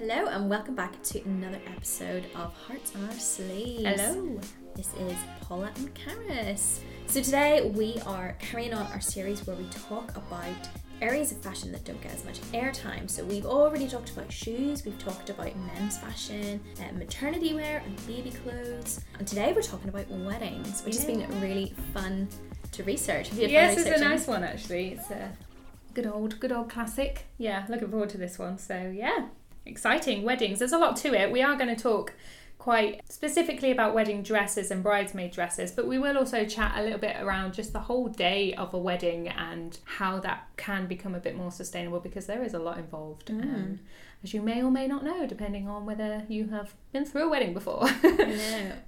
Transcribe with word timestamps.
Hello 0.00 0.28
and 0.28 0.48
welcome 0.48 0.74
back 0.74 1.02
to 1.02 1.22
another 1.24 1.60
episode 1.66 2.24
of 2.34 2.54
Hearts 2.54 2.96
on 2.96 3.04
Our 3.04 3.12
Sleeves. 3.12 3.84
Hello. 3.84 4.40
This 4.74 4.94
is 4.94 5.14
Paula 5.42 5.70
and 5.76 5.94
Karis. 5.94 6.78
So 7.06 7.20
today 7.20 7.70
we 7.74 7.98
are 8.06 8.34
carrying 8.38 8.72
on 8.72 8.90
our 8.92 9.00
series 9.02 9.46
where 9.46 9.56
we 9.56 9.64
talk 9.64 10.16
about 10.16 10.56
areas 11.02 11.32
of 11.32 11.38
fashion 11.42 11.70
that 11.72 11.84
don't 11.84 12.00
get 12.00 12.14
as 12.14 12.24
much 12.24 12.40
airtime. 12.52 13.10
So 13.10 13.26
we've 13.26 13.44
already 13.44 13.86
talked 13.86 14.08
about 14.08 14.32
shoes, 14.32 14.86
we've 14.86 14.98
talked 14.98 15.28
about 15.28 15.54
men's 15.76 15.98
fashion, 15.98 16.62
uh, 16.80 16.96
maternity 16.96 17.52
wear, 17.52 17.82
and 17.84 18.06
baby 18.06 18.30
clothes. 18.30 19.04
And 19.18 19.28
today 19.28 19.52
we're 19.54 19.60
talking 19.60 19.90
about 19.90 20.08
weddings, 20.08 20.82
which 20.82 20.94
has 20.94 21.04
been 21.04 21.26
really 21.42 21.74
fun 21.92 22.26
to 22.72 22.84
research. 22.84 23.28
Have 23.28 23.38
you 23.38 23.48
had 23.48 23.76
fun 23.76 23.76
Yes, 23.76 23.86
it's 23.86 24.00
a 24.00 24.02
nice 24.02 24.26
one 24.26 24.44
actually. 24.44 24.92
It's 24.92 25.10
a 25.10 25.30
good 25.92 26.06
old, 26.06 26.40
good 26.40 26.52
old 26.52 26.70
classic. 26.70 27.26
Yeah, 27.36 27.66
looking 27.68 27.90
forward 27.90 28.08
to 28.10 28.18
this 28.18 28.38
one. 28.38 28.56
So 28.56 28.90
yeah, 28.96 29.26
exciting 29.66 30.22
weddings. 30.22 30.58
There's 30.58 30.72
a 30.72 30.78
lot 30.78 30.96
to 30.96 31.14
it. 31.14 31.30
We 31.30 31.42
are 31.42 31.56
going 31.56 31.74
to 31.74 31.80
talk 31.80 32.14
quite 32.60 33.00
specifically 33.10 33.70
about 33.70 33.94
wedding 33.94 34.22
dresses 34.22 34.70
and 34.70 34.82
bridesmaid 34.82 35.32
dresses, 35.32 35.72
but 35.72 35.86
we 35.86 35.98
will 35.98 36.18
also 36.18 36.44
chat 36.44 36.74
a 36.76 36.82
little 36.82 36.98
bit 36.98 37.16
around 37.18 37.54
just 37.54 37.72
the 37.72 37.80
whole 37.80 38.08
day 38.08 38.52
of 38.54 38.74
a 38.74 38.78
wedding 38.78 39.28
and 39.28 39.78
how 39.84 40.20
that 40.20 40.46
can 40.58 40.86
become 40.86 41.14
a 41.14 41.18
bit 41.18 41.34
more 41.34 41.50
sustainable 41.50 42.00
because 42.00 42.26
there 42.26 42.42
is 42.42 42.52
a 42.52 42.58
lot 42.58 42.76
involved. 42.76 43.28
Mm. 43.28 43.42
Um, 43.42 43.80
as 44.22 44.34
you 44.34 44.42
may 44.42 44.62
or 44.62 44.70
may 44.70 44.86
not 44.86 45.02
know, 45.02 45.26
depending 45.26 45.66
on 45.68 45.86
whether 45.86 46.24
you 46.28 46.48
have 46.48 46.74
been 46.92 47.04
through 47.04 47.24
a 47.26 47.28
wedding 47.28 47.54
before. 47.54 47.88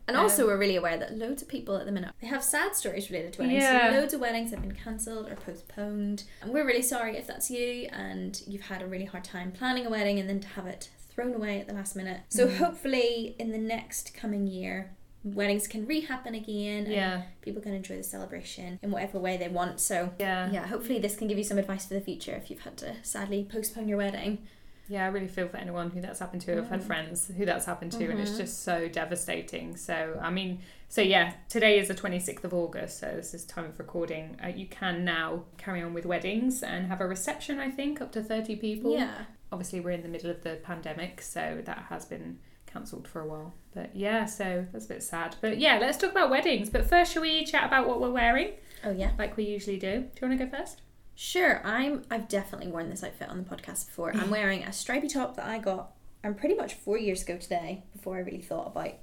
And 0.09 0.17
also, 0.17 0.43
Um, 0.43 0.49
we're 0.49 0.59
really 0.59 0.77
aware 0.77 0.99
that 0.99 1.17
loads 1.17 1.43
of 1.43 1.49
people 1.49 1.77
at 1.77 1.87
the 1.87 1.93
minute 1.93 2.13
they 2.21 2.27
have 2.27 2.43
sad 2.45 2.75
stories 2.75 3.11
related 3.11 3.33
to 3.35 3.43
weddings. 3.43 3.63
Yeah. 3.63 3.91
So 3.93 3.99
loads 4.01 4.15
of 4.15 4.21
weddings 4.21 4.51
have 4.51 4.61
been 4.61 4.75
cancelled 4.75 5.29
or 5.31 5.37
postponed, 5.37 6.25
and 6.43 6.53
we're 6.53 6.67
really 6.67 6.83
sorry 6.83 7.17
if 7.17 7.27
that's 7.27 7.51
you 7.51 7.89
and 7.93 8.41
you've 8.47 8.63
had 8.63 8.83
a 8.83 8.87
really 8.87 9.05
hard 9.07 9.25
time 9.25 9.53
planning 9.53 9.87
a 9.87 9.91
wedding 9.91 10.19
and 10.19 10.29
then 10.29 10.41
to 10.41 10.49
have 10.49 10.67
it 10.67 10.91
thrown 11.11 11.35
away 11.35 11.61
at 11.61 11.67
the 11.69 11.75
last 11.75 11.95
minute. 11.97 12.21
So 12.29 12.47
Mm. 12.47 12.57
hopefully, 12.57 13.37
in 13.39 13.53
the 13.53 13.59
next 13.59 14.15
coming 14.15 14.47
year. 14.47 14.91
Weddings 15.25 15.69
can 15.69 15.87
rehappen 15.87 16.37
again, 16.37 16.83
and 16.87 16.93
yeah, 16.93 17.23
people 17.43 17.63
can 17.63 17.73
enjoy 17.75 17.97
the 17.97 18.03
celebration 18.03 18.81
in 18.83 18.91
whatever 18.91 19.21
way 19.21 19.37
they 19.37 19.47
want. 19.47 19.79
So, 19.79 20.13
yeah, 20.19 20.51
yeah, 20.51 20.67
hopefully, 20.67 20.99
this 20.99 21.15
can 21.15 21.29
give 21.29 21.39
you 21.39 21.45
some 21.45 21.59
advice 21.59 21.87
for 21.87 21.95
the 21.95 22.01
future 22.01 22.33
if 22.35 22.51
you've 22.51 22.63
had 22.63 22.77
to 22.79 22.97
sadly 23.03 23.47
postpone 23.49 23.87
your 23.89 23.99
wedding. 23.99 24.45
Yeah, 24.93 25.05
I 25.07 25.09
really 25.09 25.27
feel 25.27 25.49
for 25.49 25.57
anyone 25.57 25.89
who 25.91 26.03
that's 26.03 26.19
happened 26.21 26.43
to. 26.43 26.59
I've 26.59 26.69
had 26.69 26.83
friends 26.85 27.31
who 27.35 27.47
that's 27.47 27.65
happened 27.65 27.93
to, 27.93 28.05
and 28.11 28.21
it's 28.21 28.33
Mhm. 28.33 28.37
just 28.37 28.63
so 28.63 28.89
devastating. 28.89 29.75
So, 29.75 30.19
I 30.21 30.29
mean, 30.29 30.61
so 30.91 31.01
yeah, 31.01 31.33
today 31.49 31.79
is 31.79 31.89
the 31.89 31.95
26th 31.95 32.45
of 32.45 32.53
August, 32.53 32.99
so 32.99 33.07
this 33.17 33.33
is 33.33 33.47
time 33.47 33.65
of 33.65 33.79
recording. 33.79 34.37
Uh, 34.45 34.49
you 34.49 34.67
can 34.67 35.03
now 35.03 35.45
carry 35.57 35.81
on 35.83 35.95
with 35.95 36.05
weddings 36.05 36.63
and 36.63 36.89
have 36.89 37.01
a 37.01 37.07
reception, 37.07 37.59
I 37.59 37.71
think, 37.71 38.03
up 38.03 38.13
to 38.13 38.23
30 38.23 38.55
people. 38.57 38.93
Yeah. 38.93 39.25
Obviously, 39.51 39.81
we're 39.81 39.93
in 39.93 40.03
the 40.03 40.09
middle 40.11 40.31
of 40.31 40.43
the 40.43 40.57
pandemic, 40.63 41.23
so 41.23 41.63
that 41.65 41.87
has 41.89 42.05
been 42.05 42.39
cancelled 42.67 43.09
for 43.09 43.23
a 43.23 43.27
while. 43.27 43.55
But 43.75 43.97
yeah, 43.97 44.27
so 44.27 44.67
that's 44.73 44.85
a 44.85 44.89
bit 44.89 45.03
sad. 45.03 45.37
But 45.41 45.57
yeah, 45.57 45.79
let's 45.79 45.97
talk 45.97 46.11
about 46.11 46.29
weddings. 46.29 46.69
But 46.69 46.85
first, 46.85 47.15
shall 47.15 47.23
we 47.23 47.47
chat 47.47 47.65
about 47.65 47.89
what 47.89 47.99
we're 47.99 48.11
wearing, 48.11 48.51
Oh, 48.85 48.91
yeah. 48.91 49.13
like 49.19 49.39
we 49.39 49.45
usually 49.45 49.79
do? 49.79 50.01
Do 50.01 50.21
you 50.21 50.29
want 50.29 50.39
to 50.39 50.45
go 50.45 50.51
first? 50.59 50.83
Sure, 51.15 51.65
I'm. 51.67 52.03
I've 52.11 52.29
definitely 52.29 52.69
worn 52.69 52.89
this 52.91 53.05
outfit 53.05 53.29
on 53.29 53.39
the 53.39 53.45
podcast 53.45 53.87
before. 53.87 54.13
I'm 54.15 54.31
wearing 54.39 54.63
a 54.65 54.73
stripy 54.73 55.09
top 55.09 55.37
that 55.37 55.47
I 55.47 55.59
got. 55.59 55.93
I'm 56.25 56.35
pretty 56.35 56.55
much 56.55 56.75
four 56.75 56.99
years 56.99 57.23
ago 57.23 57.37
today. 57.37 57.85
Before 57.93 58.17
I 58.17 58.21
really 58.21 58.41
thought 58.43 58.69
about 58.69 58.95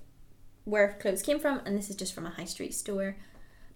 where 0.66 0.98
clothes 1.00 1.22
came 1.22 1.40
from, 1.40 1.62
and 1.66 1.78
this 1.78 1.90
is 1.90 1.96
just 1.96 2.14
from 2.14 2.26
a 2.26 2.32
high 2.32 2.46
street 2.46 2.74
store. 2.74 3.18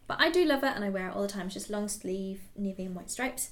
But 0.08 0.20
I 0.20 0.30
do 0.30 0.44
love 0.46 0.64
it, 0.64 0.76
and 0.76 0.84
I 0.84 0.90
wear 0.90 1.10
it 1.10 1.16
all 1.16 1.22
the 1.22 1.28
time. 1.28 1.46
It's 1.46 1.54
just 1.54 1.70
long 1.70 1.88
sleeve, 1.88 2.42
navy 2.58 2.86
and 2.86 2.96
white 2.96 3.10
stripes. 3.12 3.52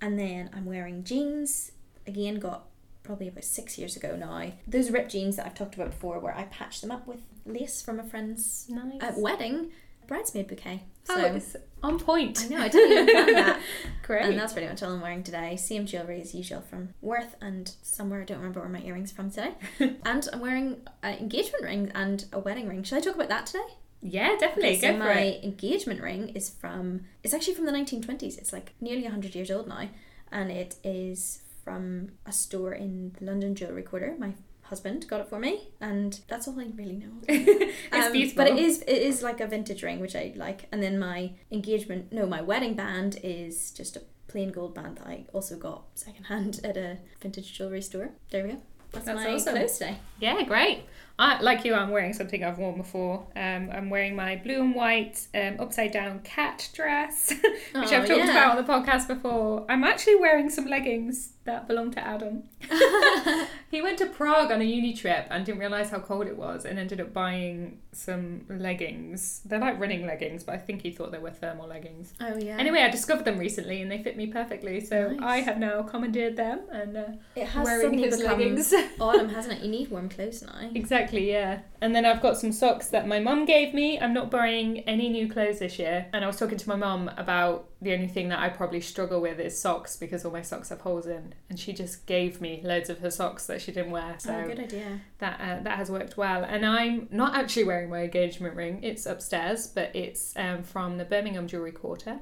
And 0.00 0.18
then 0.18 0.50
I'm 0.52 0.64
wearing 0.64 1.04
jeans. 1.04 1.72
Again, 2.06 2.40
got 2.40 2.64
probably 3.04 3.28
about 3.28 3.44
six 3.44 3.78
years 3.78 3.96
ago 3.96 4.16
now. 4.16 4.52
Those 4.66 4.90
ripped 4.90 5.12
jeans 5.12 5.36
that 5.36 5.46
I've 5.46 5.54
talked 5.54 5.74
about 5.76 5.90
before, 5.90 6.18
where 6.18 6.36
I 6.36 6.44
patched 6.44 6.80
them 6.80 6.90
up 6.90 7.06
with 7.06 7.20
lace 7.46 7.82
from 7.82 8.00
a 8.00 8.04
friend's 8.04 8.66
Nice. 8.68 9.00
uh, 9.02 9.12
wedding 9.16 9.70
bridesmaid 10.12 10.46
bouquet. 10.46 10.82
Oh, 11.08 11.16
so 11.16 11.22
oh, 11.22 11.34
it's 11.34 11.56
on 11.82 11.98
point. 11.98 12.44
I 12.44 12.48
know 12.48 12.58
I 12.58 12.68
didn't 12.68 12.92
even 13.08 13.24
plan 13.24 13.34
that. 13.34 13.60
Great. 14.02 14.26
And 14.26 14.38
that's 14.38 14.52
pretty 14.52 14.68
much 14.68 14.82
all 14.82 14.92
I'm 14.92 15.00
wearing 15.00 15.22
today. 15.22 15.56
Same 15.56 15.86
jewellery 15.86 16.20
as 16.20 16.34
usual 16.34 16.60
from 16.60 16.90
Worth 17.00 17.34
and 17.40 17.74
somewhere 17.82 18.20
I 18.20 18.24
don't 18.24 18.36
remember 18.36 18.60
where 18.60 18.68
my 18.68 18.82
earrings 18.82 19.12
are 19.12 19.14
from 19.14 19.30
today. 19.30 19.54
and 20.04 20.28
I'm 20.30 20.40
wearing 20.40 20.82
an 21.02 21.14
engagement 21.14 21.64
ring 21.64 21.90
and 21.94 22.26
a 22.30 22.38
wedding 22.38 22.68
ring. 22.68 22.82
Should 22.82 22.98
I 22.98 23.00
talk 23.00 23.14
about 23.14 23.30
that 23.30 23.46
today? 23.46 23.64
Yeah, 24.02 24.36
definitely. 24.38 24.76
Okay, 24.76 24.80
so 24.80 24.86
Go 24.88 24.98
for 24.98 24.98
my 24.98 25.20
it. 25.20 25.44
engagement 25.44 26.02
ring 26.02 26.28
is 26.30 26.50
from 26.50 27.06
it's 27.22 27.32
actually 27.32 27.54
from 27.54 27.64
the 27.64 27.72
1920s. 27.72 28.36
It's 28.36 28.52
like 28.52 28.74
nearly 28.82 29.04
100 29.04 29.34
years 29.34 29.50
old 29.50 29.66
now 29.66 29.88
and 30.30 30.50
it 30.50 30.76
is 30.84 31.40
from 31.64 32.10
a 32.26 32.32
store 32.32 32.74
in 32.74 33.16
the 33.18 33.24
London 33.24 33.54
Jewellery 33.54 33.82
Quarter. 33.82 34.16
My 34.18 34.34
husband 34.72 35.06
got 35.06 35.20
it 35.20 35.28
for 35.28 35.38
me 35.38 35.68
and 35.82 36.20
that's 36.28 36.48
all 36.48 36.58
I 36.58 36.68
really 36.74 36.96
know. 36.96 37.12
it's 37.28 37.76
Um, 38.06 38.12
beautiful. 38.12 38.42
But 38.42 38.52
it 38.52 38.58
is 38.58 38.80
it 38.94 39.02
is 39.10 39.22
like 39.22 39.38
a 39.40 39.46
vintage 39.46 39.82
ring, 39.82 40.00
which 40.00 40.16
I 40.16 40.32
like. 40.34 40.60
And 40.72 40.82
then 40.82 40.98
my 40.98 41.32
engagement, 41.50 42.10
no, 42.10 42.24
my 42.24 42.40
wedding 42.40 42.74
band 42.74 43.18
is 43.22 43.70
just 43.72 43.96
a 43.96 44.02
plain 44.28 44.50
gold 44.50 44.74
band 44.74 44.96
that 44.96 45.06
I 45.06 45.26
also 45.34 45.56
got 45.58 45.82
secondhand 45.94 46.60
at 46.64 46.78
a 46.78 46.96
vintage 47.20 47.52
jewelry 47.52 47.82
store. 47.82 48.12
There 48.30 48.44
we 48.44 48.52
go. 48.52 48.58
That's, 48.92 49.04
That's 49.06 49.20
my 49.20 49.34
awesome. 49.34 49.54
clothes 49.56 49.78
today. 49.78 49.96
Yeah, 50.20 50.42
great. 50.44 50.84
I, 51.18 51.40
like 51.40 51.64
you, 51.64 51.74
I'm 51.74 51.90
wearing 51.90 52.12
something 52.12 52.42
I've 52.42 52.58
worn 52.58 52.76
before. 52.76 53.26
Um, 53.36 53.70
I'm 53.72 53.90
wearing 53.90 54.16
my 54.16 54.36
blue 54.36 54.60
and 54.60 54.74
white 54.74 55.26
um, 55.34 55.56
upside 55.60 55.92
down 55.92 56.20
cat 56.20 56.68
dress, 56.72 57.30
which 57.42 57.44
Oh, 57.74 57.80
I've 57.80 58.06
talked 58.06 58.10
yeah. 58.10 58.30
about 58.30 58.56
on 58.58 58.64
the 58.64 58.72
podcast 58.72 59.06
before. 59.08 59.64
I'm 59.68 59.84
actually 59.84 60.16
wearing 60.16 60.50
some 60.50 60.66
leggings 60.66 61.34
that 61.44 61.66
belong 61.66 61.90
to 61.90 62.00
Adam. 62.04 62.44
he 63.70 63.82
went 63.82 63.98
to 63.98 64.06
Prague 64.06 64.52
on 64.52 64.60
a 64.60 64.64
uni 64.64 64.94
trip 64.94 65.26
and 65.28 65.44
didn't 65.44 65.60
realise 65.60 65.90
how 65.90 65.98
cold 65.98 66.26
it 66.28 66.36
was 66.36 66.64
and 66.64 66.78
ended 66.78 67.00
up 67.00 67.12
buying 67.12 67.78
some 67.90 68.44
leggings. 68.48 69.40
They're 69.44 69.58
like 69.58 69.78
running 69.80 70.06
leggings, 70.06 70.44
but 70.44 70.54
I 70.54 70.58
think 70.58 70.82
he 70.82 70.92
thought 70.92 71.10
they 71.10 71.18
were 71.18 71.30
thermal 71.32 71.66
leggings. 71.68 72.12
Oh 72.20 72.36
yeah. 72.36 72.56
Anyway, 72.58 72.78
I 72.80 72.88
discovered 72.90 73.24
them 73.24 73.38
recently 73.38 73.82
and 73.82 73.90
they 73.90 74.00
fit 74.02 74.16
me 74.16 74.28
perfectly, 74.28 74.80
so 74.80 75.10
Nice. 75.10 75.20
I 75.20 75.36
have 75.40 75.58
now 75.58 75.82
commandeered 75.82 76.36
them 76.36 76.60
and 76.70 76.96
uh, 76.96 77.04
it 77.34 77.46
has 77.46 77.64
wearing 77.64 77.98
his 77.98 78.20
leggings. 78.20 78.72
autumn, 79.00 79.28
hasn't 79.28 79.58
it? 79.58 79.64
You 79.64 79.70
need 79.70 79.90
warm 79.90 80.08
clothes 80.08 80.42
now. 80.42 80.70
Exactly, 80.74 81.11
yeah. 81.20 81.60
And 81.80 81.94
then 81.94 82.04
I've 82.04 82.22
got 82.22 82.36
some 82.36 82.52
socks 82.52 82.88
that 82.88 83.06
my 83.06 83.18
mum 83.18 83.44
gave 83.44 83.74
me. 83.74 83.98
I'm 83.98 84.14
not 84.14 84.30
buying 84.30 84.80
any 84.80 85.08
new 85.08 85.28
clothes 85.28 85.58
this 85.58 85.78
year. 85.78 86.06
And 86.12 86.24
I 86.24 86.26
was 86.26 86.38
talking 86.38 86.58
to 86.58 86.68
my 86.68 86.76
mum 86.76 87.10
about 87.16 87.68
the 87.80 87.92
only 87.92 88.06
thing 88.06 88.28
that 88.28 88.38
I 88.38 88.48
probably 88.48 88.80
struggle 88.80 89.20
with 89.20 89.40
is 89.40 89.60
socks 89.60 89.96
because 89.96 90.24
all 90.24 90.32
my 90.32 90.42
socks 90.42 90.68
have 90.68 90.80
holes 90.80 91.06
in. 91.06 91.34
And 91.48 91.58
she 91.58 91.72
just 91.72 92.06
gave 92.06 92.40
me 92.40 92.60
loads 92.64 92.88
of 92.90 93.00
her 93.00 93.10
socks 93.10 93.46
that 93.46 93.60
she 93.60 93.72
didn't 93.72 93.90
wear. 93.90 94.14
So 94.18 94.34
oh, 94.34 94.46
good 94.46 94.60
idea. 94.60 95.00
that 95.18 95.40
uh, 95.40 95.62
that 95.62 95.76
has 95.76 95.90
worked 95.90 96.16
well. 96.16 96.44
And 96.44 96.64
I'm 96.64 97.08
not 97.10 97.34
actually 97.34 97.64
wearing 97.64 97.90
my 97.90 98.02
engagement 98.02 98.54
ring. 98.54 98.82
It's 98.82 99.06
upstairs, 99.06 99.66
but 99.66 99.94
it's 99.94 100.34
um, 100.36 100.62
from 100.62 100.98
the 100.98 101.04
Birmingham 101.04 101.46
Jewellery 101.46 101.72
Quarter. 101.72 102.20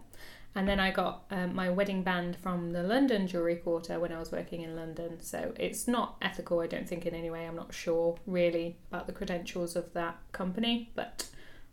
And 0.54 0.66
then 0.66 0.80
I 0.80 0.90
got 0.90 1.24
um, 1.30 1.54
my 1.54 1.70
wedding 1.70 2.02
band 2.02 2.36
from 2.36 2.72
the 2.72 2.82
London 2.82 3.26
Jewellery 3.28 3.56
Quarter 3.56 4.00
when 4.00 4.10
I 4.12 4.18
was 4.18 4.32
working 4.32 4.62
in 4.62 4.74
London. 4.74 5.20
So 5.20 5.52
it's 5.56 5.86
not 5.86 6.16
ethical, 6.20 6.58
I 6.60 6.66
don't 6.66 6.88
think, 6.88 7.06
in 7.06 7.14
any 7.14 7.30
way. 7.30 7.46
I'm 7.46 7.54
not 7.56 7.72
sure 7.72 8.18
really 8.26 8.76
about 8.90 9.06
the 9.06 9.12
credentials 9.12 9.76
of 9.76 9.92
that 9.94 10.18
company, 10.32 10.90
but 10.96 11.28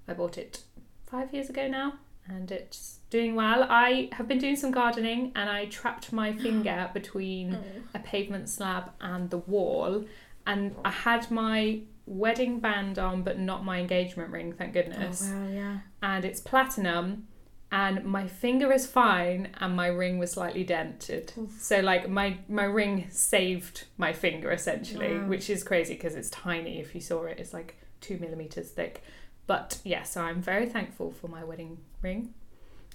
I 0.08 0.14
bought 0.14 0.38
it 0.38 0.62
five 1.08 1.34
years 1.34 1.50
ago 1.50 1.68
now 1.68 1.94
and 2.30 2.52
it's 2.52 3.00
doing 3.10 3.34
well. 3.36 3.66
I 3.70 4.10
have 4.12 4.28
been 4.28 4.38
doing 4.38 4.56
some 4.58 4.72
gardening 4.72 5.32
and 5.36 5.50
I 5.50 5.66
trapped 5.66 6.12
my 6.14 6.34
finger 6.46 6.90
between 6.94 7.56
Oh. 7.56 7.82
a 7.96 8.00
pavement 8.00 8.48
slab 8.50 8.92
and 9.02 9.30
the 9.30 9.38
wall 9.40 10.06
and 10.46 10.76
I 10.86 10.92
had 10.92 11.32
my 11.32 11.80
wedding 12.06 12.60
band 12.60 13.00
on 13.00 13.24
but 13.24 13.40
not 13.40 13.66
my 13.66 13.80
engagement 13.80 14.30
ring 14.32 14.54
thank 14.54 14.74
goodness. 14.74 15.30
Oh, 15.34 15.36
wow, 15.42 15.48
yeah. 15.50 15.78
and 16.04 16.24
it's 16.26 16.40
platinum 16.40 17.28
and 17.72 18.04
my 18.06 18.28
finger 18.28 18.72
is 18.72 18.86
fine 18.86 19.50
and 19.60 19.76
my 19.76 19.88
ring 19.88 20.18
was 20.20 20.32
slightly 20.32 20.64
dented 20.64 21.34
so 21.60 21.80
like 21.82 22.10
my 22.10 22.38
my 22.48 22.64
ring 22.64 23.06
saved 23.12 23.86
my 23.98 24.14
finger 24.14 24.52
essentially 24.52 25.18
Wow. 25.18 25.28
which 25.28 25.50
is 25.50 25.64
crazy 25.64 25.94
because 25.96 26.16
it's 26.16 26.30
tiny 26.30 26.80
if 26.80 26.96
you 26.96 27.02
saw 27.02 27.24
it 27.26 27.40
it's 27.40 27.54
like 27.54 27.76
two 28.00 28.18
millimeters 28.20 28.70
thick 28.72 29.04
but 29.48 29.80
yeah 29.84 30.04
so 30.04 30.22
i'm 30.22 30.42
very 30.42 30.66
thankful 30.66 31.12
for 31.12 31.28
my 31.28 31.44
wedding 31.44 31.78
ring 32.02 32.34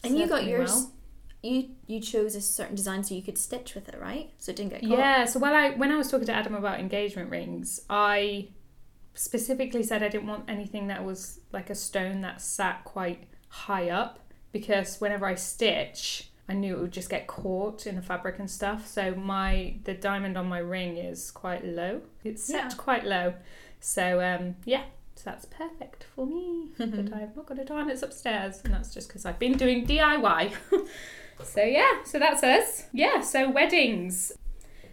And 0.02 0.12
So 0.14 0.18
you 0.18 0.26
got 0.28 0.44
yours. 0.44 0.70
well. 0.72 0.92
You 1.44 1.70
you 1.88 2.00
chose 2.00 2.34
a 2.36 2.40
certain 2.40 2.76
design 2.76 3.02
so 3.04 3.14
you 3.16 3.22
could 3.22 3.36
stitch 3.36 3.74
with 3.74 3.88
it, 3.88 3.98
right? 4.00 4.30
So 4.38 4.50
it 4.52 4.56
didn't 4.56 4.70
get 4.74 4.80
caught. 4.82 4.90
Yeah, 4.98 5.24
so 5.24 5.40
when 5.40 5.52
I 5.52 5.70
when 5.80 5.90
I 5.90 5.96
was 5.96 6.08
talking 6.08 6.26
to 6.26 6.32
Adam 6.32 6.54
about 6.54 6.78
engagement 6.78 7.30
rings, 7.30 7.80
I 7.90 8.48
specifically 9.14 9.82
said 9.82 10.02
I 10.02 10.08
didn't 10.08 10.26
want 10.28 10.44
anything 10.48 10.86
that 10.86 11.04
was 11.04 11.40
like 11.52 11.68
a 11.70 11.74
stone 11.74 12.20
that 12.22 12.40
sat 12.40 12.84
quite 12.84 13.24
high 13.48 13.90
up 13.90 14.20
because 14.52 15.00
whenever 15.00 15.26
I 15.26 15.34
stitch, 15.34 16.28
I 16.48 16.54
knew 16.54 16.76
it 16.76 16.80
would 16.80 16.92
just 16.92 17.08
get 17.10 17.26
caught 17.26 17.86
in 17.86 17.96
the 17.96 18.02
fabric 18.02 18.38
and 18.38 18.50
stuff. 18.50 18.86
So 18.86 19.14
my 19.14 19.76
the 19.84 19.94
diamond 19.94 20.36
on 20.36 20.46
my 20.48 20.58
ring 20.58 20.96
is 20.96 21.30
quite 21.30 21.64
low. 21.64 22.02
It's 22.24 22.44
set 22.44 22.70
Yeah. 22.70 22.76
quite 22.76 23.04
low. 23.04 23.34
So 23.80 24.20
um 24.20 24.56
yeah, 24.64 24.84
so 25.16 25.22
that's 25.24 25.44
perfect 25.46 26.04
for 26.14 26.26
me. 26.26 26.68
but 26.78 27.12
I've 27.14 27.34
not 27.36 27.46
got 27.46 27.58
it 27.58 27.70
on, 27.70 27.90
it's 27.90 28.02
upstairs, 28.02 28.60
and 28.64 28.72
that's 28.74 28.92
just 28.92 29.08
because 29.08 29.24
I've 29.24 29.38
been 29.38 29.56
doing 29.56 29.86
DIY. 29.86 30.52
so 31.44 31.62
yeah, 31.62 32.02
so 32.04 32.18
that's 32.18 32.42
us. 32.42 32.84
Yeah, 32.92 33.20
so 33.22 33.50
weddings. 33.50 34.32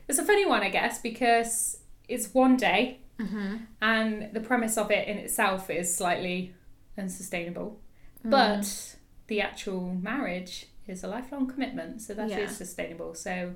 It's 0.08 0.18
a 0.20 0.26
funny 0.26 0.46
one, 0.46 0.62
I 0.64 0.70
guess, 0.70 1.00
because 1.00 1.80
it's 2.08 2.34
one 2.34 2.58
day, 2.58 3.00
Mm-hmm. 3.20 3.56
and 3.82 4.30
the 4.34 4.40
premise 4.40 4.78
of 4.78 4.92
it 4.92 5.08
in 5.10 5.18
itself 5.18 5.70
is 5.70 5.94
slightly 5.94 6.54
unsustainable. 6.98 7.78
Mm. 8.26 8.30
But 8.32 8.96
the 9.30 9.40
actual 9.42 9.94
marriage 9.96 10.66
is 10.88 11.04
a 11.04 11.08
lifelong 11.08 11.48
commitment, 11.48 12.02
so 12.02 12.14
that 12.16 12.26
is 12.26 12.32
Yeah. 12.32 12.48
sustainable. 12.48 13.14
So, 13.16 13.54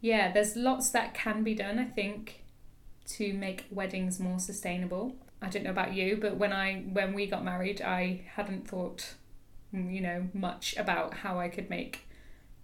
yeah, 0.00 0.30
there's 0.32 0.54
lots 0.54 0.90
that 0.90 1.14
can 1.14 1.42
be 1.42 1.54
done, 1.54 1.78
I 1.78 1.86
think, 1.86 2.44
to 3.16 3.32
make 3.34 3.64
weddings 3.70 4.20
more 4.20 4.38
sustainable. 4.38 5.16
I 5.42 5.48
don't 5.48 5.64
know 5.64 5.70
about 5.70 5.92
you, 5.94 6.16
but 6.16 6.36
when 6.36 6.52
I 6.52 6.82
when 6.92 7.12
we 7.14 7.26
got 7.26 7.42
married, 7.44 7.80
I 7.82 8.22
hadn't 8.36 8.68
thought, 8.68 9.14
mm, 9.74 9.92
you 9.92 10.00
know, 10.00 10.28
much 10.32 10.76
about 10.76 11.14
how 11.14 11.38
I 11.38 11.48
could 11.48 11.68
make 11.68 12.00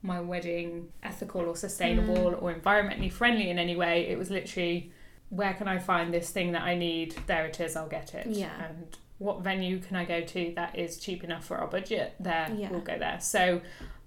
my 0.02 0.20
wedding 0.20 0.90
ethical 1.02 1.42
or 1.42 1.56
sustainable 1.56 2.16
Mm. 2.32 2.42
or 2.42 2.54
environmentally 2.54 3.12
friendly 3.12 3.50
in 3.50 3.58
any 3.58 3.76
way. 3.76 4.06
It 4.08 4.16
was 4.18 4.30
literally, 4.30 4.92
where 5.28 5.52
can 5.54 5.68
I 5.68 5.78
find 5.78 6.12
this 6.12 6.30
thing 6.30 6.52
that 6.52 6.62
I 6.62 6.74
need? 6.74 7.12
There 7.26 7.44
it 7.46 7.60
is. 7.60 7.76
I'll 7.76 7.88
get 7.88 8.14
it. 8.14 8.26
Yeah. 8.28 8.64
And 8.66 8.96
what 9.20 9.42
venue 9.42 9.78
can 9.78 9.94
I 9.96 10.04
go 10.04 10.20
to 10.22 10.52
that 10.56 10.76
is 10.76 10.98
cheap 10.98 11.22
enough 11.22 11.44
for 11.44 11.56
our 11.58 11.66
budget? 11.68 12.14
There, 12.18 12.48
Yeah. 12.56 12.70
we'll 12.70 12.80
go 12.80 12.98
there. 12.98 13.20
So, 13.20 13.60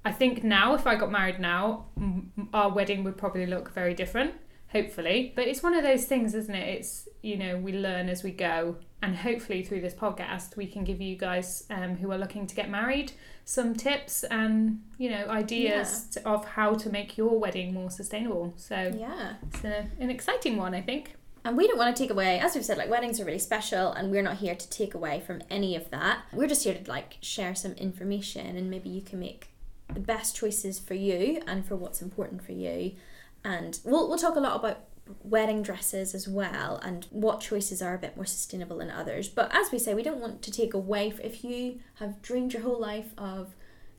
I 0.03 0.11
think 0.11 0.43
now, 0.43 0.73
if 0.75 0.85
I 0.85 0.95
got 0.95 1.09
married 1.11 1.39
now, 1.39 1.85
m- 1.95 2.49
our 2.53 2.69
wedding 2.69 3.03
would 3.05 3.17
probably 3.17 3.45
look 3.45 3.71
very 3.73 3.93
different. 3.93 4.33
Hopefully, 4.73 5.31
but 5.35 5.47
it's 5.47 5.61
one 5.61 5.75
of 5.75 5.83
those 5.83 6.05
things, 6.05 6.33
isn't 6.33 6.55
it? 6.55 6.67
It's 6.79 7.07
you 7.21 7.37
know 7.37 7.57
we 7.57 7.73
learn 7.73 8.09
as 8.09 8.23
we 8.23 8.31
go, 8.31 8.77
and 9.03 9.15
hopefully 9.15 9.61
through 9.63 9.81
this 9.81 9.93
podcast 9.93 10.57
we 10.57 10.65
can 10.65 10.83
give 10.83 10.99
you 10.99 11.15
guys 11.15 11.65
um, 11.69 11.95
who 11.97 12.11
are 12.11 12.17
looking 12.17 12.47
to 12.47 12.55
get 12.55 12.71
married 12.71 13.11
some 13.45 13.75
tips 13.75 14.23
and 14.23 14.81
you 14.97 15.11
know 15.11 15.25
ideas 15.27 16.05
to, 16.13 16.27
of 16.27 16.43
how 16.45 16.73
to 16.73 16.89
make 16.89 17.17
your 17.19 17.37
wedding 17.37 17.71
more 17.71 17.91
sustainable. 17.91 18.51
So 18.57 18.91
Yeah. 18.97 19.33
it's 19.47 19.63
a, 19.63 19.85
an 19.99 20.09
exciting 20.09 20.57
one, 20.57 20.73
I 20.73 20.81
think. 20.81 21.13
And 21.45 21.57
we 21.57 21.67
don't 21.67 21.77
want 21.77 21.95
to 21.95 22.01
take 22.01 22.09
away, 22.09 22.39
as 22.39 22.55
we've 22.55 22.63
said, 22.63 22.77
like 22.77 22.89
weddings 22.89 23.19
are 23.19 23.25
really 23.25 23.39
special, 23.39 23.91
and 23.91 24.09
we're 24.11 24.21
not 24.21 24.37
here 24.37 24.55
to 24.55 24.69
take 24.69 24.93
away 24.93 25.21
from 25.25 25.41
any 25.49 25.75
of 25.75 25.89
that. 25.89 26.23
We're 26.31 26.47
just 26.47 26.63
here 26.63 26.73
to 26.73 26.89
like 26.89 27.17
share 27.21 27.53
some 27.53 27.73
information, 27.73 28.55
and 28.55 28.69
maybe 28.69 28.89
you 28.89 29.01
can 29.01 29.19
make 29.19 29.49
the 29.93 29.99
best 29.99 30.35
choices 30.35 30.79
for 30.79 30.93
you 30.93 31.41
and 31.45 31.65
for 31.65 31.75
what's 31.75 32.01
important 32.01 32.43
for 32.45 32.53
you. 32.53 32.93
And 33.43 33.79
we'll 33.83 34.07
we'll 34.07 34.17
talk 34.17 34.37
a 34.37 34.39
lot 34.39 34.55
about 34.55 34.85
wedding 35.21 35.61
dresses 35.63 36.15
as 36.15 36.29
well, 36.29 36.77
and 36.77 37.07
what 37.09 37.41
choices 37.41 37.81
are 37.81 37.93
a 37.93 37.99
bit 37.99 38.15
more 38.15 38.25
sustainable 38.25 38.77
than 38.77 38.89
others. 38.89 39.27
But 39.27 39.53
as 39.53 39.69
we 39.69 39.79
say, 39.79 39.93
we 39.93 40.03
don't 40.03 40.21
want 40.21 40.41
to 40.43 40.51
take 40.51 40.73
away 40.73 41.13
if 41.21 41.43
you 41.43 41.79
have 41.95 42.21
dreamed 42.21 42.53
your 42.53 42.61
whole 42.61 42.79
life 42.79 43.11
of 43.17 43.53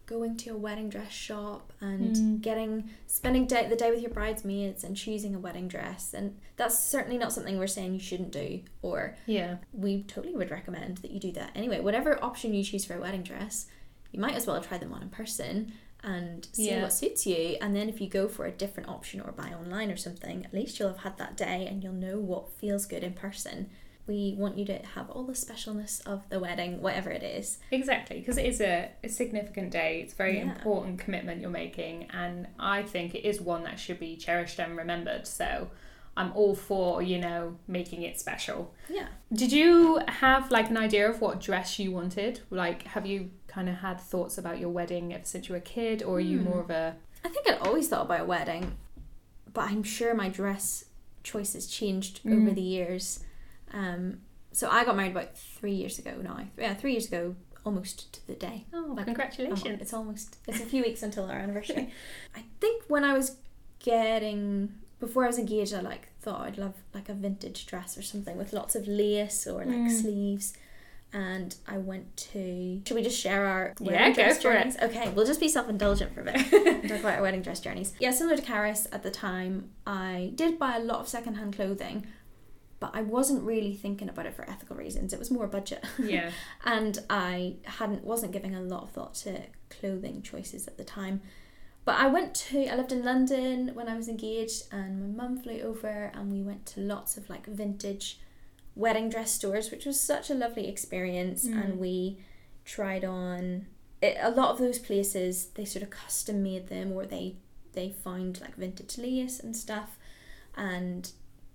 going 0.07 0.37
to 0.37 0.51
a 0.51 0.57
wedding 0.57 0.89
dress 0.89 1.11
shop 1.13 1.73
and 1.81 2.15
Mm. 2.17 2.41
getting 2.43 2.91
spending 3.07 3.47
day, 3.47 3.67
the 3.69 3.77
day 3.77 3.91
with 3.91 4.01
your 4.03 4.11
bridesmaids 4.11 4.85
and 4.85 4.97
choosing 4.97 5.35
a 5.35 5.39
wedding 5.39 5.67
dress. 5.69 6.13
And 6.13 6.37
that's 6.57 6.79
certainly 6.79 7.17
not 7.19 7.33
something 7.33 7.59
we're 7.59 7.67
saying 7.67 7.95
you 7.95 8.01
shouldn't 8.01 8.31
do 8.33 8.61
or 8.83 9.17
Yeah, 9.27 9.57
we 9.73 10.03
totally 10.03 10.35
would 10.37 10.51
recommend 10.51 10.99
that 10.99 11.11
you 11.11 11.21
do 11.21 11.33
that. 11.33 11.53
Anyway 11.55 11.81
whatever 11.81 12.23
option 12.23 12.53
you 12.55 12.63
choose 12.63 12.85
for 12.85 12.95
a 12.95 13.01
wedding 13.01 13.23
dress 13.23 13.67
you 14.13 14.21
might 14.21 14.35
as 14.35 14.47
well 14.47 14.61
try 14.61 14.79
them 14.79 14.93
on 14.93 15.03
in 15.03 15.09
person 15.09 15.73
and 16.03 16.47
see 16.53 16.69
Yeah. 16.69 16.83
what 16.83 16.93
suits 16.93 17.27
you. 17.27 17.57
And 17.63 17.75
then 17.75 17.89
if 17.89 17.99
you 18.01 18.09
go 18.09 18.29
for 18.29 18.45
a 18.47 18.53
different 18.53 18.89
option 18.91 19.21
or 19.23 19.33
buy 19.33 19.53
online 19.55 19.91
or 19.91 19.97
something 19.97 20.45
at 20.45 20.53
least 20.53 20.79
you'll 20.79 20.91
have 20.91 20.99
had 20.99 21.17
that 21.19 21.37
day 21.37 21.67
and 21.67 21.83
you'll 21.83 21.95
know 21.95 22.19
what 22.21 22.53
feels 22.53 22.85
good 22.85 23.03
in 23.03 23.15
person 23.15 23.71
we 24.07 24.35
want 24.37 24.59
you 24.59 24.65
to 24.67 24.79
have 24.95 25.09
all 25.11 25.25
the 25.25 25.33
specialness 25.33 26.07
of 26.07 26.29
the 26.29 26.39
wedding 26.39 26.83
whatever 26.83 27.11
it 27.11 27.23
is 27.23 27.59
exactly. 27.71 28.19
Because 28.21 28.37
it 28.39 28.47
is 28.47 28.61
a, 28.61 28.91
a 29.03 29.09
significant 29.09 29.71
day. 29.71 30.01
It's 30.03 30.13
a 30.13 30.17
very 30.17 30.37
Yeah. 30.39 30.55
important 30.55 30.99
commitment 30.99 31.41
you're 31.41 31.51
making, 31.51 32.09
and 32.13 32.47
I 32.59 32.83
think 32.83 33.15
it 33.15 33.25
is 33.27 33.41
one 33.41 33.63
that 33.65 33.79
should 33.79 33.99
be 33.99 34.17
cherished 34.17 34.59
and 34.59 34.77
remembered. 34.77 35.27
So. 35.27 35.71
I'm 36.17 36.31
all 36.37 36.55
for, 36.55 37.03
you 37.03 37.19
know, 37.19 37.57
making 37.67 38.03
it 38.03 38.21
special. 38.21 38.73
yeah 38.89 39.09
Did 39.33 39.51
you 39.51 39.99
have 40.07 40.49
like 40.53 40.71
an 40.71 40.77
idea 40.77 41.11
of 41.11 41.21
what 41.21 41.41
dress 41.41 41.77
you 41.81 41.91
wanted? 41.91 42.39
Like, 42.51 42.85
have 42.85 43.05
you 43.05 43.33
kind 43.49 43.69
of 43.69 43.75
had 43.79 44.01
thoughts 44.01 44.39
about 44.39 44.61
your 44.61 44.69
wedding 44.69 45.13
ever 45.13 45.25
since 45.25 45.49
you 45.49 45.55
were 45.55 45.59
a 45.59 45.61
kid, 45.61 46.05
or 46.05 46.19
are 46.19 46.21
you 46.21 46.39
Hmm. 46.39 46.45
more 46.45 46.61
of 46.61 46.71
a 46.71 46.95
I 47.25 47.31
think 47.31 47.51
I'd 47.51 47.67
always 47.67 47.89
thought 47.89 48.03
about 48.05 48.21
a 48.21 48.25
wedding, 48.27 48.77
but 49.53 49.63
I'm 49.71 49.83
sure 49.83 50.15
my 50.15 50.29
dress 50.29 50.85
choices 51.25 51.67
changed 51.67 52.21
over 52.25 52.37
Mm. 52.53 52.55
the 52.55 52.63
years. 52.63 53.24
Um, 53.75 54.21
so 54.53 54.71
I 54.71 54.85
got 54.85 54.97
married 54.97 55.11
about 55.13 55.37
three 55.37 55.73
years 55.75 55.99
ago 55.99 56.13
now. 56.23 56.39
Yeah, 56.57 56.75
three 56.75 56.93
years 56.93 57.07
ago, 57.07 57.35
almost 57.67 58.13
to 58.15 58.27
the 58.27 58.35
day. 58.35 58.65
oh, 58.73 58.95
Like, 58.97 59.07
congratulations? 59.07 59.65
Um, 59.67 59.73
it's 59.81 59.93
almost 59.93 60.37
it's 60.47 60.61
a 60.61 60.65
few 60.67 60.83
weeks 60.83 61.03
until 61.03 61.25
our 61.25 61.37
anniversary. 61.37 61.91
I 62.37 62.45
think 62.61 62.85
when 62.89 63.05
I 63.05 63.13
was 63.15 63.37
getting 63.95 64.73
before 65.01 65.25
I 65.25 65.27
was 65.27 65.39
engaged, 65.39 65.75
I 65.75 65.81
like 65.81 66.09
thought 66.23 66.41
I'd 66.43 66.57
love 66.59 66.75
like 66.95 67.09
a 67.09 67.15
vintage 67.15 67.67
dress 67.67 67.99
or 67.99 68.03
something 68.03 68.37
with 68.39 68.53
lots 68.53 68.75
of 68.75 68.87
lace 68.89 69.47
or 69.47 69.65
like 69.65 69.77
Mm. 69.77 69.91
sleeves. 70.03 70.55
And 71.13 71.55
I 71.69 71.79
went 71.79 72.17
to. 72.33 72.81
Should 72.87 72.97
we 72.97 73.03
just 73.03 73.21
share 73.21 73.47
our 73.47 73.75
Yeah, 73.81 74.13
dress 74.13 74.43
for 74.43 74.51
it. 74.51 74.55
journeys? 74.59 74.77
Okay, 74.83 75.09
we'll 75.11 75.27
just 75.27 75.39
be 75.39 75.49
self-indulgent 75.49 76.13
for 76.13 76.23
a 76.23 76.25
bit 76.25 76.53
and 76.53 76.83
talk 76.89 77.01
about 77.01 77.15
our 77.17 77.23
wedding 77.23 77.43
dress 77.43 77.61
journeys. 77.61 77.93
Yeah, 78.01 78.11
similar 78.11 78.37
to 78.37 78.43
Caris 78.43 78.89
at 78.91 79.03
the 79.05 79.13
time, 79.13 79.71
I 79.87 80.33
did 80.35 80.59
buy 80.59 80.77
a 80.77 80.81
lot 80.81 80.99
of 81.01 81.07
secondhand 81.09 81.55
clothing, 81.55 82.07
but 82.85 82.99
I 82.99 83.01
wasn't 83.03 83.43
really 83.45 83.75
thinking 83.75 84.11
about 84.11 84.27
it 84.27 84.35
for 84.35 84.49
ethical 84.49 84.77
reasons. 84.77 85.15
It 85.15 85.19
was 85.19 85.31
more 85.31 85.47
budget 85.47 85.83
yeah. 85.99 86.31
and 86.67 86.99
I 87.09 87.55
hadn't 87.65 88.05
wasn't 88.05 88.33
giving 88.33 88.55
a 88.55 88.61
lot 88.61 88.83
of 88.83 88.91
thought 88.91 89.15
to 89.25 89.41
clothing 89.71 90.21
choices 90.21 90.69
at 90.69 90.77
the 90.77 90.85
time. 90.85 91.23
But 91.87 91.97
I 91.97 92.09
went 92.09 92.35
to 92.47 92.67
I 92.67 92.77
lived 92.77 92.93
in 92.93 93.03
London 93.03 93.71
when 93.73 93.89
I 93.89 93.97
was 93.97 94.07
engaged 94.09 94.65
and 94.71 95.01
my 95.01 95.23
mum 95.23 95.39
flew 95.39 95.61
over 95.63 96.11
and 96.15 96.31
we 96.31 96.43
went 96.43 96.67
to 96.73 96.81
lots 96.81 97.17
of 97.17 97.31
like 97.31 97.47
vintage 97.47 98.21
wedding 98.75 99.09
dress 99.09 99.31
stores 99.33 99.71
which 99.71 99.87
was 99.87 99.99
such 99.99 100.29
a 100.29 100.35
lovely 100.35 100.69
experience 100.69 101.47
Mm. 101.47 101.65
and 101.65 101.79
we 101.79 102.19
tried 102.67 103.05
on 103.05 103.67
it, 104.03 104.19
a 104.21 104.31
lot 104.31 104.51
of 104.51 104.59
those 104.59 104.79
places 104.79 105.47
they 105.55 105.65
sort 105.65 105.83
of 105.83 105.89
custom 105.89 106.43
made 106.43 106.69
them 106.69 106.93
or 106.93 107.07
they 107.07 107.37
they 107.73 107.89
found 108.05 108.41
like 108.43 108.57
vintage 108.57 108.99
lace 108.99 109.41
and 109.41 109.57
stuff 109.57 109.97
and 110.57 111.13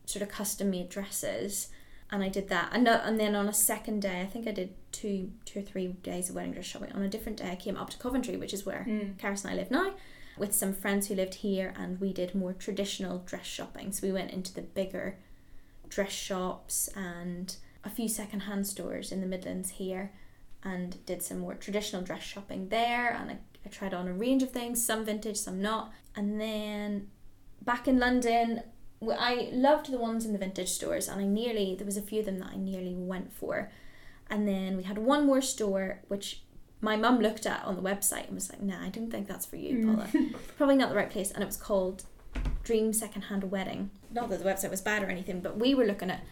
sort 0.09 0.23
of 0.23 0.29
custom 0.29 0.69
made 0.71 0.89
dresses 0.89 1.69
and 2.11 2.23
I 2.23 2.29
did 2.29 2.49
that. 2.49 2.69
And, 2.73 2.83
no- 2.85 3.01
and 3.05 3.19
then 3.19 3.35
on 3.35 3.47
a 3.47 3.53
second 3.53 4.01
day 4.01 4.21
I 4.21 4.25
think 4.25 4.47
I 4.47 4.51
did 4.51 4.73
two 4.91 5.31
two 5.45 5.59
or 5.59 5.61
three 5.61 5.87
days 6.11 6.29
of 6.29 6.35
wedding 6.35 6.53
dress 6.53 6.65
shopping. 6.65 6.91
On 6.93 7.03
a 7.03 7.07
different 7.09 7.37
day 7.37 7.51
I 7.51 7.55
came 7.55 7.77
up 7.77 7.89
to 7.91 7.97
Coventry 7.97 8.35
which 8.37 8.53
is 8.53 8.65
where 8.65 8.85
Mm. 8.87 9.17
Caris 9.17 9.43
and 9.43 9.53
I 9.53 9.55
live 9.55 9.69
now 9.71 9.93
with 10.37 10.53
some 10.55 10.73
friends 10.73 11.07
who 11.07 11.15
lived 11.15 11.35
here 11.35 11.73
and 11.77 11.99
we 11.99 12.13
did 12.13 12.33
more 12.33 12.53
traditional 12.53 13.19
dress 13.19 13.45
shopping. 13.45 13.91
So 13.91 14.07
we 14.07 14.13
went 14.13 14.31
into 14.31 14.53
the 14.53 14.61
bigger 14.61 15.17
dress 15.89 16.11
shops 16.11 16.89
and 16.95 17.55
a 17.83 17.89
few 17.89 18.07
second-hand 18.07 18.65
stores 18.67 19.11
in 19.11 19.21
the 19.21 19.27
Midlands 19.27 19.69
here 19.71 20.11
and 20.63 21.03
did 21.05 21.21
some 21.21 21.39
more 21.39 21.55
traditional 21.55 22.01
dress 22.01 22.23
shopping 22.23 22.69
there 22.69 23.09
and 23.13 23.29
I, 23.31 23.37
I 23.65 23.69
tried 23.69 23.93
on 23.93 24.07
a 24.07 24.13
range 24.13 24.43
of 24.43 24.51
things 24.51 24.83
some 24.85 25.05
vintage 25.05 25.37
some 25.37 25.61
not. 25.61 25.91
And 26.15 26.39
then 26.41 27.09
back 27.63 27.87
in 27.87 27.99
London 27.99 28.63
I 29.01 29.49
loved 29.51 29.91
the 29.91 29.97
ones 29.97 30.25
in 30.25 30.33
the 30.33 30.39
vintage 30.39 30.69
stores 30.69 31.07
and 31.07 31.21
I 31.21 31.25
nearly 31.25 31.75
there 31.75 31.85
was 31.85 31.97
a 31.97 32.01
few 32.01 32.19
of 32.19 32.25
them 32.25 32.39
that 32.39 32.51
I 32.53 32.57
nearly 32.57 32.93
went 32.95 33.33
for. 33.33 33.71
And 34.29 34.47
then 34.47 34.77
we 34.77 34.83
had 34.83 34.97
one 34.97 35.25
more 35.25 35.41
store 35.41 36.01
which 36.07 36.41
my 36.81 36.95
mum 36.95 37.19
looked 37.19 37.45
at 37.45 37.63
on 37.65 37.75
the 37.75 37.81
website 37.81 38.27
and 38.27 38.35
was 38.35 38.49
like 38.49 38.61
nah 38.61 38.81
I 38.83 38.89
don't 38.89 39.09
think 39.11 39.27
that's 39.27 39.45
for 39.45 39.55
you 39.55 39.77
mm. 39.77 39.85
Paula. 39.85 40.09
Probably 40.57 40.75
not 40.75 40.89
the 40.89 40.95
right 40.95 41.09
place. 41.09 41.31
And 41.31 41.43
it 41.43 41.47
was 41.47 41.57
called 41.57 42.03
Dream 42.63 42.93
Secondhand 42.93 43.51
Wedding. 43.51 43.89
Not 44.11 44.29
that 44.29 44.43
the 44.43 44.49
website 44.49 44.71
was 44.71 44.81
bad 44.81 45.03
or 45.03 45.07
anything 45.07 45.39
but 45.39 45.57
we 45.57 45.73
were 45.73 45.85
looking 45.85 46.11
at 46.11 46.23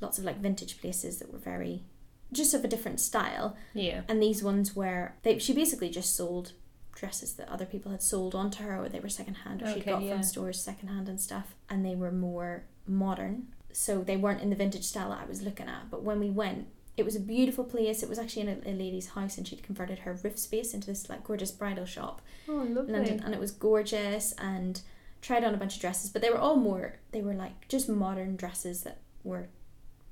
lots 0.00 0.18
of 0.18 0.24
like 0.24 0.40
vintage 0.40 0.80
places 0.80 1.18
that 1.18 1.32
were 1.32 1.38
very 1.38 1.84
just 2.32 2.54
of 2.54 2.64
a 2.64 2.68
different 2.68 3.00
style. 3.00 3.56
Yeah. 3.74 4.02
and 4.08 4.22
these 4.22 4.42
ones 4.42 4.74
were 4.74 5.14
they 5.22 5.38
she 5.38 5.52
basically 5.52 5.90
just 5.90 6.16
sold 6.16 6.52
dresses 6.94 7.34
that 7.34 7.48
other 7.48 7.64
people 7.66 7.92
had 7.92 8.02
sold 8.02 8.34
onto 8.34 8.62
her 8.62 8.76
or 8.82 8.88
they 8.88 9.00
were 9.00 9.08
secondhand 9.08 9.62
or 9.62 9.66
she 9.66 9.80
Okay, 9.80 9.90
got 9.92 10.02
yeah. 10.02 10.14
from 10.14 10.22
stores 10.22 10.60
secondhand 10.60 11.08
and 11.08 11.20
stuff 11.20 11.54
and 11.68 11.84
they 11.84 11.94
were 11.94 12.12
more 12.12 12.64
modern. 12.86 13.48
So 13.72 14.02
they 14.02 14.16
weren't 14.16 14.42
in 14.42 14.50
the 14.50 14.56
vintage 14.56 14.84
style 14.84 15.10
that 15.10 15.20
I 15.22 15.26
was 15.26 15.42
looking 15.42 15.68
at. 15.68 15.90
But 15.90 16.02
when 16.02 16.18
we 16.20 16.30
went 16.30 16.66
it 16.96 17.04
was 17.04 17.16
a 17.16 17.20
beautiful 17.20 17.64
place. 17.64 18.02
It 18.02 18.08
was 18.10 18.18
actually 18.18 18.42
in 18.42 18.48
a, 18.66 18.70
a 18.70 18.74
lady's 18.74 19.10
house 19.10 19.38
and 19.38 19.46
she'd 19.48 19.62
converted 19.62 20.00
her 20.00 20.12
roof 20.22 20.36
space 20.38 20.74
into 20.74 20.88
this 20.88 21.08
like 21.08 21.24
gorgeous 21.24 21.50
bridal 21.50 21.86
shop. 21.86 22.20
Oh, 22.48 22.54
lovely. 22.56 22.92
London 22.92 23.20
and 23.24 23.32
it 23.32 23.40
was 23.40 23.52
gorgeous 23.52 24.32
and 24.36 24.80
tried 25.22 25.44
on 25.44 25.54
a 25.54 25.56
bunch 25.56 25.76
of 25.76 25.80
dresses 25.80 26.10
but 26.10 26.20
they 26.22 26.30
were 26.30 26.38
all 26.38 26.56
more 26.56 26.98
they 27.12 27.20
were 27.22 27.34
like 27.34 27.68
just 27.68 27.88
modern 27.88 28.36
dresses 28.36 28.82
that 28.82 28.98
were 29.24 29.48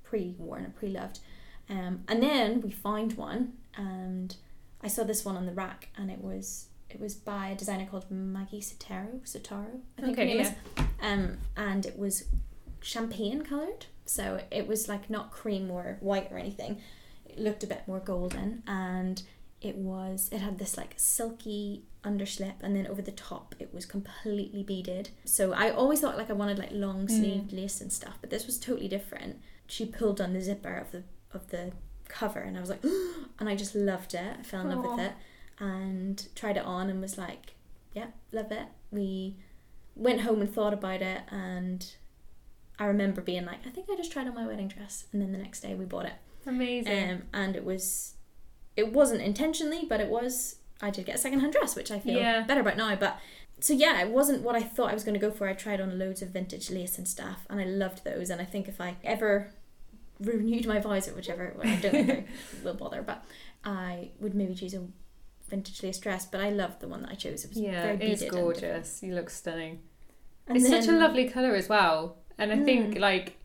pre-worn 0.04 0.64
and 0.64 0.74
pre-loved. 0.76 1.18
Um, 1.68 2.04
and 2.08 2.22
then 2.22 2.62
we 2.62 2.70
found 2.70 3.14
one 3.14 3.52
and 3.76 4.34
I 4.82 4.88
saw 4.88 5.04
this 5.04 5.24
one 5.24 5.36
on 5.36 5.46
the 5.46 5.52
rack 5.52 5.88
and 5.96 6.10
it 6.10 6.22
was 6.22 6.66
it 6.90 7.00
was 7.00 7.14
by 7.14 7.48
a 7.48 7.54
designer 7.54 7.86
called 7.86 8.10
Maggie 8.10 8.60
Sottero 8.60 9.20
Sottero 9.24 9.80
I 9.98 10.02
think 10.02 10.16
her 10.16 10.22
Okay, 10.22 10.34
name 10.34 10.36
yeah. 10.38 10.42
is 10.78 10.84
um, 11.02 11.38
and 11.56 11.84
it 11.86 11.98
was 11.98 12.24
champagne 12.80 13.42
coloured 13.42 13.86
so 14.06 14.40
it 14.50 14.66
was 14.66 14.88
like 14.88 15.10
not 15.10 15.30
cream 15.30 15.70
or 15.70 15.98
white 16.00 16.28
or 16.32 16.38
anything. 16.38 16.80
It 17.26 17.38
looked 17.38 17.62
a 17.62 17.66
bit 17.66 17.82
more 17.86 18.00
golden 18.00 18.62
and 18.66 19.22
it 19.60 19.76
was 19.76 20.28
it 20.32 20.38
had 20.38 20.58
this 20.58 20.76
like 20.76 20.94
silky 20.96 21.82
underslip 22.04 22.54
and 22.62 22.74
then 22.76 22.86
over 22.86 23.02
the 23.02 23.10
top 23.12 23.54
it 23.58 23.74
was 23.74 23.84
completely 23.84 24.62
beaded. 24.62 25.10
So 25.24 25.52
i 25.52 25.70
always 25.70 26.00
thought 26.00 26.16
like 26.16 26.30
i 26.30 26.32
wanted 26.32 26.58
like 26.58 26.70
long 26.72 27.08
sleeved 27.08 27.52
lace 27.52 27.80
and 27.82 27.92
stuff 27.92 28.16
but 28.20 28.30
this 28.30 28.46
was 28.46 28.58
totally 28.58 28.88
different. 28.88 29.40
She 29.66 29.84
pulled 29.84 30.20
on 30.20 30.32
the 30.32 30.40
zipper 30.40 30.74
of 30.76 30.90
the 30.92 31.02
of 31.34 31.50
the 31.50 31.72
cover 32.08 32.40
and 32.40 32.56
i 32.56 32.60
was 32.60 32.70
like 32.70 32.82
and 33.38 33.48
i 33.48 33.54
just 33.54 33.74
loved 33.74 34.14
it. 34.14 34.36
I 34.38 34.42
fell 34.42 34.60
in 34.62 34.68
love 34.70 34.84
with 34.84 35.00
it 35.06 35.12
and 35.58 36.26
tried 36.34 36.56
it 36.56 36.64
on 36.64 36.88
and 36.90 37.00
was 37.00 37.18
like 37.18 37.54
yeah 37.94 38.06
love 38.32 38.50
it. 38.52 38.66
We 38.90 39.36
went 39.96 40.20
home 40.22 40.40
and 40.40 40.52
thought 40.52 40.72
about 40.72 41.02
it 41.02 41.22
and 41.30 41.84
i 42.78 42.84
remember 42.86 43.20
being 43.20 43.44
like 43.44 43.66
i 43.66 43.70
think 43.70 43.88
i 43.90 43.96
just 43.96 44.12
tried 44.12 44.28
on 44.28 44.34
my 44.34 44.46
wedding 44.46 44.68
dress 44.68 45.06
and 45.12 45.20
then 45.20 45.32
the 45.32 45.38
next 45.38 45.60
day 45.60 45.74
we 45.74 45.84
bought 45.84 46.06
it. 46.06 46.12
Amazing. 46.46 47.10
um, 47.10 47.22
and 47.32 47.56
it 47.56 47.64
was 47.64 48.14
it 48.76 48.92
wasn't 48.92 49.20
intentionally 49.20 49.84
but 49.88 50.00
it 50.00 50.08
was 50.08 50.56
i 50.80 50.88
did 50.90 51.04
get 51.06 51.16
a 51.16 51.18
second-hand 51.18 51.52
dress 51.52 51.74
which 51.74 51.90
i 51.90 51.98
feel 51.98 52.18
Yeah. 52.18 52.42
better 52.42 52.60
about 52.60 52.76
now 52.76 52.94
but 52.94 53.18
so 53.60 53.72
yeah 53.74 54.00
it 54.00 54.10
wasn't 54.10 54.42
what 54.42 54.54
i 54.54 54.62
thought 54.62 54.90
i 54.90 54.94
was 54.94 55.02
going 55.02 55.18
to 55.18 55.20
go 55.20 55.32
for. 55.32 55.48
I 55.48 55.52
tried 55.54 55.80
on 55.80 55.98
loads 55.98 56.22
of 56.22 56.28
vintage 56.28 56.70
lace 56.70 56.96
and 56.96 57.08
stuff 57.08 57.44
and 57.50 57.60
i 57.60 57.64
loved 57.64 58.04
those 58.04 58.30
and 58.30 58.40
i 58.40 58.44
think 58.44 58.68
if 58.68 58.80
i 58.80 58.94
ever 59.02 59.50
renewed 60.20 60.66
my 60.66 60.78
vows 60.80 61.08
or 61.08 61.12
whichever 61.14 61.52
well, 61.56 61.66
i 61.68 61.76
don't 61.76 61.92
think 61.92 62.10
i 62.10 62.64
will 62.64 62.74
bother 62.74 63.02
but 63.02 63.24
i 63.64 64.10
would 64.20 64.34
maybe 64.34 64.54
choose 64.54 64.74
a 64.74 64.82
vintage 65.48 65.82
lace 65.82 65.98
dress 65.98 66.26
but 66.26 66.40
i 66.40 66.50
love 66.50 66.78
the 66.80 66.88
one 66.88 67.02
that 67.02 67.10
i 67.10 67.14
chose 67.14 67.44
it 67.44 67.50
was 67.50 67.58
yeah, 67.58 67.82
very 67.82 67.96
it 67.96 68.22
is 68.22 68.30
gorgeous. 68.30 69.02
You 69.02 69.14
look 69.14 69.30
stunning. 69.30 69.80
and 70.46 70.56
it's 70.56 70.68
such 70.68 70.86
a 70.88 70.92
lovely 70.92 71.28
colour 71.28 71.54
as 71.54 71.68
well. 71.68 72.16
And 72.36 72.52
I 72.52 72.58
think 72.64 72.94
Mm. 72.94 73.00
like 73.00 73.36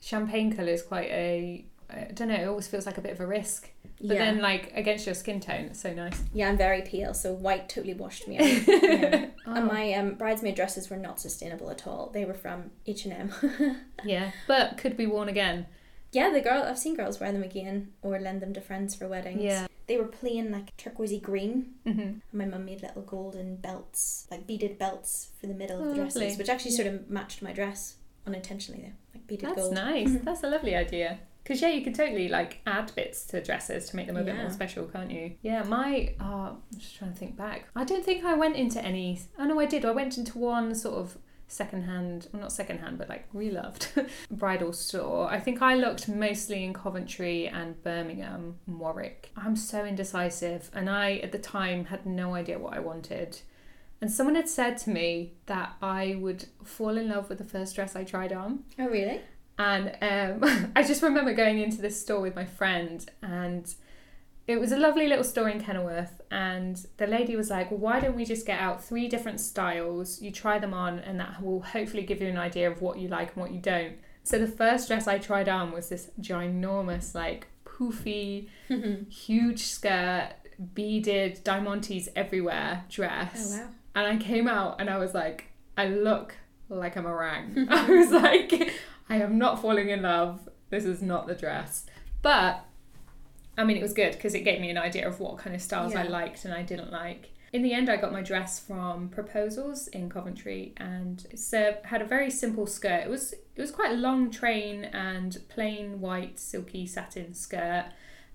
champagne 0.00 0.54
colour 0.54 0.72
is 0.72 0.82
quite 0.82 1.10
a 1.10 1.64
I 1.90 2.10
don't 2.14 2.28
know, 2.28 2.34
it 2.34 2.46
always 2.46 2.66
feels 2.66 2.86
like 2.86 2.96
a 2.98 3.00
bit 3.02 3.12
of 3.12 3.20
a 3.20 3.26
risk. 3.26 3.70
But 4.00 4.16
yeah. 4.16 4.24
then 4.24 4.40
like 4.40 4.72
against 4.74 5.06
your 5.06 5.14
skin 5.14 5.38
tone, 5.38 5.66
it's 5.66 5.80
so 5.80 5.92
nice. 5.94 6.22
yeah 6.32 6.48
i'm 6.48 6.56
very 6.56 6.82
pale 6.82 7.14
so 7.14 7.32
white 7.32 7.68
totally 7.68 7.94
washed 7.94 8.26
me 8.26 8.38
out 8.38 8.66
yeah. 8.82 9.26
Oh. 9.46 9.54
And 9.54 9.66
my 9.66 9.92
um, 9.92 10.14
bridesmaid 10.14 10.54
dresses 10.54 10.88
were 10.88 10.96
not 10.96 11.20
sustainable 11.20 11.70
at 11.70 11.86
all. 11.86 12.10
They 12.12 12.24
were 12.24 12.32
from 12.34 12.70
H 12.86 13.04
and 13.04 13.30
M. 13.52 13.76
Yeah. 14.04 14.30
But 14.48 14.78
could 14.78 14.96
be 14.96 15.06
worn 15.06 15.28
again. 15.28 15.66
Yeah, 16.14 16.30
the 16.30 16.40
girl 16.40 16.62
I've 16.62 16.78
seen 16.78 16.94
girls 16.94 17.20
wear 17.20 17.32
them 17.32 17.42
again 17.42 17.92
or 18.02 18.18
lend 18.18 18.40
them 18.40 18.52
to 18.54 18.60
friends 18.60 18.94
for 18.94 19.08
weddings. 19.08 19.42
Yeah. 19.42 19.66
They 19.86 19.98
were 19.98 20.04
plain 20.06 20.50
like 20.50 20.74
turquoisey 20.76 21.20
green. 21.20 21.74
hmm 21.84 22.00
And 22.00 22.22
my 22.32 22.44
mum 22.46 22.64
made 22.64 22.82
little 22.82 23.02
golden 23.02 23.56
belts, 23.56 24.26
like 24.30 24.46
beaded 24.46 24.78
belts 24.78 25.30
for 25.40 25.46
the 25.46 25.54
middle 25.54 25.80
of 25.80 25.86
Oh, 25.86 25.90
the 25.90 25.94
dresses, 25.96 26.22
lovely. 26.22 26.36
which 26.36 26.48
actually 26.48 26.70
sort 26.70 26.88
of 26.88 27.10
matched 27.10 27.42
my 27.42 27.52
dress 27.52 27.96
unintentionally 28.26 28.82
though, 28.82 28.92
like 29.18 29.26
beaded 29.26 29.50
That's 29.50 29.56
gold. 29.60 29.76
That's 29.76 29.84
nice. 29.84 30.08
Mhm. 30.08 30.24
That's 30.24 30.42
a 30.42 30.48
lovely 30.48 30.74
idea. 30.74 31.18
Because 31.42 31.60
yeah, 31.60 31.68
you 31.68 31.82
could 31.84 31.94
totally 31.94 32.28
like 32.28 32.60
add 32.66 32.90
bits 32.96 33.26
to 33.26 33.42
dresses 33.42 33.90
to 33.90 33.96
make 33.96 34.06
them 34.06 34.16
a 34.16 34.22
bit 34.24 34.34
more 34.34 34.48
special, 34.48 34.86
can't 34.86 35.10
you? 35.10 35.32
Yeah, 35.42 35.62
my 35.64 36.14
uh, 36.18 36.52
I'm 36.52 36.62
just 36.78 36.96
trying 36.96 37.12
to 37.12 37.18
think 37.18 37.36
back. 37.36 37.68
I 37.76 37.84
don't 37.84 38.02
think 38.02 38.24
I 38.24 38.32
went 38.32 38.56
into 38.56 38.82
any. 38.82 39.20
Oh 39.38 39.44
no, 39.44 39.60
I 39.60 39.66
did. 39.66 39.84
I 39.84 39.90
went 39.90 40.16
into 40.16 40.38
one 40.38 40.74
sort 40.74 40.94
of 40.94 41.18
secondhand, 41.48 42.28
well, 42.32 42.42
not 42.42 42.52
secondhand, 42.52 42.98
but 42.98 43.08
like 43.08 43.26
reloved 43.32 43.88
bridal 44.30 44.72
store. 44.72 45.30
I 45.30 45.40
think 45.40 45.62
I 45.62 45.74
looked 45.74 46.08
mostly 46.08 46.64
in 46.64 46.72
Coventry 46.72 47.46
and 47.48 47.82
Birmingham, 47.82 48.56
Warwick. 48.66 49.30
I'm 49.36 49.56
so 49.56 49.84
indecisive, 49.84 50.70
and 50.74 50.88
I 50.88 51.16
at 51.16 51.32
the 51.32 51.38
time 51.38 51.86
had 51.86 52.06
no 52.06 52.34
idea 52.34 52.58
what 52.58 52.74
I 52.74 52.80
wanted. 52.80 53.40
And 54.00 54.10
someone 54.10 54.34
had 54.34 54.48
said 54.48 54.76
to 54.78 54.90
me 54.90 55.34
that 55.46 55.74
I 55.80 56.18
would 56.20 56.46
fall 56.62 56.96
in 56.96 57.08
love 57.08 57.28
with 57.28 57.38
the 57.38 57.44
first 57.44 57.74
dress 57.74 57.96
I 57.96 58.04
tried 58.04 58.32
on. 58.32 58.64
Oh 58.78 58.88
really? 58.88 59.20
And 59.58 59.96
um, 60.02 60.72
I 60.76 60.82
just 60.82 61.02
remember 61.02 61.32
going 61.32 61.58
into 61.58 61.80
this 61.80 62.00
store 62.00 62.20
with 62.20 62.34
my 62.34 62.44
friend, 62.44 63.08
and 63.22 63.72
it 64.46 64.60
was 64.60 64.72
a 64.72 64.76
lovely 64.76 65.06
little 65.06 65.24
store 65.24 65.48
in 65.48 65.60
Kenilworth. 65.60 66.20
And 66.30 66.84
the 66.96 67.06
lady 67.06 67.36
was 67.36 67.50
like, 67.50 67.70
well, 67.70 67.80
Why 67.80 68.00
don't 68.00 68.16
we 68.16 68.24
just 68.24 68.46
get 68.46 68.60
out 68.60 68.84
three 68.84 69.08
different 69.08 69.40
styles? 69.40 70.20
You 70.20 70.30
try 70.30 70.58
them 70.58 70.74
on, 70.74 70.98
and 70.98 71.18
that 71.20 71.42
will 71.42 71.62
hopefully 71.62 72.02
give 72.02 72.20
you 72.20 72.28
an 72.28 72.38
idea 72.38 72.70
of 72.70 72.82
what 72.82 72.98
you 72.98 73.08
like 73.08 73.34
and 73.34 73.42
what 73.42 73.52
you 73.52 73.60
don't. 73.60 73.96
So 74.22 74.38
the 74.38 74.46
first 74.46 74.88
dress 74.88 75.06
I 75.06 75.18
tried 75.18 75.48
on 75.48 75.72
was 75.72 75.88
this 75.88 76.10
ginormous, 76.20 77.14
like 77.14 77.46
poofy, 77.64 78.48
huge 79.10 79.62
skirt, 79.62 80.30
beaded, 80.74 81.44
diamantes 81.44 82.08
everywhere 82.16 82.84
dress. 82.88 83.54
Oh 83.54 83.60
wow. 83.60 83.68
And 83.96 84.06
I 84.06 84.16
came 84.16 84.48
out 84.48 84.80
and 84.80 84.90
I 84.90 84.98
was 84.98 85.14
like, 85.14 85.46
I 85.76 85.86
look 85.88 86.36
like 86.68 86.96
a 86.96 87.02
meringue. 87.02 87.66
I 87.70 87.86
was 87.90 88.10
like, 88.10 88.72
I 89.08 89.16
am 89.16 89.38
not 89.38 89.60
falling 89.60 89.90
in 89.90 90.02
love. 90.02 90.48
This 90.70 90.84
is 90.84 91.02
not 91.02 91.26
the 91.26 91.34
dress. 91.34 91.86
But 92.22 92.64
I 93.56 93.64
mean, 93.64 93.76
it 93.76 93.82
was 93.82 93.92
good 93.92 94.12
because 94.12 94.34
it 94.34 94.40
gave 94.40 94.60
me 94.60 94.70
an 94.70 94.78
idea 94.78 95.06
of 95.06 95.20
what 95.20 95.38
kind 95.38 95.54
of 95.54 95.62
styles 95.62 95.94
I 95.94 96.02
liked 96.04 96.44
and 96.44 96.52
I 96.52 96.62
didn't 96.62 96.90
like. 96.90 97.30
In 97.52 97.62
the 97.62 97.72
end, 97.72 97.88
I 97.88 97.96
got 97.96 98.10
my 98.12 98.20
dress 98.20 98.58
from 98.58 99.08
Proposals 99.10 99.86
in 99.88 100.10
Coventry, 100.10 100.72
and 100.76 101.24
it 101.30 101.84
had 101.84 102.02
a 102.02 102.04
very 102.04 102.28
simple 102.28 102.66
skirt. 102.66 103.04
It 103.04 103.08
was 103.08 103.32
it 103.32 103.60
was 103.60 103.70
quite 103.70 103.92
a 103.92 103.94
long 103.94 104.30
train 104.32 104.84
and 104.86 105.38
plain 105.48 106.00
white 106.00 106.40
silky 106.40 106.84
satin 106.84 107.32
skirt, 107.32 107.84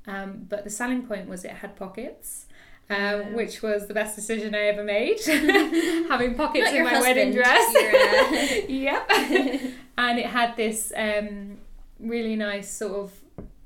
um, 0.07 0.45
but 0.47 0.63
the 0.63 0.69
selling 0.69 1.05
point 1.05 1.27
was 1.27 1.43
it 1.43 1.51
had 1.51 1.75
pockets. 1.75 2.45
Um, 2.91 2.97
Yeah. 2.97 3.35
which 3.35 3.61
was 3.61 3.88
the 3.88 3.93
best 3.93 4.15
decision 4.15 4.55
I 4.55 4.61
ever 4.69 4.83
made, 4.83 5.19
having 5.25 6.33
pockets 6.33 6.71
in 6.71 6.83
my 6.83 6.99
wedding 6.99 7.33
dress. 7.33 7.71
yep. 8.67 9.07
and 9.95 10.17
it 10.17 10.25
had 10.25 10.55
this 10.57 10.91
um, 10.95 11.59
really 11.99 12.35
nice 12.35 12.71
sort 12.71 12.93
of 12.93 13.11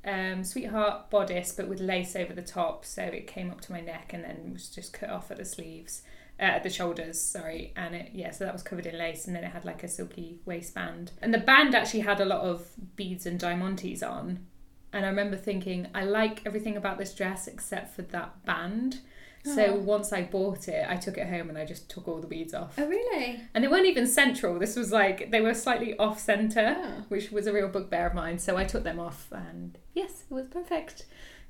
um, 0.06 0.44
sweetheart 0.44 1.10
bodice, 1.10 1.54
but 1.54 1.68
with 1.68 1.80
lace 1.80 2.16
over 2.16 2.34
the 2.34 2.42
top, 2.42 2.86
so 2.86 3.04
it 3.04 3.28
came 3.28 3.50
up 3.50 3.62
to 3.62 3.72
my 3.72 3.82
neck 3.82 4.12
and 4.14 4.24
then 4.24 4.52
was 4.54 4.70
just 4.70 4.94
cut 4.94 5.10
off 5.10 5.32
at 5.32 5.38
the 5.38 5.46
sleeves, 5.46 6.02
uh, 6.40 6.44
at 6.44 6.64
the 6.64 6.70
shoulders. 6.70 7.22
Sorry, 7.22 7.74
and 7.76 7.96
it 7.96 8.10
yeah, 8.14 8.32
so 8.32 8.46
that 8.46 8.54
was 8.54 8.64
covered 8.64 8.86
in 8.86 8.98
lace, 8.98 9.28
and 9.28 9.36
then 9.36 9.44
it 9.44 9.52
had 9.52 9.66
like 9.66 9.84
a 9.84 9.88
silky 9.88 10.40
waistband, 10.46 11.12
and 11.22 11.34
the 11.34 11.38
band 11.38 11.76
actually 11.76 12.02
had 12.02 12.20
a 12.20 12.26
lot 12.26 12.42
of 12.42 12.68
beads 12.96 13.26
and 13.26 13.40
diamantes 13.40 14.04
on. 14.04 14.46
And 14.92 15.06
I 15.06 15.10
remember 15.10 15.38
thinking, 15.38 15.88
I 15.96 16.04
like 16.04 16.46
everything 16.46 16.78
about 16.78 17.00
this 17.00 17.16
dress 17.16 17.48
except 17.48 17.96
for 17.96 18.04
that 18.04 18.46
band. 18.46 19.00
So 19.46 19.66
Oh. 19.66 19.76
once 19.76 20.14
I 20.14 20.22
bought 20.24 20.68
it, 20.70 20.86
I 20.88 20.96
took 20.96 21.18
it 21.18 21.28
home 21.28 21.50
and 21.50 21.58
I 21.58 21.66
just 21.66 21.90
took 21.90 22.08
all 22.08 22.20
the 22.22 22.28
beads 22.28 22.54
off. 22.54 22.76
Oh 22.78 22.88
really? 22.88 23.42
And 23.54 23.64
they 23.64 23.68
weren't 23.68 23.86
even 23.88 24.08
central. 24.08 24.58
This 24.58 24.76
was 24.78 24.92
like 24.92 25.32
they 25.32 25.42
were 25.42 25.54
slightly 25.54 25.98
off 25.98 26.20
center, 26.20 26.76
Oh. 26.78 27.04
which 27.10 27.32
was 27.32 27.46
a 27.48 27.54
real 27.54 27.68
bugbear 27.68 28.08
of 28.08 28.14
mine. 28.14 28.40
So 28.40 28.56
I 28.56 28.64
took 28.64 28.84
them 28.84 29.00
off, 29.00 29.28
and 29.32 29.78
yes, 29.94 30.24
it 30.30 30.34
was 30.34 30.48
perfect. 30.48 31.06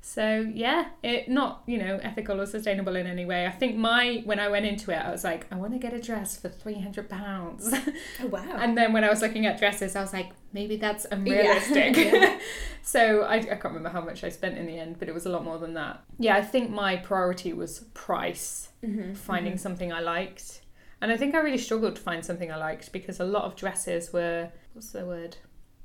So 0.06 0.46
yeah, 0.52 0.88
it 1.02 1.30
not 1.30 1.62
you 1.66 1.78
know 1.78 1.98
ethical 2.02 2.38
or 2.38 2.44
sustainable 2.44 2.94
in 2.94 3.06
any 3.06 3.24
way. 3.24 3.46
I 3.46 3.50
think 3.50 3.74
my 3.74 4.20
when 4.26 4.38
I 4.38 4.48
went 4.48 4.66
into 4.66 4.90
it, 4.90 4.96
I 4.98 5.10
was 5.10 5.24
like, 5.24 5.46
I 5.50 5.54
want 5.56 5.72
to 5.72 5.78
get 5.78 5.94
a 5.94 6.00
dress 6.00 6.36
for 6.38 6.50
three 6.50 6.78
hundred 6.78 7.08
pounds. 7.08 7.72
Oh 8.20 8.26
wow. 8.26 8.56
and 8.58 8.76
then 8.76 8.92
when 8.92 9.02
I 9.02 9.08
was 9.08 9.22
looking 9.22 9.46
at 9.46 9.58
dresses, 9.58 9.96
I 9.96 10.02
was 10.02 10.12
like, 10.12 10.32
maybe 10.52 10.76
that's 10.76 11.06
unrealistic. 11.06 11.96
Yeah. 11.96 12.38
so 12.82 13.22
I, 13.22 13.36
I 13.36 13.40
can't 13.44 13.64
remember 13.64 13.88
how 13.88 14.02
much 14.02 14.22
I 14.24 14.28
spent 14.28 14.58
in 14.58 14.66
the 14.66 14.78
end, 14.78 14.98
but 14.98 15.08
it 15.08 15.14
was 15.14 15.24
a 15.24 15.30
lot 15.30 15.42
more 15.42 15.58
than 15.58 15.72
that. 15.72 16.04
Yeah, 16.18 16.36
I 16.36 16.42
think 16.42 16.70
my 16.70 16.96
priority 16.96 17.54
was 17.54 17.80
price 17.94 18.68
Mhm, 18.84 19.16
finding 19.16 19.56
something 19.56 19.90
I 19.90 20.00
liked. 20.00 20.60
And 21.00 21.10
I 21.10 21.16
think 21.16 21.34
I 21.34 21.38
really 21.38 21.56
struggled 21.58 21.96
to 21.96 22.02
find 22.02 22.22
something 22.22 22.52
I 22.52 22.56
liked 22.56 22.92
because 22.92 23.20
a 23.20 23.24
lot 23.24 23.44
of 23.44 23.56
dresses 23.56 24.12
were 24.12 24.50
what's 24.74 24.90
the 24.92 25.06
word? 25.06 25.38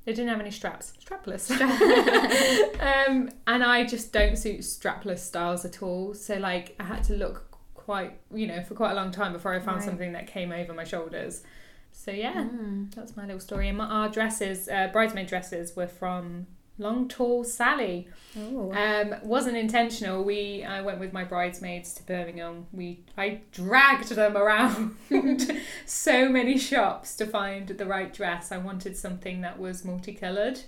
They 0.10 0.16
didn't 0.16 0.30
have 0.30 0.40
any 0.40 0.50
straps. 0.50 0.94
Strapless. 1.06 1.52
um, 3.08 3.30
and 3.46 3.64
I 3.64 3.86
just 3.86 4.12
don't 4.12 4.36
suit 4.40 4.62
strapless 4.62 5.20
styles 5.20 5.66
at 5.66 5.84
all. 5.84 6.16
So 6.16 6.38
like 6.38 6.76
I 6.80 6.84
had 6.86 7.04
to 7.04 7.14
look 7.14 7.46
quite 7.76 8.20
you 8.34 8.48
know, 8.48 8.64
for 8.64 8.74
quite 8.74 8.94
a 8.94 8.96
long 8.96 9.12
time 9.12 9.34
before 9.34 9.54
I 9.54 9.60
found 9.60 9.78
Right. 9.78 9.86
something 9.86 10.14
that 10.14 10.26
came 10.26 10.52
over 10.52 10.74
my 10.74 10.84
shoulders. 10.84 11.44
So 11.92 12.10
yeah, 12.10 12.46
Mm. 12.46 12.92
that's 12.96 13.16
my 13.16 13.26
little 13.28 13.40
story. 13.40 13.70
And 13.70 13.78
my, 13.78 13.86
our 13.86 14.10
dresses, 14.10 14.68
uh, 14.68 14.88
bridesmaid 14.92 15.28
dresses, 15.28 15.76
were 15.76 15.86
from 15.86 16.48
Long 16.80 17.08
Tall 17.08 17.44
Sally. 17.44 18.08
Oh. 18.38 18.72
Um, 18.72 19.16
wasn't 19.22 19.58
intentional. 19.58 20.24
We 20.24 20.64
I 20.64 20.82
went 20.82 21.00
with 21.00 21.14
my 21.14 21.24
bridesmaids 21.24 21.94
to 21.96 22.04
Birmingham. 22.04 22.68
We 22.72 23.02
I 23.18 23.42
dragged 23.52 24.10
them 24.10 24.38
around 24.38 24.96
so 25.86 26.30
many 26.30 26.58
shops 26.58 27.16
to 27.18 27.26
find 27.26 27.68
the 27.68 27.86
right 27.86 28.14
dress. 28.14 28.52
I 28.52 28.58
wanted 28.58 28.96
something 28.98 29.42
that 29.42 29.60
was 29.60 29.84
multicolored. 29.84 30.62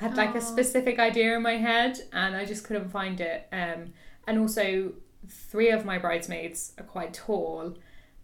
I 0.00 0.04
had 0.04 0.16
like 0.16 0.30
Aw. 0.30 0.38
a 0.38 0.40
specific 0.40 0.98
idea 0.98 1.36
in 1.36 1.42
my 1.42 1.56
head, 1.56 1.98
and 2.12 2.34
I 2.34 2.44
just 2.44 2.64
couldn't 2.64 2.88
find 2.88 3.20
it. 3.20 3.46
Um, 3.52 3.92
and 4.26 4.38
also, 4.38 4.92
three 5.28 5.70
of 5.70 5.84
my 5.84 5.98
bridesmaids 5.98 6.72
are 6.78 6.84
quite 6.84 7.12
tall, 7.12 7.76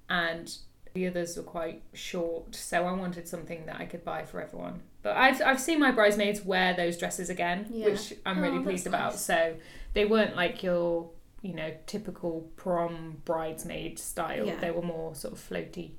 and 0.09 0.57
the 0.95 1.07
others 1.09 1.37
were 1.37 1.43
quite 1.43 1.83
short. 1.93 2.55
So 2.55 2.87
I 2.87 2.93
wanted 2.93 3.29
something 3.29 3.67
that 3.67 3.81
I 3.81 3.87
could 3.87 4.05
buy 4.05 4.25
for 4.25 4.41
everyone. 4.41 4.83
But 5.05 5.17
I've 5.17 5.41
I've 5.43 5.61
seen 5.61 5.79
my 5.79 5.93
bridesmaids 5.93 6.43
wear 6.45 6.75
those 6.75 6.97
dresses 6.97 7.31
again, 7.31 7.67
Yeah. 7.71 7.87
which 7.91 8.13
I'm 8.27 8.41
really 8.41 8.59
Oh, 8.59 8.63
pleased 8.63 8.87
that's 8.87 8.95
about. 8.97 9.13
nice. 9.13 9.21
So 9.21 9.55
they 9.93 10.05
weren't 10.07 10.35
like 10.35 10.63
your 10.65 11.11
you 11.43 11.55
know 11.55 11.73
typical 11.87 12.51
prom 12.57 13.23
bridesmaid 13.25 13.99
style. 14.01 14.47
Yeah. 14.47 14.57
They 14.59 14.71
were 14.73 14.83
more 14.83 15.15
sort 15.15 15.35
of 15.35 15.39
floaty 15.39 15.91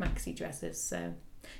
maxi 0.00 0.34
dresses. 0.34 0.80
So 0.82 1.14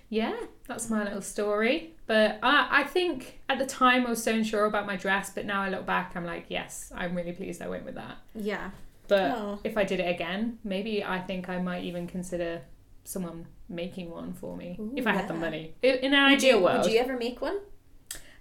yeah, 0.09 0.35
that's 0.67 0.89
my 0.91 1.05
little 1.05 1.21
story. 1.23 1.95
But 2.07 2.39
I, 2.43 2.81
I 2.81 2.85
think 2.85 3.41
at 3.49 3.59
the 3.59 3.67
time 3.67 4.07
I 4.07 4.11
was 4.11 4.23
so 4.23 4.33
unsure 4.35 4.65
about 4.65 4.87
my 4.87 4.97
dress, 4.97 5.31
but 5.35 5.45
now 5.47 5.63
I 5.63 5.69
look 5.69 5.85
back, 5.87 6.13
I'm 6.17 6.25
like, 6.25 6.47
yes, 6.49 6.93
I'm 6.95 7.15
really 7.15 7.33
pleased 7.33 7.61
I 7.63 7.69
went 7.69 7.85
with 7.85 7.95
that. 7.97 8.17
Yeah. 8.35 8.71
But 9.09 9.33
Oh. 9.33 9.59
if 9.65 9.77
I 9.77 9.85
did 9.85 10.01
it 10.01 10.09
again, 10.09 10.59
maybe 10.65 11.05
I 11.05 11.19
think 11.21 11.49
I 11.49 11.61
might 11.61 11.85
even 11.85 12.07
consider 12.07 12.63
someone 13.11 13.47
making 13.69 14.11
one 14.11 14.33
for 14.33 14.57
me 14.57 14.77
Ooh, 14.79 14.93
if 14.97 15.07
I 15.07 15.13
had 15.13 15.29
the 15.29 15.35
money. 15.35 15.75
In 15.83 16.13
an 16.15 16.31
Would 16.31 16.39
ideal 16.39 16.59
you, 16.59 16.65
world, 16.65 16.83
Would 16.85 16.93
you 16.93 16.99
ever 17.01 17.17
make 17.17 17.41
one? 17.41 17.59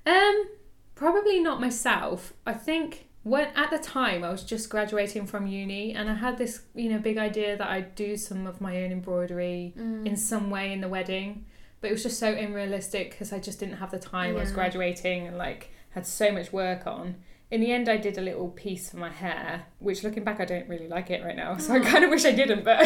um, 0.06 0.46
probably 0.96 1.40
not 1.40 1.60
myself. 1.62 2.34
I 2.46 2.54
think 2.54 3.08
when 3.24 3.48
at 3.56 3.70
the 3.70 3.78
time 3.80 4.24
I 4.24 4.30
was 4.32 4.44
just 4.44 4.70
graduating 4.70 5.26
from 5.28 5.46
uni, 5.48 5.94
and 5.94 6.10
I 6.10 6.14
had 6.16 6.38
this 6.38 6.62
you 6.74 6.90
know 6.90 7.00
big 7.00 7.18
idea 7.18 7.58
that 7.58 7.68
I'd 7.70 7.96
do 7.96 8.16
some 8.18 8.48
of 8.48 8.62
my 8.62 8.82
own 8.84 8.92
embroidery 8.92 9.74
Mm. 9.78 10.06
in 10.08 10.16
some 10.16 10.50
way 10.50 10.72
in 10.72 10.82
the 10.82 10.88
wedding, 10.90 11.46
but 11.82 11.90
it 11.90 11.94
was 11.94 12.04
just 12.04 12.20
so 12.20 12.32
unrealistic 12.34 13.12
because 13.12 13.32
I 13.34 13.40
just 13.40 13.60
didn't 13.60 13.78
have 13.78 13.92
the 13.92 14.00
time. 14.00 14.36
I 14.36 14.40
was 14.40 14.52
graduating 14.52 15.28
and 15.28 15.38
like 15.38 15.72
had 15.92 16.06
so 16.08 16.32
much 16.32 16.52
work 16.54 16.88
on. 16.88 17.16
In 17.52 17.62
the 17.62 17.72
end, 17.72 17.90
I 17.90 17.98
did 17.98 18.18
a 18.18 18.22
little 18.22 18.50
piece 18.50 18.92
for 18.92 18.98
my 18.98 19.10
hair, 19.10 19.66
which 19.80 20.04
looking 20.04 20.24
back, 20.24 20.40
I 20.40 20.46
don't 20.46 20.70
really 20.70 20.88
like 20.88 21.10
it 21.10 21.24
right 21.24 21.36
now. 21.36 21.58
So 21.58 21.74
I 21.74 21.80
Oh. 21.80 21.84
kind 21.84 22.04
of 22.04 22.12
wish 22.12 22.24
I 22.26 22.32
didn't, 22.32 22.64
but 22.64 22.84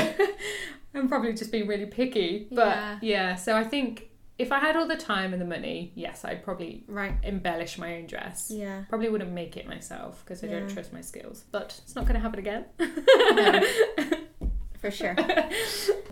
I'm 0.96 1.08
probably 1.08 1.34
just 1.34 1.52
being 1.52 1.68
really 1.68 1.86
picky. 1.86 2.48
But 2.52 2.68
Yeah. 2.76 3.00
yeah, 3.02 3.36
so 3.36 3.56
I 3.56 3.64
think 3.64 4.10
if 4.38 4.52
I 4.52 4.60
had 4.60 4.76
all 4.76 4.88
the 4.88 4.96
time 4.98 5.32
and 5.34 5.42
the 5.42 5.46
money, 5.46 5.92
yes, 5.96 6.26
I'd 6.26 6.44
probably 6.44 6.84
Right. 6.88 7.14
embellish 7.24 7.78
my 7.78 7.98
own 7.98 8.08
dress. 8.08 8.52
Yeah. 8.54 8.84
Probably 8.90 9.10
wouldn't 9.10 9.32
make 9.32 9.58
it 9.58 9.68
myself 9.68 10.24
because 10.26 10.44
I 10.44 10.48
don't 10.48 10.68
trust 10.70 10.92
my 10.94 11.02
skills. 11.02 11.46
But 11.52 11.80
it's 11.84 11.96
not 11.96 12.06
going 12.06 12.16
to 12.16 12.20
happen 12.20 12.40
again. 12.40 12.66
For 14.80 14.92
sure. 14.92 15.16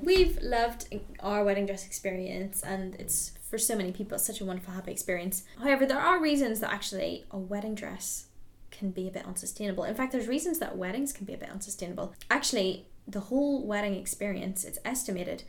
We've 0.01 0.41
loved 0.41 0.87
our 1.19 1.43
wedding 1.43 1.65
dress 1.65 1.85
experience, 1.85 2.63
and 2.63 2.95
it's 2.95 3.33
for 3.49 3.57
so 3.57 3.75
many 3.75 3.91
people 3.91 4.15
it's 4.15 4.25
such 4.25 4.39
a 4.39 4.45
wonderful, 4.45 4.73
happy 4.73 4.91
experience. 4.93 5.43
However, 5.59 5.85
there 5.85 5.99
are 5.99 6.21
reasons 6.21 6.61
that 6.61 6.71
actually 6.71 7.25
a 7.31 7.37
wedding 7.37 7.75
dress 7.75 8.27
can 8.71 8.91
be 8.91 9.09
a 9.09 9.11
bit 9.11 9.25
unsustainable. 9.25 9.83
In 9.83 9.93
fact, 9.93 10.13
there's 10.13 10.27
reasons 10.29 10.59
that 10.59 10.77
weddings 10.77 11.11
can 11.11 11.25
be 11.25 11.33
a 11.33 11.37
bit 11.37 11.49
unsustainable. 11.49 12.13
Actually, 12.29 12.85
the 13.11 13.21
whole 13.21 13.65
wedding 13.65 13.95
experience, 13.95 14.63
it's 14.63 14.79
estimated 14.85 15.43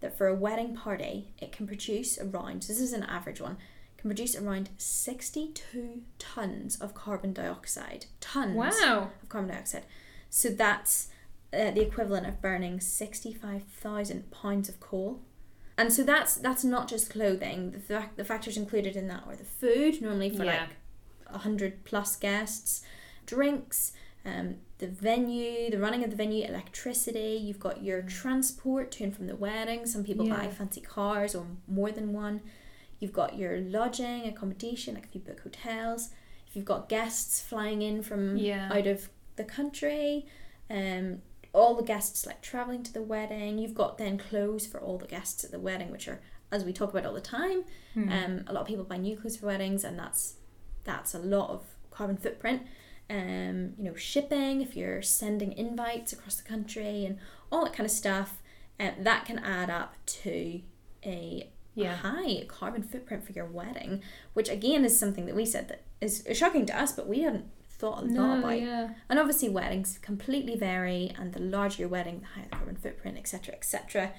that 0.00 0.16
for 0.16 0.26
a 0.26 0.34
wedding 0.34 0.74
party, 0.76 1.32
it 1.38 1.52
can 1.52 1.66
produce 1.66 2.18
around, 2.18 2.62
this 2.62 2.80
is 2.80 2.92
an 2.92 3.02
average 3.04 3.40
one, 3.40 3.56
can 3.96 4.10
produce 4.10 4.36
around 4.36 4.68
62 4.76 6.02
tons 6.18 6.76
of 6.76 6.94
carbon 6.94 7.32
dioxide. 7.32 8.06
Tons 8.20 8.54
wow. 8.54 9.10
of 9.22 9.28
carbon 9.28 9.50
dioxide. 9.50 9.84
So 10.28 10.50
that's 10.50 11.08
uh, 11.52 11.70
the 11.70 11.80
equivalent 11.80 12.26
of 12.26 12.42
burning 12.42 12.80
65,000 12.80 14.30
pounds 14.30 14.68
of 14.68 14.78
coal. 14.80 15.22
And 15.78 15.92
so 15.92 16.02
that's 16.02 16.36
that's 16.36 16.64
not 16.64 16.88
just 16.88 17.10
clothing. 17.10 17.82
The, 17.86 18.04
the 18.16 18.24
factors 18.24 18.56
included 18.56 18.96
in 18.96 19.08
that 19.08 19.24
are 19.26 19.36
the 19.36 19.44
food, 19.44 20.00
normally 20.00 20.30
for 20.30 20.44
Yeah. 20.44 20.60
like 20.60 21.32
100 21.32 21.84
plus 21.84 22.16
guests, 22.16 22.82
drinks, 23.26 23.92
um, 24.24 24.56
the 24.78 24.86
venue, 24.88 25.70
the 25.70 25.78
running 25.78 26.04
of 26.04 26.10
the 26.10 26.16
venue, 26.16 26.44
electricity. 26.46 27.40
You've 27.42 27.60
got 27.60 27.82
your 27.82 28.02
transport 28.02 28.90
to 28.92 29.04
and 29.04 29.14
from 29.16 29.26
the 29.26 29.36
wedding. 29.36 29.86
Some 29.86 30.04
people 30.04 30.28
buy 30.28 30.48
fancy 30.48 30.80
cars 30.80 31.34
or 31.34 31.46
more 31.66 31.90
than 31.90 32.12
one. 32.12 32.42
You've 32.98 33.12
got 33.12 33.36
your 33.38 33.58
lodging, 33.58 34.26
accommodation, 34.26 34.94
like 34.94 35.04
if 35.04 35.14
you 35.14 35.20
book 35.20 35.40
hotels. 35.40 36.10
If 36.46 36.56
you've 36.56 36.64
got 36.64 36.88
guests 36.88 37.40
flying 37.40 37.82
in 37.82 38.02
from 38.02 38.36
Yeah. 38.36 38.70
out 38.72 38.86
of 38.86 39.08
the 39.36 39.44
country, 39.44 40.26
um, 40.70 41.22
all 41.52 41.74
the 41.74 41.82
guests 41.82 42.26
like 42.26 42.42
traveling 42.42 42.82
to 42.82 42.92
the 42.92 43.02
wedding. 43.02 43.58
You've 43.58 43.74
got 43.74 43.96
then 43.98 44.18
clothes 44.18 44.66
for 44.66 44.78
all 44.80 44.98
the 44.98 45.06
guests 45.06 45.42
at 45.44 45.50
the 45.50 45.58
wedding, 45.58 45.90
which 45.90 46.06
are 46.08 46.20
as 46.52 46.64
we 46.64 46.72
talk 46.72 46.90
about 46.90 47.04
all 47.06 47.14
the 47.14 47.20
time. 47.20 47.64
Hmm. 47.94 48.08
Um, 48.10 48.44
a 48.46 48.52
lot 48.52 48.60
of 48.60 48.66
people 48.66 48.84
buy 48.84 48.98
new 48.98 49.16
clothes 49.16 49.36
for 49.38 49.46
weddings, 49.46 49.82
and 49.84 49.98
that's 49.98 50.34
that's 50.84 51.14
a 51.14 51.18
lot 51.18 51.50
of 51.50 51.64
carbon 51.90 52.16
footprint. 52.16 52.62
Um, 53.08 53.74
you 53.78 53.84
know, 53.84 53.94
shipping 53.94 54.60
if 54.62 54.76
you're 54.76 55.00
sending 55.02 55.52
invites 55.52 56.12
across 56.12 56.36
the 56.36 56.42
country 56.48 57.04
and 57.04 57.18
all 57.52 57.64
that 57.64 57.72
kind 57.72 57.86
of 57.86 57.90
stuff. 57.92 58.42
Uh, 58.80 58.90
that 59.00 59.24
can 59.24 59.38
add 59.38 59.70
up 59.70 59.94
to 60.06 60.60
a 61.04 61.50
Yeah. 61.74 61.94
high 61.96 62.44
carbon 62.48 62.82
footprint 62.82 63.24
for 63.24 63.32
your 63.32 63.46
wedding, 63.46 64.02
which 64.34 64.48
again 64.48 64.84
is 64.84 64.98
something 64.98 65.26
that 65.26 65.34
we 65.36 65.46
said 65.46 65.68
that 65.68 65.82
is 66.00 66.26
shocking 66.34 66.66
to 66.66 66.78
us, 66.78 66.92
but 66.92 67.06
we 67.06 67.20
hadn't 67.20 67.46
thought 67.68 67.98
a 68.02 68.06
lot 68.06 68.10
No, 68.10 68.38
about. 68.40 68.60
yeah. 68.60 68.94
And 69.08 69.18
obviously, 69.18 69.48
weddings 69.50 69.98
completely 70.02 70.56
vary, 70.56 71.12
and 71.18 71.32
the 71.32 71.40
larger 71.40 71.82
your 71.82 71.88
wedding, 71.88 72.20
the 72.20 72.26
higher 72.26 72.44
the 72.50 72.56
carbon 72.56 72.76
footprint, 72.76 73.18
etc., 73.18 73.54
etc. 73.54 74.12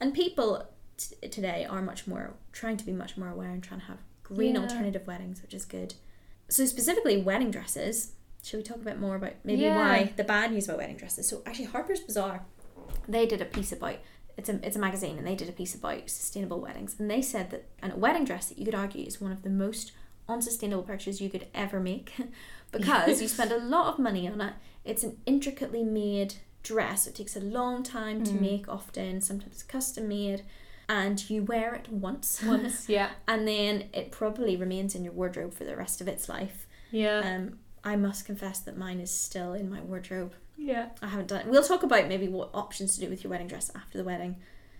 And 0.00 0.12
people 0.12 0.68
t- 0.96 1.28
today 1.28 1.64
are 1.64 1.80
much 1.82 2.06
more 2.06 2.34
trying 2.52 2.76
to 2.76 2.84
be 2.84 2.92
much 2.92 3.16
more 3.16 3.28
aware 3.30 3.50
and 3.50 3.62
trying 3.62 3.80
to 3.80 3.86
have 3.86 3.98
green 4.22 4.54
Yeah. 4.56 4.62
alternative 4.62 5.06
weddings, 5.06 5.40
which 5.42 5.54
is 5.54 5.64
good. 5.64 5.94
So 6.48 6.66
specifically, 6.66 7.16
wedding 7.22 7.50
dresses. 7.50 8.13
Should 8.44 8.58
we 8.58 8.62
talk 8.62 8.76
a 8.76 8.80
bit 8.84 9.00
more 9.00 9.16
about 9.16 9.32
maybe 9.42 9.62
Yeah. 9.62 9.76
why 9.76 10.12
the 10.16 10.24
bad 10.24 10.52
news 10.52 10.66
about 10.66 10.78
wedding 10.78 10.96
dresses? 10.96 11.28
So 11.28 11.42
actually, 11.46 11.66
Harper's 11.66 12.00
Bazaar, 12.00 12.44
they 13.08 13.26
did 13.26 13.40
a 13.40 13.46
piece 13.46 13.72
about 13.72 13.96
it's 14.36 14.48
a 14.48 14.64
it's 14.66 14.76
a 14.76 14.80
magazine, 14.80 15.16
and 15.16 15.26
they 15.26 15.34
did 15.36 15.48
a 15.48 15.52
piece 15.52 15.74
about 15.74 16.10
sustainable 16.10 16.60
weddings, 16.60 16.96
and 16.98 17.10
they 17.10 17.22
said 17.22 17.50
that 17.50 17.64
and 17.82 17.92
a 17.92 17.96
wedding 17.96 18.24
dress 18.24 18.48
that 18.48 18.58
you 18.58 18.64
could 18.64 18.74
argue 18.74 19.04
is 19.06 19.20
one 19.20 19.32
of 19.32 19.42
the 19.42 19.50
most 19.50 19.92
unsustainable 20.28 20.82
purchases 20.82 21.20
you 21.20 21.30
could 21.30 21.46
ever 21.54 21.78
make 21.80 22.12
because 22.72 23.20
you 23.22 23.28
spend 23.28 23.52
a 23.52 23.58
lot 23.58 23.92
of 23.92 23.98
money 23.98 24.26
on 24.28 24.40
it. 24.40 24.54
It's 24.84 25.04
an 25.04 25.18
intricately 25.26 25.82
made 25.84 26.34
dress. 26.62 27.06
It 27.06 27.14
takes 27.14 27.36
a 27.36 27.40
long 27.40 27.82
time 27.82 28.24
to 28.24 28.32
Mm. 28.32 28.40
make, 28.40 28.68
often, 28.68 29.20
sometimes 29.20 29.62
custom 29.62 30.08
made, 30.08 30.42
and 30.88 31.28
you 31.30 31.42
wear 31.44 31.74
it 31.74 31.88
once. 31.90 32.42
Once, 32.42 32.88
yeah. 32.88 33.10
and 33.28 33.46
then 33.46 33.84
it 33.92 34.10
probably 34.10 34.56
remains 34.56 34.94
in 34.94 35.04
your 35.04 35.12
wardrobe 35.12 35.52
for 35.54 35.64
the 35.64 35.76
rest 35.76 36.00
of 36.00 36.08
its 36.08 36.28
life. 36.28 36.66
Yeah. 36.90 37.20
Um, 37.20 37.58
I 37.84 37.96
must 37.96 38.24
confess 38.24 38.60
that 38.60 38.76
mine 38.76 39.00
is 39.00 39.10
still 39.10 39.52
in 39.54 39.68
my 39.70 39.80
wardrobe. 39.80 40.32
yeah. 40.56 40.88
I 41.02 41.08
haven't 41.08 41.28
done 41.28 41.40
it. 41.42 41.46
We'll 41.46 41.62
talk 41.62 41.82
about 41.82 42.08
maybe 42.08 42.28
what 42.28 42.50
options 42.54 42.94
to 42.94 43.00
do 43.04 43.10
with 43.10 43.22
your 43.24 43.30
wedding 43.30 43.48
dress 43.48 43.70
after 43.74 43.98
the 43.98 44.04
wedding. 44.04 44.36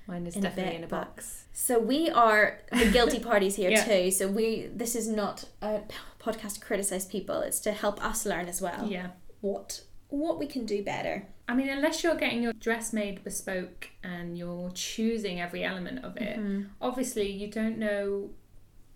Mine 0.07 0.27
is 0.27 0.37
In 0.37 0.41
a 0.45 0.49
definitely 0.49 0.73
bit, 0.73 0.79
in 0.79 0.85
a 0.85 0.89
box. 0.89 1.45
So 1.53 1.79
we 1.79 2.11
are 2.11 2.59
the 2.73 2.91
guilty 2.91 3.19
parties 3.31 3.57
here 3.57 3.71
Yeah. 3.71 3.85
too. 3.85 4.11
So 4.11 4.29
we 4.29 4.67
this 4.75 4.95
is 4.95 5.09
not 5.09 5.47
a 5.63 5.81
podcast 6.21 6.55
to 6.55 6.61
criticize 6.61 7.07
people. 7.07 7.41
It's 7.41 7.61
to 7.61 7.73
help 7.73 8.05
us 8.05 8.25
learn 8.27 8.47
as 8.49 8.61
well 8.61 8.87
Yeah. 8.87 9.09
what 9.41 9.83
what 10.11 10.39
we 10.39 10.47
can 10.47 10.65
do 10.67 10.83
better. 10.85 11.27
I 11.49 11.55
mean, 11.55 11.69
unless 11.69 12.03
you're 12.05 12.15
getting 12.15 12.43
your 12.43 12.53
dress 12.53 12.93
made 12.93 13.25
bespoke 13.25 13.89
and 14.03 14.39
you're 14.39 14.71
choosing 14.73 15.41
every 15.41 15.65
element 15.65 16.05
of 16.05 16.17
it, 16.19 16.39
Mhm. 16.39 16.69
obviously 16.81 17.31
you 17.31 17.49
don't 17.51 17.79
know. 17.79 18.31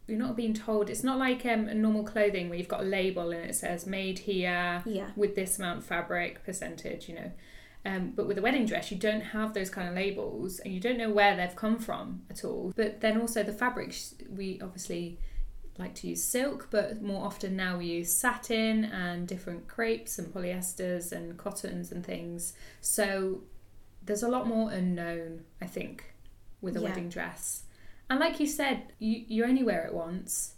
You're 0.08 0.18
not 0.18 0.36
being 0.36 0.54
told. 0.54 0.88
It's 0.90 1.04
not 1.04 1.18
like 1.18 1.44
um, 1.46 1.68
a 1.68 1.74
normal 1.74 2.02
clothing 2.02 2.48
where 2.48 2.58
you've 2.58 2.66
got 2.66 2.80
a 2.80 2.84
label 2.84 3.30
and 3.30 3.48
it 3.48 3.54
says 3.54 3.86
made 3.86 4.20
here 4.20 4.82
Yeah. 4.86 5.10
with 5.16 5.34
this 5.36 5.58
amount 5.58 5.84
fabric 5.84 6.44
percentage, 6.44 7.08
you 7.08 7.14
know. 7.14 7.30
Um, 7.84 8.12
but 8.16 8.26
with 8.26 8.38
a 8.38 8.42
wedding 8.42 8.66
dress, 8.66 8.90
you 8.90 8.96
don't 8.98 9.20
have 9.20 9.54
those 9.54 9.70
kind 9.70 9.88
of 9.88 9.94
labels 9.94 10.58
and 10.60 10.72
you 10.74 10.80
don't 10.80 10.98
know 10.98 11.10
where 11.10 11.36
they've 11.36 11.54
come 11.54 11.78
from 11.78 12.22
at 12.30 12.44
all. 12.44 12.72
But 12.74 13.00
then 13.02 13.20
also 13.20 13.42
the 13.42 13.52
fabrics, 13.52 14.14
we 14.28 14.58
obviously 14.62 15.18
like 15.78 15.94
to 15.96 16.08
use 16.08 16.24
silk, 16.24 16.68
but 16.70 17.00
more 17.02 17.24
often 17.24 17.54
now 17.54 17.78
we 17.78 17.84
use 17.86 18.12
satin 18.12 18.84
and 18.86 19.28
different 19.28 19.68
crepes 19.68 20.18
and 20.18 20.32
polyesters 20.34 21.12
and 21.12 21.36
cottons 21.36 21.92
and 21.92 22.04
things. 22.04 22.52
So 22.80 23.42
there's 24.02 24.22
a 24.24 24.28
lot 24.28 24.48
more 24.48 24.70
unknown, 24.72 25.44
I 25.60 25.66
think, 25.66 26.14
with 26.60 26.76
a 26.76 26.80
Yeah. 26.80 26.88
wedding 26.88 27.08
dress. 27.10 27.62
And 28.10 28.20
like 28.20 28.40
you 28.40 28.46
said, 28.46 28.92
you, 28.98 29.24
you 29.26 29.44
only 29.44 29.62
wear 29.62 29.84
it 29.86 29.94
once 29.94 30.54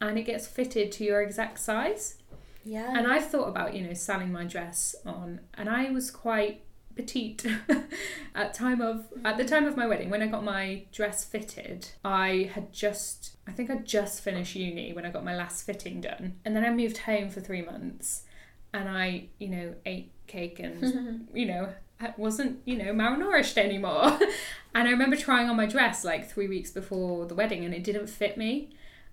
and 0.00 0.18
it 0.18 0.24
gets 0.24 0.46
fitted 0.46 0.92
to 0.92 1.04
your 1.04 1.22
exact 1.22 1.58
size. 1.58 2.16
Yeah. 2.64 2.96
And 2.96 3.06
I've 3.06 3.26
thought 3.26 3.48
about, 3.48 3.74
you 3.74 3.86
know, 3.86 3.94
selling 3.94 4.32
my 4.32 4.44
dress 4.44 4.94
on, 5.04 5.40
and 5.54 5.68
I 5.68 5.90
was 5.90 6.10
quite 6.10 6.62
petite 6.96 7.44
at 8.34 8.54
time 8.54 8.80
of 8.80 9.06
at 9.24 9.36
the 9.36 9.44
time 9.44 9.66
of 9.66 9.76
my 9.76 9.86
wedding 9.86 10.10
when 10.10 10.22
I 10.22 10.28
got 10.28 10.44
my 10.44 10.84
dress 10.92 11.24
fitted. 11.24 11.88
I 12.04 12.50
had 12.54 12.72
just 12.72 13.36
I 13.46 13.52
think 13.52 13.70
I'd 13.70 13.84
just 13.84 14.22
finished 14.22 14.54
uni 14.54 14.92
when 14.92 15.04
I 15.04 15.10
got 15.10 15.24
my 15.24 15.36
last 15.36 15.66
fitting 15.66 16.00
done, 16.00 16.36
and 16.44 16.56
then 16.56 16.64
I 16.64 16.70
moved 16.70 16.98
home 16.98 17.28
for 17.30 17.40
three 17.40 17.62
months, 17.62 18.22
and 18.72 18.88
I 18.88 19.28
you 19.38 19.48
know 19.48 19.74
ate 19.84 20.12
cake 20.26 20.58
and 20.58 21.28
you 21.34 21.46
know 21.46 21.72
I 22.04 22.14
wasn't 22.16 22.60
you 22.64 22.76
know 22.76 22.92
malnourished 22.92 23.56
anymore. 23.56 24.18
and 24.74 24.88
I 24.88 24.90
remember 24.90 25.16
trying 25.16 25.48
on 25.48 25.56
my 25.56 25.66
dress 25.66 26.04
like 26.04 26.30
three 26.30 26.48
weeks 26.48 26.70
before 26.70 27.26
the 27.26 27.34
wedding, 27.34 27.64
and 27.64 27.74
it 27.74 27.84
didn't 27.84 28.08
fit 28.08 28.36
me. 28.36 28.70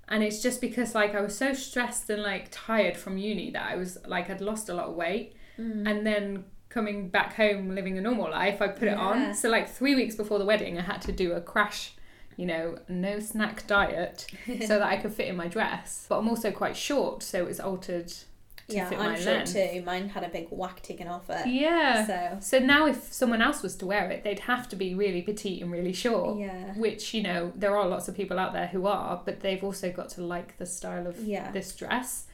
And 0.08 0.24
it's 0.24 0.42
just 0.42 0.60
because 0.60 0.94
like 0.94 1.16
I 1.16 1.22
was 1.22 1.38
so 1.38 1.54
stressed 1.54 2.10
and 2.10 2.22
like 2.22 2.48
tired 2.52 2.98
from 2.98 3.18
uni 3.18 3.52
that 3.52 3.72
I 3.72 3.76
was 3.76 3.98
like 4.06 4.30
I'd 4.30 4.42
lost 4.42 4.70
a 4.70 4.74
lot 4.74 4.86
of 4.86 4.96
weight. 4.96 5.36
Mm. 5.60 5.86
and 5.86 6.08
then 6.08 6.46
coming 6.70 7.10
back 7.10 7.34
home 7.36 7.76
living 7.76 7.98
a 7.98 8.02
normal 8.02 8.32
life 8.32 8.62
I 8.62 8.70
put 8.70 8.88
it 8.88 8.98
on. 8.98 9.34
So 9.34 9.50
like 9.50 9.70
3 9.70 9.96
weeks 9.96 10.16
before 10.16 10.40
the 10.40 10.46
wedding 10.46 10.78
I 10.78 10.82
had 10.82 11.02
to 11.04 11.12
do 11.12 11.34
a 11.34 11.42
crash 11.42 11.94
you 12.38 12.46
know 12.46 12.78
no 12.88 13.20
snack 13.20 13.68
diet 13.68 14.26
so 14.62 14.80
that 14.80 14.84
I 14.84 14.96
could 14.96 15.14
fit 15.14 15.28
in 15.28 15.36
my 15.36 15.48
dress. 15.48 16.06
But 16.08 16.20
I'm 16.20 16.30
also 16.30 16.52
quite 16.52 16.78
short 16.78 17.22
so 17.22 17.46
it's 17.46 17.60
altered 17.60 18.14
to 18.72 18.78
yeah, 18.78 18.90
fit 18.90 19.00
I'm 19.00 19.12
my 19.14 19.20
sure 19.20 19.34
length. 19.36 19.54
too. 19.54 19.84
Mine 19.86 20.10
had 20.10 20.24
a 20.24 20.30
big 20.30 20.48
whack 20.50 20.82
taken 20.82 21.08
off 21.08 21.30
it. 21.30 21.48
Yeah. 21.48 22.06
So 22.08 22.38
So 22.42 22.60
now, 22.60 22.88
if 22.88 23.14
someone 23.14 23.42
else 23.42 23.62
was 23.64 23.76
to 23.78 23.86
wear 23.86 24.10
it, 24.12 24.24
they'd 24.24 24.40
have 24.42 24.68
to 24.70 24.76
be 24.76 24.94
really 24.96 25.22
petite 25.22 25.62
and 25.62 25.72
really 25.72 25.94
short. 25.94 26.40
yeah, 26.40 26.74
Which 26.76 27.14
you 27.14 27.22
know 27.24 27.52
there 27.56 27.78
are 27.78 27.88
lots 27.88 28.08
of 28.08 28.16
people 28.16 28.38
out 28.40 28.54
there 28.54 28.68
who 28.68 28.86
are, 28.88 29.22
but 29.24 29.42
they've 29.42 29.64
also 29.64 29.92
got 29.92 30.10
to 30.10 30.24
like 30.24 30.58
the 30.58 30.66
style 30.66 31.08
of 31.08 31.20
yeah, 31.24 31.52
this 31.52 31.76
dress. 31.76 32.26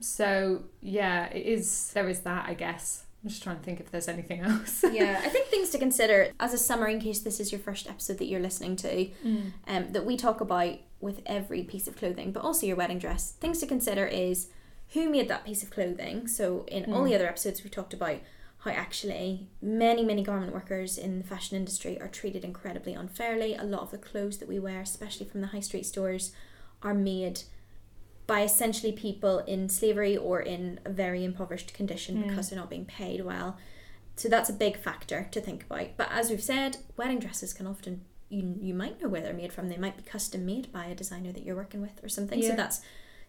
So 0.00 0.64
yeah, 0.80 1.26
it 1.26 1.46
is. 1.46 1.90
There 1.92 2.08
is 2.08 2.20
that, 2.20 2.48
I 2.48 2.54
guess. 2.54 3.04
I'm 3.22 3.28
just 3.28 3.42
trying 3.42 3.58
to 3.58 3.62
think 3.62 3.78
if 3.78 3.90
there's 3.90 4.08
anything 4.08 4.40
else. 4.48 4.84
yeah. 4.90 5.20
I 5.24 5.28
think 5.28 5.46
things 5.46 5.70
to 5.70 5.78
consider 5.78 6.32
as 6.40 6.52
a 6.52 6.58
summary, 6.58 6.94
in 6.94 7.00
case 7.00 7.20
this 7.20 7.38
is 7.38 7.52
your 7.52 7.60
first 7.60 7.88
episode 7.88 8.18
that 8.18 8.24
you're 8.26 8.40
listening 8.40 8.74
to, 8.76 9.06
Mm. 9.24 9.52
um, 9.68 9.92
that 9.92 10.04
we 10.04 10.16
talk 10.16 10.40
about 10.40 10.78
with 11.00 11.20
every 11.26 11.62
piece 11.62 11.86
of 11.86 11.96
clothing, 11.96 12.32
but 12.32 12.42
also 12.42 12.66
your 12.66 12.76
wedding 12.76 12.98
dress. 12.98 13.32
Things 13.32 13.58
to 13.60 13.66
consider 13.66 14.06
is 14.06 14.48
who 14.92 15.08
made 15.10 15.28
that 15.28 15.44
piece 15.44 15.62
of 15.62 15.70
clothing. 15.70 16.26
So 16.28 16.64
in 16.68 16.92
all 16.92 17.02
Mm. 17.02 17.08
the 17.10 17.14
other 17.14 17.28
episodes, 17.28 17.64
we 17.64 17.70
talked 17.70 17.94
about 17.94 18.18
how 18.58 18.70
actually 18.70 19.48
many 19.60 20.04
many 20.04 20.22
garment 20.22 20.52
workers 20.52 20.96
in 20.98 21.18
the 21.18 21.24
fashion 21.24 21.56
industry 21.56 22.00
are 22.00 22.08
treated 22.08 22.44
incredibly 22.44 22.94
unfairly. 22.94 23.54
A 23.54 23.64
lot 23.64 23.82
of 23.82 23.90
the 23.90 23.98
clothes 23.98 24.38
that 24.38 24.48
we 24.48 24.58
wear, 24.58 24.80
especially 24.80 25.26
from 25.26 25.40
the 25.40 25.48
high 25.48 25.60
street 25.60 25.86
stores, 25.86 26.32
are 26.82 26.94
made 26.94 27.42
by 28.26 28.42
essentially 28.42 28.92
people 28.92 29.40
in 29.40 29.68
slavery 29.68 30.16
or 30.16 30.40
in 30.40 30.78
a 30.84 30.90
very 30.90 31.24
impoverished 31.24 31.74
condition 31.74 32.16
Mm. 32.22 32.28
because 32.28 32.50
they're 32.50 32.58
not 32.58 32.70
being 32.70 32.84
paid 32.86 33.24
well. 33.24 33.56
So 34.14 34.28
that's 34.28 34.48
a 34.50 34.52
big 34.52 34.76
factor 34.76 35.26
to 35.32 35.40
think 35.40 35.64
about. 35.64 35.96
But 35.96 36.08
as 36.12 36.30
we've 36.30 36.42
said, 36.42 36.76
wedding 36.96 37.18
dresses 37.18 37.52
can 37.52 37.66
often 37.66 38.02
you 38.28 38.56
you 38.60 38.72
might 38.74 39.00
know 39.02 39.08
where 39.08 39.20
they're 39.20 39.34
made 39.34 39.52
from. 39.52 39.68
They 39.68 39.76
might 39.76 39.96
be 39.96 40.02
custom 40.02 40.46
made 40.46 40.72
by 40.72 40.86
a 40.86 40.94
designer 40.94 41.32
that 41.32 41.42
you're 41.44 41.56
working 41.56 41.82
with 41.82 42.02
or 42.02 42.08
something. 42.08 42.40
So 42.42 42.54
that's 42.54 42.80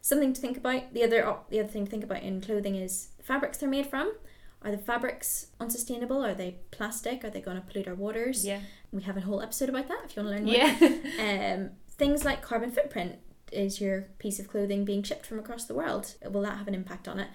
something 0.03 0.33
to 0.33 0.39
think 0.41 0.57
about. 0.57 0.93
The 0.93 1.03
other 1.03 1.25
op- 1.25 1.49
the 1.49 1.59
other 1.61 1.69
thing 1.69 1.85
to 1.85 1.89
think 1.91 2.03
about 2.03 2.21
in 2.21 2.41
clothing 2.41 2.75
is 2.75 3.07
the 3.17 3.23
fabrics 3.23 3.57
they're 3.57 3.69
made 3.69 3.87
from. 3.87 4.13
Are 4.61 4.71
the 4.71 4.77
fabrics 4.77 5.47
unsustainable? 5.59 6.23
Are 6.23 6.33
they 6.35 6.57
plastic? 6.71 7.23
Are 7.25 7.29
they 7.29 7.41
going 7.41 7.57
to 7.57 7.63
pollute 7.67 7.87
our 7.87 7.95
waters? 7.95 8.45
Yeah. 8.45 8.59
We 8.91 9.01
have 9.03 9.17
a 9.17 9.21
whole 9.21 9.41
episode 9.41 9.69
about 9.69 9.87
that 9.87 10.01
if 10.05 10.15
you 10.15 10.23
want 10.23 10.37
to 10.37 10.43
learn 10.43 10.45
more. 10.45 10.55
Yeah. 10.55 11.53
Um, 11.55 11.69
things 11.97 12.23
like 12.23 12.41
carbon 12.41 12.69
footprint. 12.71 13.15
Is 13.51 13.79
your 13.81 14.07
piece 14.19 14.39
of 14.39 14.47
clothing 14.47 14.83
being 14.85 15.03
shipped 15.03 15.25
from 15.25 15.37
across 15.39 15.65
the 15.65 15.73
world? 15.75 16.15
Will 16.29 16.41
that 16.43 16.57
have 16.57 16.67
an 16.67 16.73
impact 16.75 17.07
on 17.07 17.19
it? 17.19 17.27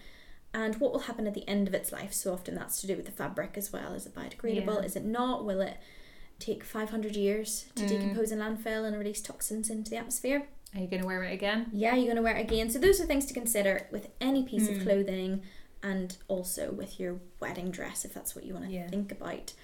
And 0.54 0.74
what 0.80 0.92
will 0.92 1.00
happen 1.00 1.26
at 1.26 1.34
the 1.34 1.46
end 1.46 1.68
of 1.68 1.74
its 1.74 1.92
life? 1.92 2.12
So 2.12 2.32
often 2.32 2.54
that's 2.54 2.80
to 2.80 2.86
do 2.86 2.96
with 2.96 3.04
the 3.06 3.12
fabric 3.12 3.54
as 3.56 3.72
well. 3.72 3.92
Is 3.92 4.06
it 4.06 4.14
biodegradable? 4.14 4.80
Yeah. 4.80 4.86
Is 4.86 4.96
it 4.96 5.04
not? 5.04 5.44
Will 5.44 5.60
it 5.60 5.76
take 6.38 6.64
500 6.64 7.14
years 7.14 7.66
to 7.76 7.84
Mm. 7.84 7.88
decompose 7.88 8.32
in 8.32 8.38
landfill 8.38 8.84
and 8.86 8.96
release 8.98 9.20
toxins 9.20 9.68
into 9.70 9.90
the 9.90 9.96
atmosphere? 9.98 10.48
Are 10.74 10.80
you 10.80 10.86
going 10.86 11.00
to 11.00 11.06
wear 11.06 11.22
it 11.24 11.32
again? 11.32 11.66
Yeah, 11.72 11.94
you're 11.94 12.04
going 12.06 12.16
to 12.16 12.22
wear 12.22 12.36
it 12.36 12.42
again. 12.42 12.68
So 12.70 12.78
those 12.78 13.00
are 13.00 13.06
things 13.06 13.24
to 13.26 13.34
consider 13.34 13.88
with 13.90 14.08
any 14.20 14.42
piece 14.44 14.68
Mm. 14.68 14.76
of 14.76 14.82
clothing 14.82 15.42
and 15.82 16.16
also 16.28 16.70
with 16.72 17.00
your 17.00 17.20
wedding 17.40 17.70
dress 17.70 18.04
if 18.04 18.12
that's 18.12 18.34
what 18.34 18.44
you 18.44 18.52
want 18.52 18.66
to 18.66 18.72
Yeah. 18.72 18.88
think 18.88 19.10
about. 19.12 19.54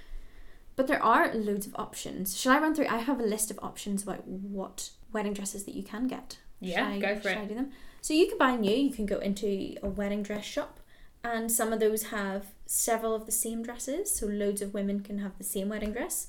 But 0.77 0.87
there 0.87 1.03
are 1.03 1.33
loads 1.35 1.67
of 1.67 1.75
options. 1.77 2.37
Shall 2.39 2.53
I 2.53 2.59
run 2.59 2.75
through? 2.75 2.87
I 2.87 2.99
have 2.99 3.21
a 3.21 3.25
list 3.25 3.51
of 3.51 3.59
options 3.63 4.03
about 4.03 4.27
what 4.27 4.91
wedding 5.13 5.35
dresses 5.35 5.65
that 5.65 5.75
you 5.75 5.83
can 5.83 6.07
get. 6.09 6.39
Yeah, 6.61 6.89
I- 6.89 6.99
go 6.99 7.17
for 7.17 7.29
shall 7.31 7.41
I 7.41 7.43
it. 7.43 7.49
do 7.49 7.55
them? 7.55 7.73
So 8.01 8.15
you 8.15 8.27
can 8.29 8.39
buy 8.39 8.57
new. 8.57 8.75
You 8.75 8.91
can 8.91 9.07
go 9.07 9.19
into 9.19 9.77
a 9.83 9.89
wedding 9.89 10.23
dress 10.23 10.45
shop, 10.45 10.81
and 11.23 11.51
some 11.51 11.73
of 11.73 11.81
those 11.81 12.05
have 12.05 12.47
several 12.67 13.15
of 13.15 13.27
the 13.27 13.33
same 13.33 13.63
dresses. 13.63 14.11
So 14.15 14.27
loads 14.27 14.63
of 14.63 14.73
women 14.75 15.01
can 15.01 15.19
have 15.19 15.37
the 15.39 15.45
same 15.45 15.69
wedding 15.69 15.93
dress. 15.93 16.27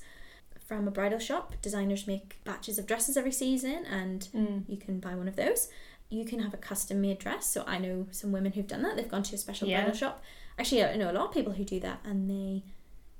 From 0.66 0.88
a 0.88 0.90
bridal 0.90 1.20
shop, 1.20 1.54
designers 1.62 2.08
make 2.08 2.42
batches 2.42 2.76
of 2.78 2.86
dresses 2.86 3.16
every 3.16 3.30
season, 3.30 3.84
and 3.86 4.28
Mm. 4.34 4.64
you 4.68 4.76
can 4.76 4.98
buy 4.98 5.14
one 5.14 5.28
of 5.28 5.36
those. 5.36 5.68
You 6.08 6.24
can 6.24 6.40
have 6.40 6.52
a 6.54 6.56
custom 6.56 7.00
made 7.00 7.18
dress. 7.20 7.46
So 7.46 7.62
I 7.66 7.78
know 7.78 8.08
some 8.10 8.32
women 8.32 8.52
who've 8.52 8.66
done 8.66 8.82
that. 8.82 8.96
They've 8.96 9.08
gone 9.08 9.22
to 9.24 9.34
a 9.36 9.38
special 9.38 9.68
Yeah. 9.68 9.82
bridal 9.82 9.96
shop. 9.96 10.22
Actually, 10.58 10.84
I 10.84 10.96
know 10.96 11.10
a 11.10 11.12
lot 11.12 11.26
of 11.28 11.32
people 11.34 11.52
who 11.52 11.64
do 11.64 11.78
that, 11.80 12.00
and 12.04 12.28
they 12.28 12.64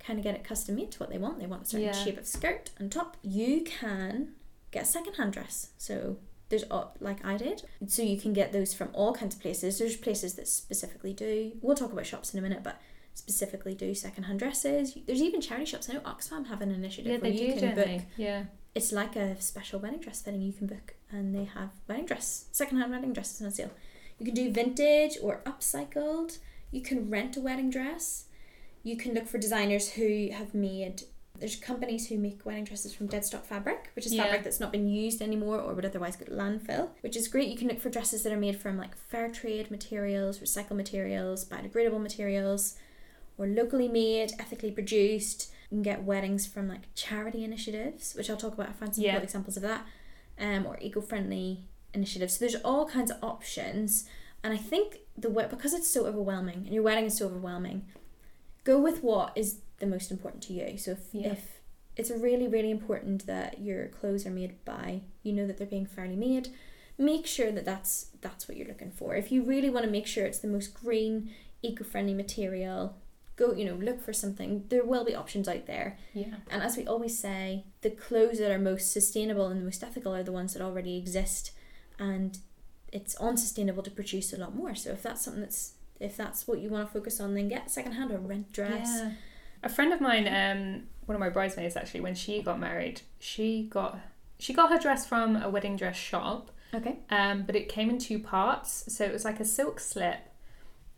kind 0.01 0.19
of 0.19 0.25
get 0.25 0.35
it 0.35 0.43
custom 0.45 0.75
made 0.75 0.91
to 0.93 0.99
what 0.99 1.11
they 1.11 1.19
want. 1.19 1.39
They 1.39 1.47
want 1.47 1.63
a 1.63 1.67
certain 1.67 1.87
Yeah. 1.87 1.93
shape 1.93 2.19
of 2.19 2.27
skirt 2.27 2.71
and 2.79 2.91
top. 2.91 3.17
You 3.23 3.63
can 3.63 4.35
get 4.73 4.83
a 4.83 4.87
second 4.87 5.15
hand 5.15 5.33
dress. 5.33 5.71
So 5.79 6.19
there's 6.49 6.65
all- 6.65 6.97
like 7.01 7.25
I 7.25 7.37
did. 7.37 7.63
So 7.87 8.03
you 8.03 8.21
can 8.21 8.33
get 8.33 8.53
those 8.53 8.73
from 8.75 8.91
all 8.93 9.13
kinds 9.13 9.35
of 9.37 9.41
places. 9.41 9.79
There's 9.79 9.97
places 9.97 10.35
that 10.35 10.47
specifically 10.49 11.13
do. 11.13 11.57
We'll 11.63 11.77
talk 11.77 11.93
about 11.93 12.07
shops 12.07 12.33
in 12.33 12.39
a 12.39 12.43
minute, 12.43 12.63
but 12.63 12.81
specifically 13.16 13.74
do 13.74 13.94
second 13.94 14.24
hand 14.24 14.38
dresses. 14.38 14.96
There's 15.07 15.22
even 15.22 15.40
charity 15.40 15.66
shops. 15.66 15.88
I 15.90 15.94
know 15.94 16.00
Oxfam 16.00 16.46
have 16.48 16.61
an 16.61 16.70
initiative 16.70 17.12
Yeah, 17.12 17.18
where 17.18 17.31
you 17.31 17.55
do, 17.55 17.61
can 17.61 17.74
book 17.74 17.85
they? 17.87 18.07
Yeah. 18.16 18.44
it's 18.74 18.92
like 18.92 19.16
a 19.16 19.40
special 19.40 19.81
wedding 19.81 20.00
dress 20.00 20.20
fitting 20.22 20.42
you 20.42 20.52
can 20.52 20.66
book 20.66 20.94
and 21.11 21.35
they 21.35 21.44
have 21.44 21.70
wedding 21.88 22.05
dress 22.07 22.46
secondhand 22.52 22.90
wedding 22.92 23.12
dresses 23.12 23.40
on 23.40 23.50
sale 23.50 23.70
you 24.18 24.26
can 24.26 24.35
do 24.35 24.50
vintage 24.50 25.16
or 25.22 25.40
upcycled 25.46 26.38
you 26.70 26.81
can 26.83 27.09
rent 27.09 27.37
a 27.37 27.40
wedding 27.40 27.70
dress 27.70 28.24
you 28.83 28.96
can 28.96 29.14
look 29.14 29.26
for 29.26 29.38
designers 29.38 29.92
who 29.92 30.29
have 30.33 30.52
made 30.55 31.02
there's 31.38 31.57
companies 31.57 32.09
who 32.09 32.16
make 32.18 32.44
wedding 32.46 32.64
dresses 32.64 32.92
from 32.94 33.07
dead 33.07 33.24
stock 33.24 33.44
fabric 33.46 33.90
which 33.94 34.05
is 34.07 34.12
Yeah. 34.14 34.24
fabric 34.24 34.42
that's 34.44 34.61
not 34.61 34.72
been 34.72 34.88
used 34.88 35.22
anymore 35.22 35.61
or 35.61 35.72
would 35.74 35.85
otherwise 35.85 36.16
go 36.16 36.24
to 36.26 36.31
landfill 36.33 36.88
which 37.02 37.16
is 37.16 37.29
great 37.29 37.48
you 37.48 37.57
can 37.57 37.68
look 37.68 37.81
for 37.81 37.88
dresses 37.90 38.22
that 38.24 38.33
are 38.33 38.37
made 38.46 38.59
from 38.61 38.76
like 38.76 38.96
fair 38.96 39.31
trade 39.31 39.70
materials 39.70 40.38
recycled 40.40 40.76
materials 40.76 41.44
biodegradable 41.44 42.00
materials 42.02 42.76
or 43.38 43.46
locally 43.46 43.88
made 43.88 44.33
ethically 44.38 44.70
produced 44.70 45.51
you 45.70 45.77
can 45.77 45.83
get 45.83 46.05
weddings 46.05 46.46
from 46.46 46.68
like 46.68 46.83
charity 46.94 47.42
initiatives, 47.42 48.14
which 48.14 48.31
I'll 48.31 48.37
talk 48.37 48.55
about. 48.55 48.68
I 48.68 48.72
found 48.72 48.94
some 48.94 49.03
Yeah. 49.05 49.14
good 49.14 49.25
examples 49.25 49.57
of 49.57 49.62
that, 49.64 49.85
um, 50.38 50.64
or 50.64 50.79
eco-friendly 50.81 51.64
initiatives. 51.92 52.35
So 52.35 52.40
there's 52.46 52.62
all 52.62 52.87
kinds 52.87 53.11
of 53.11 53.16
options, 53.22 54.09
and 54.44 54.55
I 54.55 54.57
think 54.57 54.99
the 55.18 55.29
because 55.29 55.75
it's 55.75 55.88
so 55.88 56.07
overwhelming 56.07 56.59
and 56.66 56.68
your 56.75 56.85
wedding 56.85 57.07
is 57.07 57.16
so 57.16 57.27
overwhelming, 57.27 57.85
go 58.64 58.79
with 58.79 59.03
what 59.03 59.33
is 59.35 59.59
the 59.79 59.87
most 59.87 60.11
important 60.12 60.42
to 60.44 60.53
you. 60.53 60.79
So 60.79 60.92
if 60.92 61.09
Yeah. 61.12 61.33
if 61.33 61.61
it's 61.96 62.11
really 62.11 62.46
really 62.46 62.70
important 62.70 63.27
that 63.27 63.59
your 63.59 63.88
clothes 63.88 64.25
are 64.27 64.31
made 64.31 64.64
by 64.64 65.01
you 65.25 65.33
know 65.33 65.46
that 65.49 65.57
they're 65.57 65.66
being 65.66 65.87
fairly 65.87 66.14
made, 66.16 66.51
make 66.96 67.27
sure 67.27 67.51
that 67.51 67.64
that's 67.64 68.11
that's 68.20 68.46
what 68.46 68.57
you're 68.57 68.68
looking 68.68 68.92
for. 68.92 69.16
If 69.16 69.33
you 69.33 69.42
really 69.42 69.70
want 69.70 69.85
to 69.85 69.90
make 69.90 70.07
sure 70.07 70.27
it's 70.27 70.38
the 70.38 70.49
most 70.49 70.75
green, 70.75 71.31
eco-friendly 71.62 72.14
material, 72.14 72.96
go 73.37 73.53
you 73.53 73.64
know 73.64 73.75
look 73.75 74.01
for 74.03 74.12
something. 74.12 74.64
There 74.68 74.85
will 74.85 75.05
be 75.05 75.14
options 75.14 75.49
out 75.49 75.66
there. 75.66 75.99
Yeah. 76.14 76.35
And 76.51 76.62
as 76.62 76.77
we 76.77 76.87
always 76.87 77.18
say, 77.18 77.64
the 77.83 77.90
clothes 77.90 78.38
that 78.38 78.51
are 78.51 78.59
most 78.59 78.92
sustainable 78.92 79.46
and 79.49 79.61
the 79.61 79.64
most 79.64 79.83
ethical 79.83 80.14
are 80.14 80.22
the 80.22 80.33
ones 80.33 80.55
that 80.55 80.62
already 80.62 80.96
exist, 80.96 81.53
and 81.99 82.38
it's 82.92 83.14
unsustainable 83.16 83.83
to 83.83 83.90
produce 83.90 84.33
a 84.33 84.38
lot 84.38 84.55
more. 84.55 84.75
So 84.75 84.90
if 84.90 85.03
that's 85.03 85.22
something 85.22 85.42
that's 85.42 85.75
if 86.01 86.16
that's 86.16 86.46
what 86.46 86.59
you 86.61 86.68
want 86.68 86.87
to 86.87 86.92
focus 86.92 87.20
on, 87.20 87.35
then 87.35 87.49
get 87.49 87.70
secondhand 87.70 88.11
or 88.11 88.18
rent 88.18 88.53
dress. 88.53 88.88
Yeah. 88.92 89.12
A 89.62 89.68
friend 89.68 89.92
of 89.92 90.01
mine, 90.01 90.29
um, 90.29 90.83
one 91.07 91.16
of 91.16 91.20
my 91.20 91.31
bridesmaids 91.31 91.77
actually, 91.77 92.01
when 92.03 92.14
she 92.14 92.42
got 92.42 92.61
married, 92.61 93.01
she 93.18 93.66
got 93.70 93.99
she 94.38 94.53
got 94.53 94.70
her 94.70 94.79
dress 94.79 95.07
from 95.07 95.37
a 95.37 95.49
wedding 95.49 95.77
dress 95.77 95.96
shop, 95.96 96.51
Okay. 96.75 96.99
um, 97.11 97.44
but 97.44 97.57
it 97.57 97.68
came 97.70 97.88
in 97.88 97.99
two 97.99 98.18
parts. 98.18 98.85
So 98.94 99.05
it 99.05 99.12
was 99.12 99.25
like 99.25 99.40
a 99.40 99.44
silk 99.46 99.81
slip, 99.81 100.18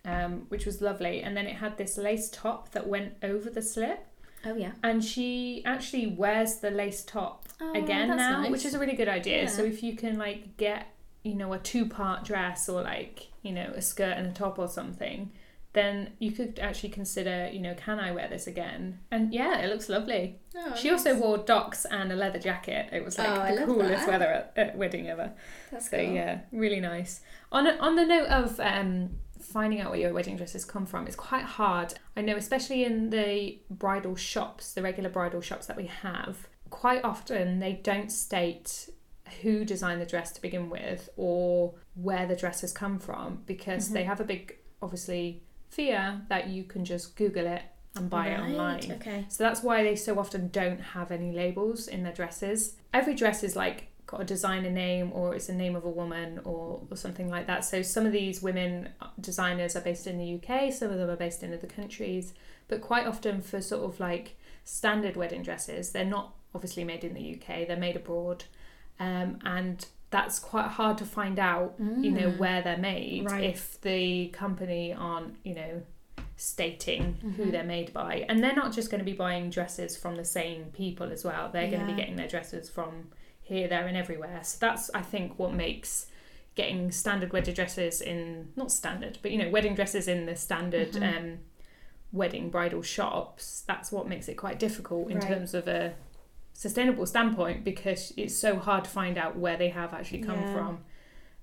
um, 0.04 0.46
which 0.48 0.64
was 0.66 0.80
lovely, 0.80 1.22
and 1.22 1.36
then 1.36 1.46
it 1.46 1.56
had 1.56 1.76
this 1.76 1.96
lace 1.98 2.28
top 2.30 2.70
that 2.72 2.86
went 2.86 3.14
over 3.22 3.50
the 3.50 3.62
slip. 3.62 4.06
Oh 4.44 4.54
yeah. 4.54 4.72
And 4.82 5.02
she 5.04 5.62
actually 5.64 6.06
wears 6.06 6.56
the 6.56 6.70
lace 6.70 7.02
top 7.04 7.48
Oh, 7.60 7.72
again 7.72 8.08
now, 8.08 8.42
nice. 8.42 8.50
which 8.52 8.64
is 8.64 8.72
a 8.74 8.78
really 8.78 8.94
good 8.94 9.08
idea. 9.08 9.42
Yeah. 9.42 9.48
So 9.48 9.64
if 9.64 9.82
you 9.82 9.96
can 9.96 10.16
like 10.16 10.56
get 10.56 10.86
you 11.24 11.34
know 11.34 11.52
a 11.52 11.58
two 11.58 11.86
part 11.86 12.24
dress 12.24 12.68
or 12.68 12.82
like 12.82 13.26
you 13.42 13.52
know 13.52 13.72
a 13.74 13.82
skirt 13.82 14.16
and 14.16 14.28
a 14.28 14.32
top 14.32 14.58
or 14.60 14.68
something, 14.68 15.32
then 15.72 16.12
you 16.20 16.30
could 16.30 16.60
actually 16.60 16.90
consider 16.90 17.50
you 17.52 17.58
know 17.58 17.74
can 17.74 17.98
I 17.98 18.12
wear 18.12 18.28
this 18.28 18.46
again? 18.46 19.00
And 19.10 19.34
yeah, 19.34 19.58
it 19.58 19.68
looks 19.68 19.88
lovely. 19.88 20.38
Oh, 20.56 20.74
she 20.76 20.88
also 20.90 21.16
wore 21.16 21.38
Docs 21.38 21.84
and 21.86 22.12
a 22.12 22.16
leather 22.16 22.38
jacket. 22.38 22.90
It 22.92 23.04
was 23.04 23.18
like 23.18 23.28
Oh, 23.28 23.56
the 23.56 23.66
coolest 23.66 24.06
that. 24.06 24.08
weather 24.08 24.26
at, 24.26 24.52
at 24.56 24.76
wedding 24.78 25.08
ever. 25.08 25.32
That's 25.72 25.90
So 25.90 25.96
cool. 25.98 26.14
yeah, 26.14 26.40
really 26.52 26.80
nice. 26.80 27.20
On 27.50 27.66
a, 27.66 27.72
on 27.78 27.96
the 27.96 28.06
note 28.06 28.28
of 28.28 28.60
um, 28.60 29.10
finding 29.50 29.80
out 29.80 29.90
where 29.90 29.98
your 30.00 30.12
wedding 30.12 30.36
dresses 30.36 30.64
come 30.64 30.86
from, 30.86 31.06
is 31.06 31.16
quite 31.16 31.44
hard. 31.44 31.94
I 32.16 32.20
know, 32.22 32.36
especially 32.36 32.84
in 32.84 33.10
the 33.10 33.58
bridal 33.70 34.16
shops, 34.16 34.72
the 34.72 34.82
regular 34.82 35.10
bridal 35.10 35.40
shops 35.40 35.66
that 35.66 35.76
we 35.76 35.86
have, 35.86 36.48
quite 36.70 37.02
often 37.04 37.58
they 37.60 37.72
don't 37.74 38.12
state 38.12 38.90
who 39.42 39.64
designed 39.64 40.00
the 40.00 40.06
dress 40.06 40.32
to 40.32 40.40
begin 40.42 40.70
with 40.70 41.08
or 41.16 41.74
where 41.94 42.26
the 42.26 42.36
dress 42.36 42.60
has 42.62 42.72
come 42.72 42.98
from 42.98 43.42
because 43.46 43.88
Mhm. 43.90 43.92
they 43.92 44.04
have 44.04 44.20
a 44.20 44.24
big, 44.24 44.56
obviously, 44.82 45.42
fear 45.68 46.22
that 46.28 46.48
you 46.48 46.64
can 46.64 46.84
just 46.84 47.14
Google 47.16 47.46
it 47.46 47.62
and 47.96 48.08
buy 48.08 48.28
it 48.28 48.40
online. 48.40 48.92
Okay. 48.92 49.26
So 49.28 49.44
that's 49.44 49.62
why 49.62 49.82
they 49.82 49.96
so 49.96 50.18
often 50.18 50.48
don't 50.48 50.80
have 50.80 51.10
any 51.10 51.32
labels 51.32 51.88
in 51.88 52.04
their 52.04 52.12
dresses. 52.12 52.76
Every 52.94 53.14
dress 53.14 53.42
is 53.42 53.54
like 53.56 53.88
got 54.08 54.20
a 54.22 54.24
designer 54.24 54.70
name 54.70 55.12
or 55.12 55.34
it's 55.36 55.48
a 55.50 55.54
name 55.54 55.76
of 55.76 55.84
a 55.84 55.88
woman 55.88 56.40
or, 56.44 56.80
or 56.90 56.96
something 56.96 57.28
like 57.28 57.46
that. 57.46 57.62
So 57.64 57.82
some 57.82 58.06
of 58.06 58.12
these 58.12 58.42
women 58.42 58.88
uh, 59.00 59.08
designers 59.20 59.76
are 59.76 59.82
based 59.82 60.06
in 60.06 60.16
the 60.18 60.34
UK, 60.36 60.72
some 60.72 60.90
of 60.90 60.98
them 60.98 61.08
are 61.10 61.16
based 61.16 61.42
in 61.42 61.52
other 61.52 61.66
countries, 61.66 62.32
but 62.68 62.80
quite 62.80 63.06
often 63.06 63.42
for 63.42 63.60
sort 63.60 63.84
of 63.84 64.00
like 64.00 64.36
standard 64.64 65.14
wedding 65.14 65.42
dresses, 65.42 65.90
they're 65.92 66.04
not 66.06 66.34
obviously 66.54 66.84
made 66.84 67.04
in 67.04 67.12
the 67.12 67.34
UK, 67.34 67.68
they're 67.68 67.76
made 67.76 67.96
abroad. 67.96 68.44
Um, 68.98 69.38
and 69.44 69.84
that's 70.10 70.38
quite 70.38 70.68
hard 70.68 70.96
to 70.98 71.04
find 71.04 71.38
out, 71.38 71.74
you 71.78 72.10
know, 72.10 72.30
Mm. 72.30 72.38
where 72.38 72.62
they're 72.62 72.78
made 72.78 73.26
Right. 73.30 73.44
if 73.44 73.78
the 73.82 74.28
company 74.28 74.94
aren't, 74.94 75.36
you 75.44 75.54
know, 75.54 75.82
stating 76.36 77.18
who 77.36 77.44
Mhm. 77.46 77.50
they're 77.52 77.62
made 77.64 77.92
by. 77.92 78.24
And 78.28 78.42
they're 78.42 78.54
not 78.56 78.72
just 78.72 78.90
going 78.90 79.00
to 79.00 79.04
be 79.04 79.12
buying 79.12 79.50
dresses 79.50 79.96
from 79.98 80.16
the 80.16 80.24
same 80.24 80.66
people 80.66 81.12
as 81.12 81.24
well. 81.24 81.50
They're 81.52 81.68
going 81.70 81.80
to 81.80 81.86
be 81.86 81.92
getting 82.00 82.16
their 82.16 82.28
dresses 82.28 82.70
from 82.70 83.10
here, 83.48 83.66
there, 83.66 83.86
and 83.86 83.96
everywhere. 83.96 84.40
So 84.42 84.58
that's, 84.60 84.90
I 84.94 85.02
think, 85.02 85.38
what 85.38 85.52
makes 85.54 86.06
getting 86.54 86.90
standard 86.90 87.32
wedding 87.32 87.54
dresses 87.54 88.00
in 88.00 88.48
not 88.56 88.70
standard, 88.70 89.18
but 89.22 89.30
you 89.30 89.38
know, 89.38 89.48
wedding 89.50 89.74
dresses 89.74 90.06
in 90.08 90.26
the 90.26 90.36
standard 90.36 90.92
Mhm. 90.92 91.16
um, 91.16 91.38
wedding 92.12 92.50
bridal 92.50 92.82
shops. 92.82 93.62
That's 93.66 93.90
what 93.92 94.08
makes 94.08 94.28
it 94.28 94.34
quite 94.34 94.58
difficult 94.58 95.10
in 95.10 95.18
Right. 95.18 95.28
terms 95.28 95.54
of 95.54 95.68
a 95.68 95.94
sustainable 96.52 97.06
standpoint 97.06 97.64
because 97.64 98.12
it's 98.16 98.34
so 98.36 98.56
hard 98.56 98.84
to 98.84 98.90
find 98.90 99.16
out 99.16 99.36
where 99.38 99.56
they 99.56 99.68
have 99.68 99.94
actually 99.94 100.20
come 100.20 100.40
Yeah. 100.42 100.52
from. 100.52 100.84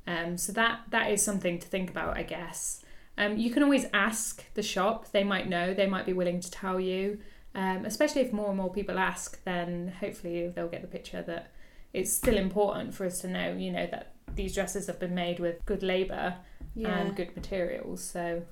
Um, 0.08 0.38
so 0.38 0.52
that 0.54 0.82
that 0.92 1.10
is 1.12 1.22
something 1.24 1.58
to 1.60 1.68
think 1.68 1.90
about, 1.90 2.18
I 2.18 2.24
guess. 2.24 2.84
Um, 3.18 3.38
you 3.38 3.50
can 3.52 3.64
always 3.64 3.86
ask 3.94 4.44
the 4.54 4.62
shop; 4.62 5.12
they 5.12 5.24
might 5.24 5.48
know, 5.48 5.74
they 5.74 5.88
might 5.88 6.06
be 6.06 6.14
willing 6.14 6.40
to 6.42 6.52
tell 6.52 6.80
you. 6.80 7.20
Um, 7.56 7.86
especially 7.86 8.22
if 8.22 8.34
more 8.34 8.50
and 8.50 8.58
more 8.58 8.70
people 8.70 9.00
ask, 9.00 9.42
then 9.46 9.94
hopefully 10.02 10.50
they'll 10.50 10.68
get 10.68 10.82
the 10.82 10.90
picture 10.90 11.22
that 11.22 11.52
it's 11.96 12.12
still 12.14 12.38
important 12.38 12.94
for 12.94 13.06
us 13.06 13.22
to 13.22 13.28
know, 13.28 13.54
you 13.54 13.72
know, 13.72 13.88
that 13.88 14.14
these 14.36 14.54
dresses 14.54 14.88
have 14.88 15.00
been 15.00 15.16
made 15.16 15.40
with 15.40 15.64
good 15.66 15.82
labour 15.84 16.36
Yeah. 16.76 16.98
and 17.00 17.16
good 17.16 17.36
materials. 17.36 18.04
So, 18.04 18.44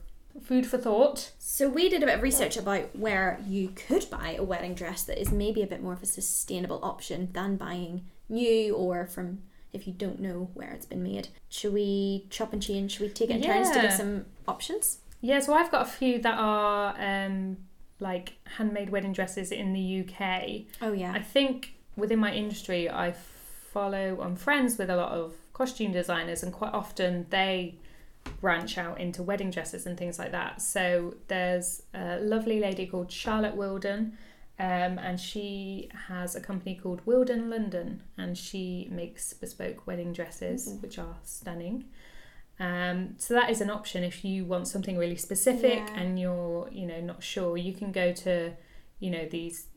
food 0.42 0.66
for 0.66 0.78
thought. 0.78 1.32
So 1.38 1.70
we 1.70 1.90
did 1.90 2.02
a 2.02 2.06
bit 2.08 2.16
of 2.16 2.24
research 2.24 2.58
about 2.58 2.96
where 2.96 3.40
you 3.48 3.70
could 3.76 4.10
buy 4.10 4.36
a 4.38 4.44
wedding 4.44 4.74
dress 4.74 5.04
that 5.04 5.20
is 5.22 5.32
maybe 5.32 5.62
a 5.62 5.68
bit 5.68 5.84
more 5.84 5.94
of 5.94 6.02
a 6.02 6.08
sustainable 6.08 6.80
option 6.84 7.30
than 7.34 7.56
buying 7.58 8.06
new 8.30 8.74
or 8.76 9.06
from 9.06 9.44
if 9.74 9.86
you 9.88 9.94
don't 9.94 10.20
know 10.20 10.50
where 10.54 10.72
it's 10.72 10.86
been 10.86 11.04
made. 11.04 11.28
Should 11.50 11.74
we 11.74 12.26
chop 12.30 12.54
and 12.54 12.62
change? 12.62 12.92
Should 12.94 13.02
we 13.02 13.10
take 13.10 13.30
it 13.30 13.38
in 13.38 13.42
turns 13.44 13.70
to 13.72 13.76
Yeah. 13.76 13.82
give 13.84 13.94
some 13.94 14.26
options? 14.48 15.00
Yeah, 15.22 15.40
so 15.40 15.54
I've 15.54 15.72
got 15.72 15.82
a 15.84 15.90
few 15.90 16.20
that 16.20 16.36
are 16.38 16.96
um, 17.00 17.58
like 18.00 18.34
handmade 18.58 18.90
wedding 18.90 19.14
dresses 19.14 19.52
in 19.52 19.74
the 19.74 20.00
UK. 20.02 20.66
Oh 20.82 20.94
yeah. 20.94 21.12
I 21.14 21.22
think 21.22 21.74
within 21.96 22.20
my 22.20 22.34
industry, 22.34 22.90
I 22.90 23.14
follow, 23.74 24.20
I'm 24.22 24.36
friends 24.36 24.78
with 24.78 24.90
a 24.90 24.96
lot 24.96 25.12
of 25.12 25.34
costume 25.54 25.92
designers, 25.92 26.44
and 26.44 26.54
quite 26.54 26.74
often 26.74 27.26
they 27.30 27.76
branch 28.40 28.78
out 28.78 29.00
into 29.02 29.22
wedding 29.24 29.50
dresses 29.52 29.86
and 29.86 29.98
things 29.98 30.18
like 30.20 30.32
that. 30.32 30.62
So 30.62 31.16
there's 31.28 31.84
a 31.94 32.20
lovely 32.20 32.60
lady 32.60 32.86
called 32.88 33.12
Charlotte 33.12 33.56
Wilden, 33.56 34.18
um, 34.60 34.98
and 35.00 35.20
she 35.20 35.90
has 36.08 36.36
a 36.36 36.40
company 36.40 36.76
called 36.76 37.02
Wilden 37.06 37.50
London, 37.50 38.04
and 38.18 38.38
she 38.38 38.88
makes 38.92 39.34
bespoke 39.34 39.86
wedding 39.88 40.14
dresses, 40.14 40.70
Mhm. 40.70 40.82
which 40.82 41.00
are 41.00 41.18
stunning. 41.24 41.86
Um, 42.60 43.16
so 43.18 43.34
that 43.34 43.50
is 43.50 43.62
an 43.62 43.72
option 43.72 44.04
if 44.04 44.24
you 44.24 44.46
want 44.46 44.68
something 44.68 44.96
really 44.98 45.16
specific 45.16 45.80
Yeah. 45.88 46.00
and 46.00 46.20
you're, 46.20 46.70
you 46.72 46.86
know, 46.86 47.02
not 47.02 47.24
sure. 47.24 47.58
You 47.58 47.74
can 47.74 47.92
go 47.92 48.14
to, 48.14 48.54
you 49.00 49.10
know, 49.10 49.28
these 49.28 49.68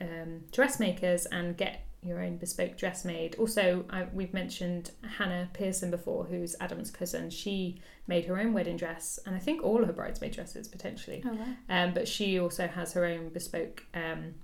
um, 0.00 0.42
dressmakers 0.50 1.24
and 1.26 1.56
get 1.56 1.82
your 2.04 2.20
own 2.22 2.36
bespoke 2.36 2.76
dress 2.76 3.04
made. 3.04 3.34
Also, 3.36 3.84
I, 3.90 4.06
we've 4.12 4.32
mentioned 4.34 4.90
Hannah 5.18 5.48
Pearson 5.52 5.90
before, 5.90 6.24
who's 6.24 6.54
Adam's 6.60 6.90
cousin. 6.90 7.30
She 7.30 7.80
made 8.06 8.26
her 8.26 8.38
own 8.38 8.52
wedding 8.52 8.76
dress, 8.76 9.18
and 9.26 9.34
I 9.34 9.38
think 9.38 9.62
all 9.64 9.84
her 9.84 9.92
bridesmaid 9.92 10.32
dresses 10.32 10.68
potentially. 10.68 11.22
Oh 11.26 11.34
wow. 11.34 11.46
Um, 11.68 11.94
but 11.94 12.06
she 12.08 12.38
also 12.38 12.66
has 12.66 12.92
her 12.92 13.04
own 13.04 13.30
bespoke 13.30 13.84
um, 13.94 14.34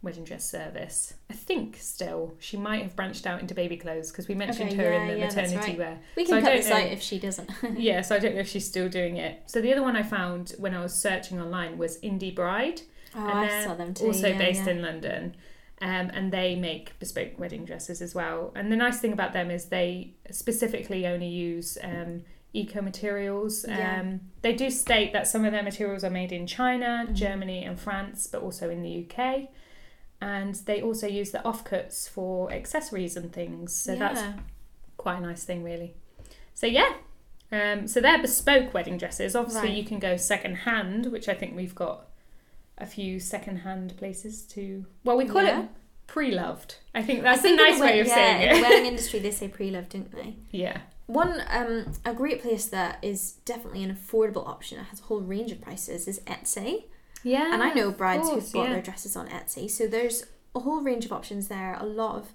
wedding 0.00 0.22
dress 0.24 0.48
service. 0.48 1.14
I 1.28 1.34
think 1.34 1.76
still 1.80 2.34
she 2.38 2.56
might 2.56 2.82
have 2.82 2.94
branched 2.94 3.26
out 3.26 3.40
into 3.40 3.54
baby 3.54 3.76
clothes 3.76 4.10
because 4.12 4.28
we 4.28 4.34
mentioned 4.36 4.70
Okay, 4.70 4.76
her 4.76 4.92
yeah, 4.92 5.02
in 5.02 5.08
the 5.08 5.18
yeah, 5.18 5.26
maternity 5.26 5.56
right. 5.70 5.78
wear. 5.78 5.98
We 6.16 6.24
can 6.24 6.34
I 6.34 6.40
cut 6.42 6.52
this 6.56 6.70
out 6.70 6.86
if 6.86 7.02
she 7.02 7.18
doesn't. 7.18 7.50
yeah, 7.76 8.02
so 8.02 8.14
I 8.14 8.20
don't 8.20 8.34
know 8.34 8.40
if 8.42 8.48
she's 8.48 8.66
still 8.66 8.88
doing 8.88 9.16
it. 9.16 9.42
So 9.46 9.60
the 9.60 9.72
other 9.72 9.82
one 9.82 9.96
I 9.96 10.04
found 10.04 10.54
when 10.58 10.72
I 10.74 10.80
was 10.82 10.94
searching 10.94 11.40
online 11.40 11.78
was 11.78 11.98
Indie 12.00 12.34
Bride, 12.34 12.82
Oh, 13.16 13.26
and 13.26 13.38
I 13.38 13.64
saw 13.64 13.74
them 13.74 13.94
too. 13.94 14.06
also 14.06 14.28
yeah, 14.28 14.38
based 14.38 14.68
in 14.68 14.82
London. 14.82 15.34
Um, 15.80 16.10
and 16.12 16.32
they 16.32 16.56
make 16.56 16.98
bespoke 16.98 17.38
wedding 17.38 17.64
dresses 17.64 18.02
as 18.02 18.12
well. 18.12 18.52
And 18.56 18.72
the 18.72 18.76
nice 18.76 18.98
thing 18.98 19.12
about 19.12 19.32
them 19.32 19.48
is 19.50 19.66
they 19.66 20.14
specifically 20.30 21.06
only 21.06 21.28
use 21.28 21.78
um, 21.84 22.24
eco 22.52 22.82
materials. 22.82 23.64
Um, 23.64 23.70
Yeah. 23.70 24.04
They 24.42 24.54
do 24.54 24.70
state 24.70 25.12
that 25.12 25.28
some 25.28 25.44
of 25.44 25.52
their 25.52 25.62
materials 25.62 26.02
are 26.02 26.10
made 26.10 26.32
in 26.32 26.48
China, 26.48 27.06
Mhm. 27.08 27.14
Germany, 27.14 27.64
and 27.64 27.78
France, 27.78 28.26
but 28.26 28.42
also 28.42 28.70
in 28.70 28.82
the 28.82 28.90
UK. 28.90 29.50
And 30.20 30.56
they 30.56 30.82
also 30.82 31.06
use 31.06 31.30
the 31.30 31.38
offcuts 31.44 32.08
for 32.08 32.50
accessories 32.52 33.16
and 33.16 33.32
things. 33.32 33.72
So 33.72 33.94
that's 33.94 34.20
quite 34.96 35.18
a 35.18 35.20
nice 35.20 35.44
thing, 35.44 35.62
really. 35.62 35.94
So 36.54 36.66
yeah, 36.66 36.94
um, 37.52 37.86
so 37.86 38.00
they're 38.00 38.20
bespoke 38.20 38.74
wedding 38.74 38.98
dresses. 38.98 39.36
Obviously, 39.36 39.68
Right. 39.68 39.76
you 39.78 39.84
can 39.84 40.00
go 40.00 40.16
second 40.16 40.56
hand, 40.56 41.06
which 41.06 41.28
I 41.28 41.34
think 41.34 41.54
we've 41.54 41.74
got 41.76 42.07
a 42.78 42.86
few 42.86 43.20
second 43.20 43.58
hand 43.58 43.96
places 43.96 44.42
to. 44.54 44.86
Well, 45.04 45.16
we 45.16 45.26
call 45.26 45.42
Yeah. 45.42 45.62
it 45.64 45.68
pre-loved. 46.06 46.76
I 46.94 47.02
think 47.02 47.22
that's 47.22 47.40
I 47.40 47.42
think 47.42 47.60
a 47.60 47.62
nice 47.64 47.78
the 47.78 47.84
way 47.84 48.00
of 48.00 48.06
yeah, 48.06 48.14
saying 48.14 48.42
In 48.42 48.48
the 48.48 48.56
it. 48.58 48.62
wedding 48.62 48.86
industry, 48.92 49.18
they 49.20 49.30
say 49.30 49.48
pre-loved, 49.48 49.90
don't 49.90 50.10
they? 50.10 50.36
yeah, 50.50 50.78
One 51.06 51.42
um 51.50 51.92
a 52.04 52.14
great 52.14 52.40
place 52.42 52.66
that 52.66 52.98
is 53.02 53.32
definitely 53.44 53.82
an 53.84 53.94
affordable 53.94 54.46
option. 54.48 54.78
It 54.80 54.84
has 54.84 55.00
a 55.00 55.04
whole 55.04 55.20
range 55.20 55.52
of 55.52 55.60
prices. 55.60 56.08
Is 56.08 56.20
Etsy. 56.20 56.84
yeah. 57.22 57.52
And 57.52 57.62
I 57.62 57.72
know 57.74 57.90
brides 57.90 58.28
who've 58.30 58.52
bought 58.52 58.64
yeah. 58.68 58.72
their 58.74 58.82
dresses 58.82 59.16
on 59.16 59.28
Etsy. 59.28 59.70
So 59.70 59.86
there's 59.86 60.24
a 60.54 60.60
whole 60.60 60.80
range 60.80 61.04
of 61.04 61.12
options 61.12 61.48
there. 61.48 61.76
A 61.78 61.84
lot 61.84 62.16
of 62.16 62.28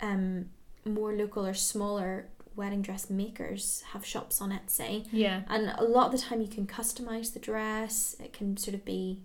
um, 0.00 0.50
more 0.84 1.12
local 1.14 1.46
or 1.46 1.54
smaller 1.54 2.28
wedding 2.56 2.80
dress 2.82 3.08
makers 3.10 3.84
have 3.92 4.04
shops 4.04 4.40
on 4.40 4.50
Etsy. 4.50 5.06
Yeah, 5.12 5.42
And 5.48 5.72
a 5.78 5.84
lot 5.84 6.06
of 6.06 6.12
the 6.12 6.18
time 6.26 6.40
you 6.40 6.48
can 6.48 6.66
customize 6.66 7.32
the 7.34 7.38
dress. 7.38 8.16
It 8.18 8.32
can 8.32 8.56
sort 8.56 8.74
of 8.74 8.84
be 8.84 9.20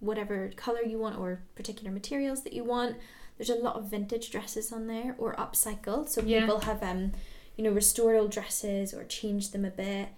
whatever 0.00 0.50
color 0.56 0.82
you 0.82 0.98
want 0.98 1.18
or 1.18 1.42
particular 1.54 1.90
materials 1.92 2.42
that 2.42 2.52
you 2.52 2.64
want. 2.64 2.96
There's 3.36 3.50
a 3.50 3.54
lot 3.54 3.76
of 3.76 3.90
vintage 3.90 4.30
dresses 4.30 4.72
on 4.72 4.86
there 4.86 5.14
or 5.18 5.34
upcycled. 5.36 6.08
So 6.08 6.22
Yeah. 6.22 6.40
people 6.40 6.60
have 6.60 6.82
um, 6.82 7.12
you 7.56 7.64
know, 7.64 7.70
restored 7.70 8.16
old 8.16 8.30
dresses 8.30 8.92
or 8.94 9.04
changed 9.04 9.52
them 9.52 9.64
a 9.64 9.70
bit. 9.70 10.08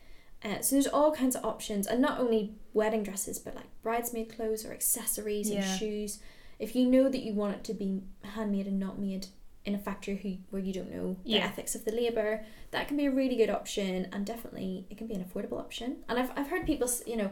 Uh, 0.44 0.60
so 0.60 0.74
there's 0.74 0.88
all 0.88 1.12
kinds 1.12 1.36
of 1.36 1.44
options, 1.44 1.86
and 1.86 2.00
not 2.02 2.18
only 2.18 2.54
wedding 2.72 3.04
dresses, 3.04 3.38
but 3.38 3.54
like 3.54 3.66
bridesmaid 3.82 4.34
clothes 4.34 4.64
or 4.66 4.72
accessories 4.72 5.48
and 5.50 5.62
shoes. 5.78 6.18
If 6.58 6.74
you 6.74 6.84
know 6.86 7.08
that 7.08 7.22
you 7.22 7.32
want 7.32 7.54
it 7.56 7.64
to 7.64 7.74
be 7.74 8.02
handmade 8.22 8.66
and 8.66 8.78
not 8.80 8.98
made 8.98 9.26
in 9.64 9.74
a 9.76 9.78
factory 9.78 10.16
who, 10.16 10.38
where 10.50 10.60
you 10.62 10.72
don't 10.72 10.90
know 10.92 11.16
the 11.24 11.30
Yeah. 11.34 11.46
ethics 11.46 11.76
of 11.76 11.84
the 11.84 11.92
labour, 11.92 12.44
that 12.72 12.88
can 12.88 12.96
be 12.96 13.06
a 13.06 13.10
really 13.12 13.36
good 13.36 13.50
option, 13.50 14.08
and 14.12 14.26
definitely 14.26 14.84
it 14.90 14.98
can 14.98 15.06
be 15.06 15.14
an 15.14 15.24
affordable 15.24 15.60
option. 15.60 15.98
And 16.08 16.18
I've, 16.18 16.32
I've 16.36 16.48
heard 16.48 16.66
people, 16.66 16.88
you 17.06 17.16
know, 17.16 17.30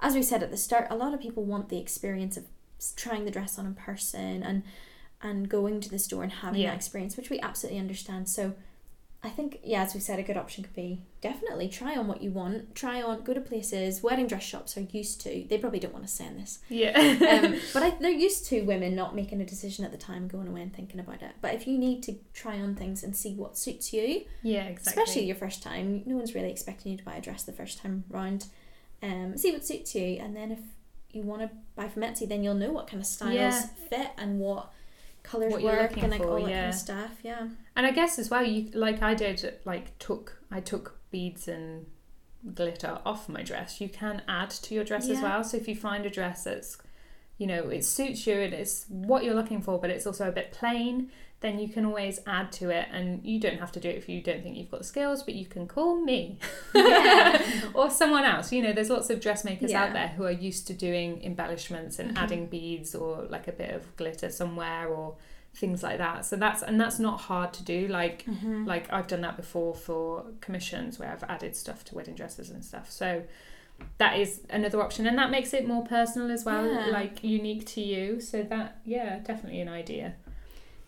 as 0.00 0.14
we 0.14 0.22
said 0.22 0.42
at 0.42 0.50
the 0.50 0.56
start, 0.56 0.86
a 0.90 0.96
lot 0.96 1.14
of 1.14 1.20
people 1.20 1.44
want 1.44 1.68
the 1.68 1.78
experience 1.78 2.36
of 2.36 2.44
trying 2.96 3.24
the 3.24 3.30
dress 3.30 3.58
on 3.58 3.66
in 3.66 3.74
person 3.74 4.42
and 4.42 4.62
and 5.20 5.48
going 5.48 5.80
to 5.80 5.90
the 5.90 5.98
store 5.98 6.22
and 6.22 6.30
having 6.32 6.60
Yeah. 6.60 6.70
that 6.70 6.76
experience, 6.76 7.16
which 7.16 7.28
we 7.28 7.40
absolutely 7.40 7.80
understand. 7.80 8.28
So 8.28 8.54
I 9.20 9.30
think, 9.30 9.58
yeah, 9.64 9.82
as 9.82 9.94
we 9.94 9.98
said, 10.00 10.20
a 10.20 10.22
good 10.22 10.36
option 10.36 10.62
could 10.62 10.76
be 10.76 11.02
definitely 11.20 11.68
try 11.68 11.96
on 11.96 12.06
what 12.06 12.22
you 12.22 12.30
want. 12.30 12.76
Try 12.76 13.02
on, 13.02 13.24
go 13.24 13.34
to 13.34 13.40
places. 13.40 14.00
Wedding 14.00 14.28
dress 14.28 14.44
shops 14.44 14.76
are 14.76 14.82
used 14.92 15.20
to. 15.22 15.44
They 15.50 15.58
probably 15.58 15.80
don't 15.80 15.92
want 15.92 16.06
to 16.06 16.12
send 16.12 16.38
this, 16.38 16.60
yeah. 16.68 16.92
um, 17.42 17.56
but 17.74 17.82
I, 17.82 17.90
they're 18.00 18.12
used 18.12 18.46
to 18.46 18.60
women 18.62 18.94
not 18.94 19.16
making 19.16 19.40
a 19.40 19.44
decision 19.44 19.84
at 19.84 19.90
the 19.90 19.98
time, 19.98 20.28
going 20.28 20.46
away 20.46 20.62
and 20.62 20.72
thinking 20.72 21.00
about 21.00 21.20
it. 21.22 21.32
But 21.40 21.52
if 21.54 21.66
you 21.66 21.76
need 21.78 22.04
to 22.04 22.14
try 22.32 22.60
on 22.60 22.76
things 22.76 23.02
and 23.02 23.16
see 23.16 23.34
what 23.34 23.58
suits 23.58 23.92
you, 23.92 24.22
yeah, 24.44 24.66
exactly. 24.66 25.02
especially 25.02 25.24
your 25.26 25.34
first 25.34 25.64
time, 25.64 26.04
no 26.06 26.14
one's 26.14 26.36
really 26.36 26.52
expecting 26.52 26.92
you 26.92 26.98
to 26.98 27.04
buy 27.04 27.16
a 27.16 27.20
dress 27.20 27.42
the 27.42 27.52
first 27.52 27.78
time 27.82 28.04
round. 28.08 28.46
Um, 29.02 29.36
see 29.36 29.52
what 29.52 29.64
suits 29.64 29.94
you, 29.94 30.18
and 30.20 30.34
then 30.34 30.50
if 30.50 30.58
you 31.10 31.22
want 31.22 31.42
to 31.42 31.50
buy 31.76 31.88
from 31.88 32.02
Etsy, 32.02 32.28
then 32.28 32.42
you'll 32.42 32.54
know 32.54 32.72
what 32.72 32.86
kind 32.88 33.00
of 33.00 33.06
styles 33.06 33.34
Yeah. 33.34 33.60
fit 33.88 34.10
and 34.18 34.40
what 34.40 34.72
colors 35.22 35.52
What 35.52 35.62
work 35.62 35.96
and 35.96 36.10
like 36.10 36.20
for, 36.22 36.28
all 36.28 36.44
that 36.44 36.52
kind 36.52 36.68
of 36.68 36.74
stuff. 36.74 37.10
Yeah. 37.22 37.48
And 37.76 37.86
I 37.86 37.90
guess 37.92 38.18
as 38.18 38.30
well, 38.30 38.44
you 38.44 38.70
like 38.72 39.02
I 39.02 39.14
did, 39.14 39.58
like 39.64 39.98
took 39.98 40.42
I 40.50 40.60
took 40.60 40.98
beads 41.10 41.48
and 41.48 41.86
glitter 42.54 42.98
off 43.04 43.28
my 43.28 43.42
dress. 43.42 43.80
You 43.80 43.88
can 43.88 44.22
add 44.28 44.50
to 44.50 44.74
your 44.74 44.84
dress 44.84 45.08
as 45.08 45.20
well. 45.20 45.42
So 45.44 45.56
if 45.56 45.68
you 45.68 45.76
find 45.76 46.06
a 46.06 46.10
dress 46.10 46.44
that's, 46.44 46.78
you 47.38 47.46
know, 47.46 47.68
it 47.70 47.84
suits 47.84 48.26
you 48.26 48.34
and 48.34 48.52
it's 48.52 48.84
what 48.88 49.24
you're 49.24 49.34
looking 49.34 49.62
for, 49.62 49.78
but 49.78 49.90
it's 49.90 50.06
also 50.06 50.28
a 50.28 50.32
bit 50.32 50.52
plain, 50.52 51.10
then 51.40 51.58
you 51.60 51.68
can 51.68 51.84
always 51.86 52.18
add 52.26 52.50
to 52.50 52.68
it. 52.70 52.88
And 52.92 53.24
you 53.24 53.38
don't 53.38 53.58
have 53.60 53.70
to 53.72 53.80
do 53.80 53.88
it 53.88 53.96
if 53.96 54.08
you 54.08 54.20
don't 54.20 54.42
think 54.42 54.56
you've 54.56 54.70
got 54.70 54.80
the 54.80 54.84
skills, 54.86 55.22
but 55.22 55.34
you 55.34 55.46
can 55.46 55.66
call 55.68 56.00
me 56.00 56.38
Yeah. 56.74 57.40
or 57.74 57.90
someone 57.90 58.24
else. 58.24 58.50
You 58.52 58.60
know, 58.62 58.72
there's 58.72 58.90
lots 58.90 59.08
of 59.08 59.20
dressmakers 59.20 59.70
Yeah. 59.70 59.84
out 59.84 59.92
there 59.92 60.08
who 60.08 60.24
are 60.24 60.32
used 60.32 60.66
to 60.66 60.74
doing 60.74 61.22
embellishments 61.22 61.98
and 62.00 62.16
Mhm. 62.16 62.20
adding 62.22 62.46
beads 62.46 62.94
or 62.94 63.22
like 63.30 63.46
a 63.46 63.52
bit 63.52 63.70
of 63.70 63.96
glitter 63.96 64.30
somewhere 64.30 64.88
or 64.88 65.14
things 65.54 65.82
like 65.82 65.98
that. 65.98 66.24
So 66.26 66.36
that's 66.36 66.62
and 66.62 66.80
that's 66.80 66.98
not 66.98 67.20
hard 67.22 67.52
to 67.54 67.62
do. 67.64 67.86
Like 67.88 68.24
Mm-hmm. 68.26 68.64
like 68.66 68.92
I've 68.92 69.06
done 69.06 69.20
that 69.22 69.36
before 69.36 69.74
for 69.74 70.24
commissions 70.40 70.98
where 70.98 71.10
I've 71.10 71.24
added 71.24 71.54
stuff 71.56 71.84
to 71.86 71.94
wedding 71.94 72.14
dresses 72.16 72.50
and 72.50 72.64
stuff. 72.64 72.90
So 72.90 73.22
that 73.98 74.18
is 74.18 74.40
another 74.50 74.80
option 74.80 75.06
and 75.06 75.18
that 75.18 75.30
makes 75.30 75.52
it 75.52 75.66
more 75.66 75.84
personal 75.84 76.30
as 76.30 76.44
well, 76.44 76.64
Yeah. 76.66 76.86
like 76.86 77.22
unique 77.24 77.66
to 77.66 77.80
you. 77.80 78.20
So 78.20 78.42
that 78.44 78.78
yeah, 78.84 79.18
definitely 79.18 79.60
an 79.60 79.68
idea. 79.68 80.14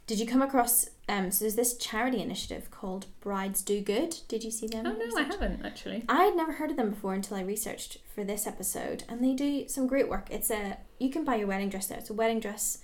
Did 0.07 0.19
you 0.19 0.27
come 0.27 0.43
across? 0.43 0.89
Um, 1.09 1.31
so 1.31 1.45
there's 1.45 1.55
this 1.57 1.77
charity 1.77 2.21
initiative 2.21 2.71
called 2.71 3.07
Brides 3.21 3.63
Do 3.63 3.81
Good. 3.81 4.17
Did 4.29 4.43
you 4.45 4.51
see 4.51 4.67
them? 4.67 4.87
Oh 4.87 4.93
no, 4.93 5.17
I 5.17 5.23
haven't 5.23 5.65
actually. 5.65 6.05
I 6.09 6.25
had 6.25 6.37
never 6.37 6.53
heard 6.53 6.71
of 6.71 6.77
them 6.77 6.91
before 6.91 7.15
until 7.15 7.37
I 7.37 7.43
researched 7.43 7.99
for 8.15 8.25
this 8.25 8.47
episode, 8.47 9.05
and 9.09 9.23
they 9.23 9.35
do 9.35 9.69
some 9.69 9.87
great 9.87 10.09
work. 10.09 10.27
It's 10.31 10.51
a 10.51 10.79
you 10.99 11.11
can 11.11 11.25
buy 11.25 11.37
your 11.37 11.47
wedding 11.49 11.69
dress 11.69 11.87
there. 11.87 11.99
It's 11.99 12.11
a 12.11 12.15
wedding 12.15 12.41
dress 12.41 12.79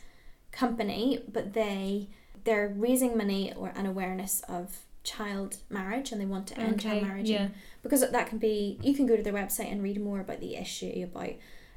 company, 0.53 1.21
but 1.33 1.53
they 1.53 2.09
they're 2.45 2.73
raising 2.77 3.17
money 3.17 3.53
or 3.57 3.69
an 3.77 3.87
awareness 3.87 4.41
of 4.49 4.79
child 5.03 5.57
marriage, 5.69 6.13
and 6.13 6.21
they 6.21 6.27
want 6.27 6.47
to 6.49 6.59
end 6.61 6.81
child 6.81 7.03
marriage. 7.03 7.29
yeah. 7.31 7.43
and- 7.43 7.55
because 7.89 8.09
that 8.11 8.27
can 8.29 8.39
be 8.39 8.79
you 8.83 8.95
can 8.95 9.07
go 9.07 9.17
to 9.17 9.23
their 9.23 9.33
website 9.33 9.71
and 9.71 9.83
read 9.83 10.01
more 10.01 10.21
about 10.21 10.41
the 10.41 10.57
issue 10.57 11.05
about. 11.05 11.35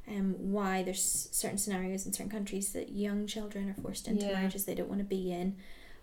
Um, 0.08 0.34
why 0.39 0.82
there's 0.82 1.30
certain 1.32 1.60
scenarios 1.60 2.08
in 2.08 2.13
certain 2.13 2.32
countries 2.32 2.72
that 2.74 2.89
young 2.91 3.28
children 3.28 3.69
are 3.69 3.76
forced 3.80 4.08
into 4.08 4.26
Yeah. 4.26 4.34
marriages 4.34 4.65
they 4.65 4.74
don't 4.74 4.89
want 4.89 5.02
to 5.02 5.06
be 5.06 5.32
in, 5.32 5.56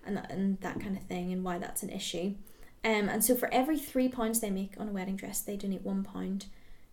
and 0.07 0.17
that, 0.17 0.31
and 0.31 0.61
that 0.61 0.79
kind 0.79 0.97
of 0.97 1.03
thing, 1.03 1.33
and 1.33 1.43
why 1.43 1.59
that's 1.59 1.83
an 1.83 1.91
issue. 1.91 2.35
Um, 2.85 3.09
and 3.09 3.25
so 3.25 3.35
for 3.35 3.53
every 3.53 3.77
three 3.77 4.09
pounds 4.09 4.39
they 4.39 4.51
make 4.51 4.75
on 4.79 4.89
a 4.89 4.93
wedding 4.93 5.17
dress, 5.17 5.41
they 5.41 5.57
donate 5.57 5.83
one 5.83 6.05
pound 6.05 6.47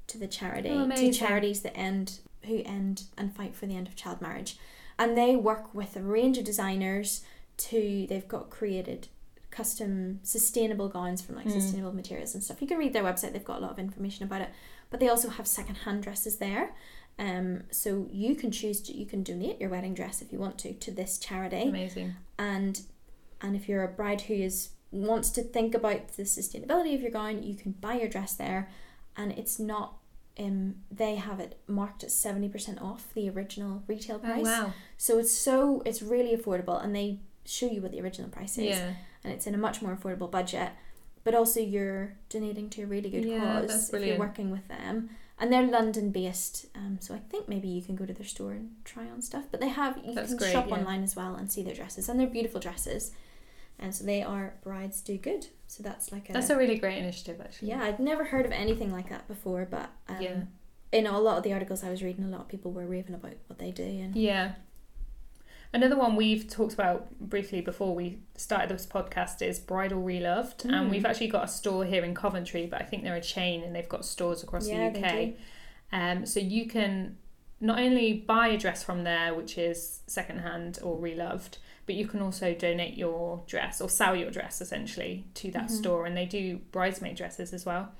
to 0.08 0.18
the 0.18 0.26
charity 0.26 0.70
Oh, 0.72 0.90
to 0.90 1.14
charities 1.14 1.62
that 1.62 1.78
end 1.78 2.18
who 2.48 2.64
end 2.66 3.04
and 3.16 3.36
fight 3.36 3.54
for 3.54 3.68
the 3.68 3.76
end 3.76 3.88
of 3.88 3.96
child 3.96 4.20
marriage. 4.20 4.58
And 4.98 5.16
they 5.16 5.36
work 5.36 5.72
with 5.76 5.96
a 5.96 6.02
range 6.02 6.40
of 6.40 6.46
designers 6.46 7.22
to 7.58 8.08
they've 8.10 8.28
got 8.28 8.50
created 8.50 9.08
custom 9.60 10.20
sustainable 10.24 10.90
gowns 10.90 11.22
from 11.22 11.36
like 11.36 11.48
Mm. 11.48 11.52
sustainable 11.62 11.94
materials 11.94 12.34
and 12.34 12.44
stuff. 12.44 12.62
You 12.62 12.68
can 12.68 12.78
read 12.80 12.94
their 12.94 13.04
website, 13.04 13.32
they've 13.34 13.52
got 13.54 13.60
a 13.60 13.66
lot 13.66 13.72
of 13.72 13.80
information 13.80 14.24
about 14.26 14.42
it. 14.42 14.50
But 14.90 15.00
they 15.00 15.10
also 15.10 15.30
have 15.30 15.48
secondhand 15.48 16.04
dresses 16.04 16.38
there. 16.38 16.66
Um, 17.20 17.64
so 17.70 18.08
you 18.12 18.34
can 18.36 18.50
choose 18.52 18.82
to 18.86 18.92
you 19.00 19.06
can 19.06 19.22
donate 19.24 19.60
your 19.62 19.70
wedding 19.70 19.94
dress 19.94 20.22
if 20.24 20.34
you 20.34 20.40
want 20.40 20.58
to 20.64 20.74
to 20.74 20.90
this 20.92 21.20
charity 21.20 21.64
Amazing. 21.70 22.16
and 22.40 22.82
and 23.40 23.56
if 23.56 23.70
you're 23.70 23.84
a 23.84 23.88
bride 24.02 24.22
who 24.22 24.34
is 24.34 24.70
wants 24.92 25.30
to 25.38 25.44
think 25.44 25.76
about 25.76 26.00
the 26.18 26.24
sustainability 26.24 26.96
of 26.96 27.02
your 27.02 27.12
gown 27.12 27.44
you 27.44 27.54
can 27.56 27.72
buy 27.86 27.94
your 28.02 28.10
dress 28.16 28.34
there 28.34 28.62
and 29.16 29.32
it's 29.34 29.60
not 29.60 29.88
um 30.40 30.76
they 31.02 31.14
have 31.28 31.40
it 31.40 31.52
marked 31.68 32.04
at 32.04 32.10
70% 32.10 32.82
off 32.82 33.14
the 33.14 33.30
original 33.30 33.84
retail 33.88 34.16
Oh 34.24 34.28
price 34.28 34.46
wow. 34.46 34.74
so 34.98 35.20
it's 35.20 35.32
so 35.48 35.84
it's 35.86 36.02
really 36.02 36.36
affordable 36.36 36.84
and 36.84 36.96
they 36.96 37.20
show 37.46 37.68
you 37.68 37.80
what 37.84 37.92
the 37.92 38.02
original 38.02 38.30
price 38.32 38.58
is 38.58 38.76
Yeah. 38.78 38.94
And 39.24 39.34
it's 39.34 39.48
in 39.48 39.54
a 39.56 39.58
much 39.58 39.82
more 39.82 39.96
affordable 39.96 40.30
budget 40.30 40.70
but 41.24 41.34
also 41.34 41.60
you're 41.60 42.14
donating 42.30 42.70
to 42.70 42.84
a 42.84 42.86
really 42.86 43.10
good 43.10 43.24
Yeah, 43.26 43.62
cause 43.62 43.94
if 43.94 44.06
you're 44.06 44.18
working 44.20 44.52
with 44.52 44.68
them 44.68 45.10
and 45.40 45.52
they're 45.52 45.64
london 45.68 46.12
based 46.12 46.66
um, 46.76 46.98
so 47.02 47.14
i 47.16 47.20
think 47.30 47.48
maybe 47.48 47.68
you 47.68 47.82
can 47.82 47.96
go 47.96 48.06
to 48.06 48.14
their 48.14 48.26
store 48.26 48.52
and 48.52 48.72
try 48.84 49.04
on 49.10 49.22
stuff 49.22 49.46
but 49.52 49.60
they 49.62 49.70
have 49.70 50.00
you 50.06 50.14
That's 50.14 50.30
can 50.30 50.38
great, 50.38 50.52
shop 50.52 50.68
yeah. 50.70 50.76
online 50.76 51.04
as 51.04 51.16
well 51.16 51.36
and 51.36 51.52
see 51.52 51.64
their 51.64 51.74
dresses 51.76 52.10
and 52.10 52.20
they're 52.20 52.28
beautiful 52.28 52.60
dresses 52.60 53.12
and 53.80 53.94
so 53.96 54.04
they 54.06 54.22
are 54.22 54.54
brides 54.64 55.02
do 55.02 55.18
good 55.18 55.48
so 55.68 55.82
that's 55.82 56.12
like 56.12 56.30
a 56.30 56.34
That's 56.34 56.50
a 56.52 56.58
really 56.58 56.78
great 56.78 56.98
initiative 57.00 57.42
actually. 57.42 57.70
yeah 57.70 57.84
i'd 57.84 58.00
never 58.00 58.26
heard 58.26 58.46
of 58.46 58.52
anything 58.52 58.92
like 58.92 59.10
that 59.10 59.28
before 59.28 59.68
but 59.70 59.90
um, 60.10 60.22
Yeah. 60.22 60.42
in 60.92 61.08
a 61.08 61.20
lot 61.20 61.38
of 61.38 61.44
the 61.44 61.54
articles 61.54 61.84
i 61.84 61.90
was 61.90 62.04
reading 62.04 62.24
a 62.26 62.28
lot 62.28 62.42
of 62.42 62.48
people 62.50 62.72
were 62.72 62.86
raving 62.86 63.16
about 63.16 63.34
what 63.48 63.58
they 63.60 63.72
do 63.72 63.84
and 63.84 64.16
Yeah. 64.16 64.54
Another 65.74 65.98
one 65.98 66.16
we've 66.16 66.48
talked 66.48 66.74
about 66.74 67.20
briefly 67.20 67.60
before 67.60 67.96
we 67.96 68.20
started 68.38 68.70
this 68.70 68.86
podcast 68.86 69.42
is 69.42 69.58
Bridal 69.60 70.02
Reloved, 70.02 70.60
Mm. 70.60 70.74
and 70.74 70.92
we've 70.92 71.06
actually 71.06 71.30
got 71.30 71.46
a 71.46 71.48
store 71.48 71.84
here 71.84 72.04
in 72.04 72.14
Coventry, 72.14 72.68
but 72.68 72.80
I 72.80 72.86
think 72.86 73.04
they're 73.04 73.16
a 73.16 73.22
chain 73.22 73.64
and 73.64 73.76
they've 73.76 73.90
got 73.90 74.06
stores 74.06 74.44
across 74.44 74.68
Yeah, 74.70 74.90
the 74.90 75.00
they 75.00 75.08
UK. 75.08 75.26
do. 75.26 75.34
Um, 75.92 76.26
so 76.28 76.40
you 76.40 76.68
can 76.68 77.18
not 77.60 77.80
only 77.80 78.14
buy 78.14 78.50
a 78.50 78.58
dress 78.58 78.84
from 78.84 79.04
there, 79.04 79.34
which 79.34 79.58
is 79.58 80.02
secondhand 80.06 80.78
or 80.84 81.00
reloved, 81.00 81.58
but 81.88 81.96
you 81.96 82.08
can 82.08 82.22
also 82.22 82.54
donate 82.54 82.96
your 82.96 83.42
dress 83.48 83.82
or 83.82 83.90
sell 83.90 84.16
your 84.16 84.30
dress 84.30 84.62
essentially 84.62 85.26
to 85.36 85.50
that 85.52 85.66
Mhm. 85.70 85.72
store, 85.72 86.06
and 86.06 86.16
they 86.16 86.26
do 86.28 86.58
bridesmaid 86.72 87.16
dresses 87.16 87.52
as 87.52 87.66
well. 87.66 87.92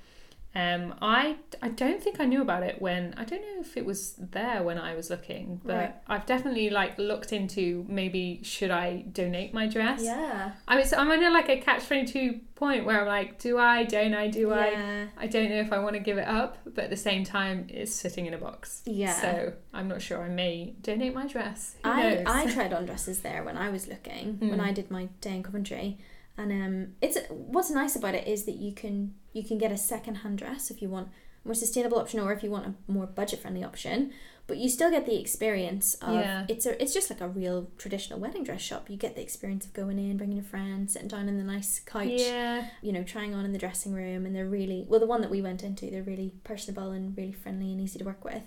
Um, 0.56 0.94
I 1.02 1.36
I 1.60 1.68
don't 1.68 2.00
think 2.02 2.20
I 2.20 2.26
knew 2.26 2.40
about 2.40 2.62
it 2.62 2.80
when 2.80 3.12
I 3.16 3.24
don't 3.24 3.40
know 3.42 3.60
if 3.60 3.76
it 3.76 3.84
was 3.84 4.14
there 4.18 4.62
when 4.62 4.78
I 4.78 4.94
was 4.94 5.10
looking, 5.10 5.60
but 5.64 5.74
Right. 5.74 5.94
I've 6.06 6.26
definitely 6.26 6.70
like 6.70 6.96
looked 6.96 7.32
into 7.32 7.84
maybe 7.88 8.40
should 8.44 8.70
I 8.70 8.98
donate 9.12 9.52
my 9.52 9.66
dress? 9.66 10.00
yeah 10.02 10.52
I 10.68 10.76
mean, 10.76 10.86
so 10.86 10.96
I'm 10.96 11.10
in 11.10 11.32
like 11.32 11.48
a 11.48 11.58
catch 11.58 11.86
twenty 11.86 12.06
two 12.06 12.40
point 12.54 12.84
where 12.86 13.00
I'm 13.00 13.08
like, 13.08 13.40
do 13.40 13.58
I? 13.58 13.82
Don't 13.82 14.14
I? 14.14 14.28
Do 14.28 14.52
I? 14.52 14.70
yeah 14.70 15.06
I 15.18 15.26
don't 15.26 15.50
know 15.50 15.58
if 15.58 15.72
I 15.72 15.80
want 15.80 15.94
to 15.94 16.00
give 16.00 16.18
it 16.18 16.28
up, 16.28 16.58
but 16.64 16.84
at 16.84 16.90
the 16.90 16.96
same 16.96 17.24
time, 17.24 17.66
it's 17.68 17.92
sitting 17.92 18.26
in 18.26 18.34
a 18.34 18.38
box. 18.38 18.82
Yeah. 18.86 19.12
So 19.20 19.52
I'm 19.72 19.88
not 19.88 20.02
sure. 20.02 20.22
I 20.22 20.28
may 20.28 20.74
donate 20.82 21.14
my 21.14 21.26
dress. 21.26 21.74
Who 21.82 21.90
I, 21.90 22.14
knows? 22.14 22.24
I 22.28 22.52
tried 22.54 22.72
on 22.72 22.86
dresses 22.86 23.20
there 23.20 23.42
when 23.42 23.56
I 23.56 23.70
was 23.70 23.88
looking 23.88 24.38
when 24.38 24.60
Mm. 24.60 24.68
I 24.68 24.72
did 24.72 24.88
my 24.90 25.06
day 25.20 25.34
in 25.36 25.42
Coventry, 25.42 25.98
and 26.36 26.50
um, 26.52 26.88
it's 27.00 27.18
what's 27.30 27.70
nice 27.70 27.94
about 27.96 28.14
it 28.14 28.26
is 28.26 28.44
that 28.44 28.56
you 28.56 28.72
can 28.72 29.14
you 29.32 29.42
can 29.44 29.58
get 29.58 29.70
a 29.72 29.76
second 29.76 30.16
hand 30.16 30.38
dress 30.38 30.70
if 30.70 30.80
you 30.82 30.88
want 30.88 31.08
a 31.44 31.48
more 31.48 31.54
sustainable 31.54 31.98
option 31.98 32.20
or 32.20 32.32
if 32.32 32.42
you 32.42 32.50
want 32.50 32.66
a 32.66 32.74
more 32.92 33.06
budget 33.06 33.40
friendly 33.40 33.62
option, 33.62 34.12
but 34.46 34.56
you 34.56 34.68
still 34.68 34.90
get 34.90 35.06
the 35.06 35.20
experience 35.20 35.94
of 36.02 36.14
Yeah. 36.14 36.46
it's 36.48 36.66
a 36.66 36.80
it's 36.82 36.92
just 36.94 37.10
like 37.10 37.20
a 37.20 37.28
real 37.28 37.70
traditional 37.78 38.18
wedding 38.18 38.44
dress 38.44 38.60
shop. 38.62 38.88
You 38.90 38.96
get 38.96 39.14
the 39.14 39.22
experience 39.22 39.64
of 39.66 39.72
going 39.74 39.98
in, 39.98 40.16
bringing 40.16 40.36
your 40.38 40.44
friends, 40.46 40.94
sitting 40.94 41.08
down 41.08 41.28
in 41.28 41.36
the 41.38 41.44
nice 41.44 41.80
couch, 41.80 42.06
yeah. 42.08 42.68
you 42.82 42.92
know, 42.92 43.02
trying 43.04 43.34
on 43.34 43.44
in 43.44 43.52
the 43.52 43.58
dressing 43.58 43.92
room, 43.92 44.24
and 44.26 44.34
they're 44.34 44.48
really 44.48 44.86
well. 44.88 45.00
The 45.00 45.06
one 45.06 45.20
that 45.20 45.30
we 45.30 45.40
went 45.42 45.62
into, 45.62 45.90
they're 45.90 46.02
really 46.02 46.32
personable 46.44 46.90
and 46.90 47.16
really 47.16 47.32
friendly 47.32 47.70
and 47.72 47.80
easy 47.80 47.98
to 47.98 48.04
work 48.04 48.24
with. 48.24 48.42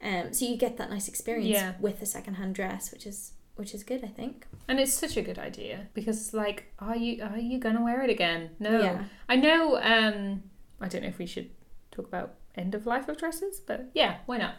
Um, 0.00 0.32
so 0.32 0.44
you 0.46 0.56
get 0.56 0.76
that 0.78 0.90
nice 0.90 1.08
experience 1.08 1.48
Yeah. 1.50 1.72
with 1.80 2.00
a 2.02 2.06
second 2.06 2.34
hand 2.34 2.54
dress, 2.54 2.92
which 2.92 3.04
is 3.04 3.32
which 3.58 3.74
is 3.74 3.82
good, 3.82 4.04
I 4.04 4.08
think. 4.08 4.46
And 4.68 4.78
it's 4.78 4.94
such 4.94 5.16
a 5.16 5.22
good 5.22 5.38
idea 5.38 5.88
because, 5.94 6.32
like, 6.32 6.72
are 6.78 6.96
you 6.96 7.22
are 7.22 7.38
you 7.38 7.58
gonna 7.58 7.82
wear 7.82 8.02
it 8.02 8.10
again? 8.10 8.50
No. 8.58 8.80
Yeah. 8.80 9.04
I 9.28 9.36
know. 9.36 9.76
Um, 9.82 10.42
I 10.80 10.88
don't 10.88 11.02
know 11.02 11.08
if 11.08 11.18
we 11.18 11.26
should 11.26 11.50
talk 11.90 12.06
about 12.06 12.34
end 12.54 12.74
of 12.74 12.86
life 12.86 13.08
of 13.08 13.16
dresses, 13.16 13.60
but 13.60 13.90
yeah, 13.94 14.18
why 14.26 14.38
not? 14.38 14.54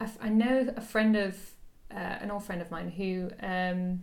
I, 0.00 0.04
f- 0.04 0.18
I 0.20 0.28
know 0.30 0.72
a 0.76 0.80
friend 0.80 1.16
of 1.16 1.36
uh, 1.90 1.96
an 2.22 2.30
old 2.30 2.44
friend 2.44 2.62
of 2.62 2.70
mine 2.70 2.90
who 2.90 3.30
um, 3.42 4.02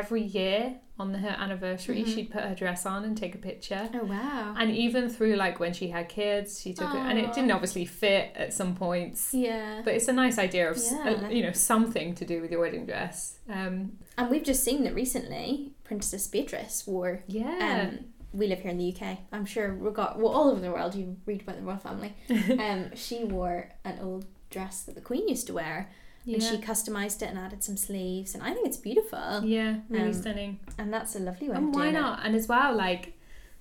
every 0.00 0.22
year 0.22 0.76
on 0.98 1.12
her 1.14 1.28
anniversary 1.44 2.02
Mhm. 2.02 2.14
she'd 2.14 2.30
put 2.30 2.42
her 2.42 2.54
dress 2.54 2.86
on 2.86 3.04
and 3.04 3.16
take 3.16 3.34
a 3.34 3.38
picture. 3.38 3.88
Oh 3.94 4.04
wow. 4.04 4.54
And 4.58 4.70
even 4.74 5.08
through 5.10 5.36
like 5.36 5.60
when 5.60 5.72
she 5.74 5.88
had 5.88 6.08
kids, 6.08 6.60
she 6.62 6.72
took 6.72 6.90
it, 6.94 7.02
and 7.08 7.18
it 7.18 7.32
didn't 7.34 7.50
obviously 7.50 7.84
fit 7.84 8.30
at 8.34 8.52
some 8.54 8.74
points. 8.74 9.34
yeah. 9.34 9.82
But 9.84 9.94
it's 9.94 10.08
a 10.08 10.12
nice 10.12 10.38
idea 10.38 10.70
of 10.70 10.76
uh, 10.78 10.80
Yeah. 10.90 11.28
you 11.28 11.42
know 11.42 11.52
something 11.52 12.14
to 12.14 12.24
do 12.24 12.40
with 12.40 12.50
your 12.50 12.60
wedding 12.60 12.86
dress. 12.86 13.38
Um, 13.48 13.98
And 14.18 14.30
we've 14.30 14.44
just 14.52 14.62
seen 14.64 14.84
that 14.84 14.94
recently. 14.94 15.72
Princess 15.84 16.26
Beatrice 16.28 16.86
wore. 16.86 17.22
yeah, 17.26 17.88
Um, 17.90 18.06
we 18.32 18.46
live 18.46 18.60
here 18.60 18.70
in 18.70 18.78
the 18.78 18.88
UK. 18.94 19.18
I'm 19.32 19.44
sure 19.44 19.72
regard 19.72 20.18
well 20.18 20.32
all 20.32 20.48
over 20.50 20.60
the 20.60 20.70
world. 20.70 20.94
You 20.94 21.16
read 21.26 21.42
about 21.42 21.56
the 21.56 21.62
royal 21.62 21.78
family. 21.78 22.12
um, 22.58 22.94
she 22.94 23.24
wore 23.24 23.70
an 23.84 23.98
old 24.00 24.24
dress 24.50 24.82
that 24.84 24.94
the 24.94 25.00
Queen 25.10 25.28
used 25.28 25.46
to 25.48 25.52
wear, 25.54 25.90
yeah, 26.26 26.34
and 26.34 26.42
she 26.42 26.56
customized 26.58 27.22
it 27.22 27.30
and 27.30 27.38
added 27.38 27.64
some 27.64 27.76
sleeves, 27.78 28.34
and 28.34 28.42
I 28.42 28.52
think 28.52 28.66
it's 28.66 28.76
beautiful. 28.76 29.42
yeah, 29.44 29.76
really 29.88 30.08
um, 30.08 30.12
stunning. 30.12 30.60
And 30.76 30.92
that's 30.92 31.14
a 31.16 31.20
lovely 31.20 31.48
one 31.48 31.56
And 31.56 31.74
why 31.74 31.84
doing 31.84 31.94
it. 31.96 32.00
not? 32.00 32.20
And 32.26 32.34
as 32.36 32.46
well, 32.48 32.74
like 32.76 33.14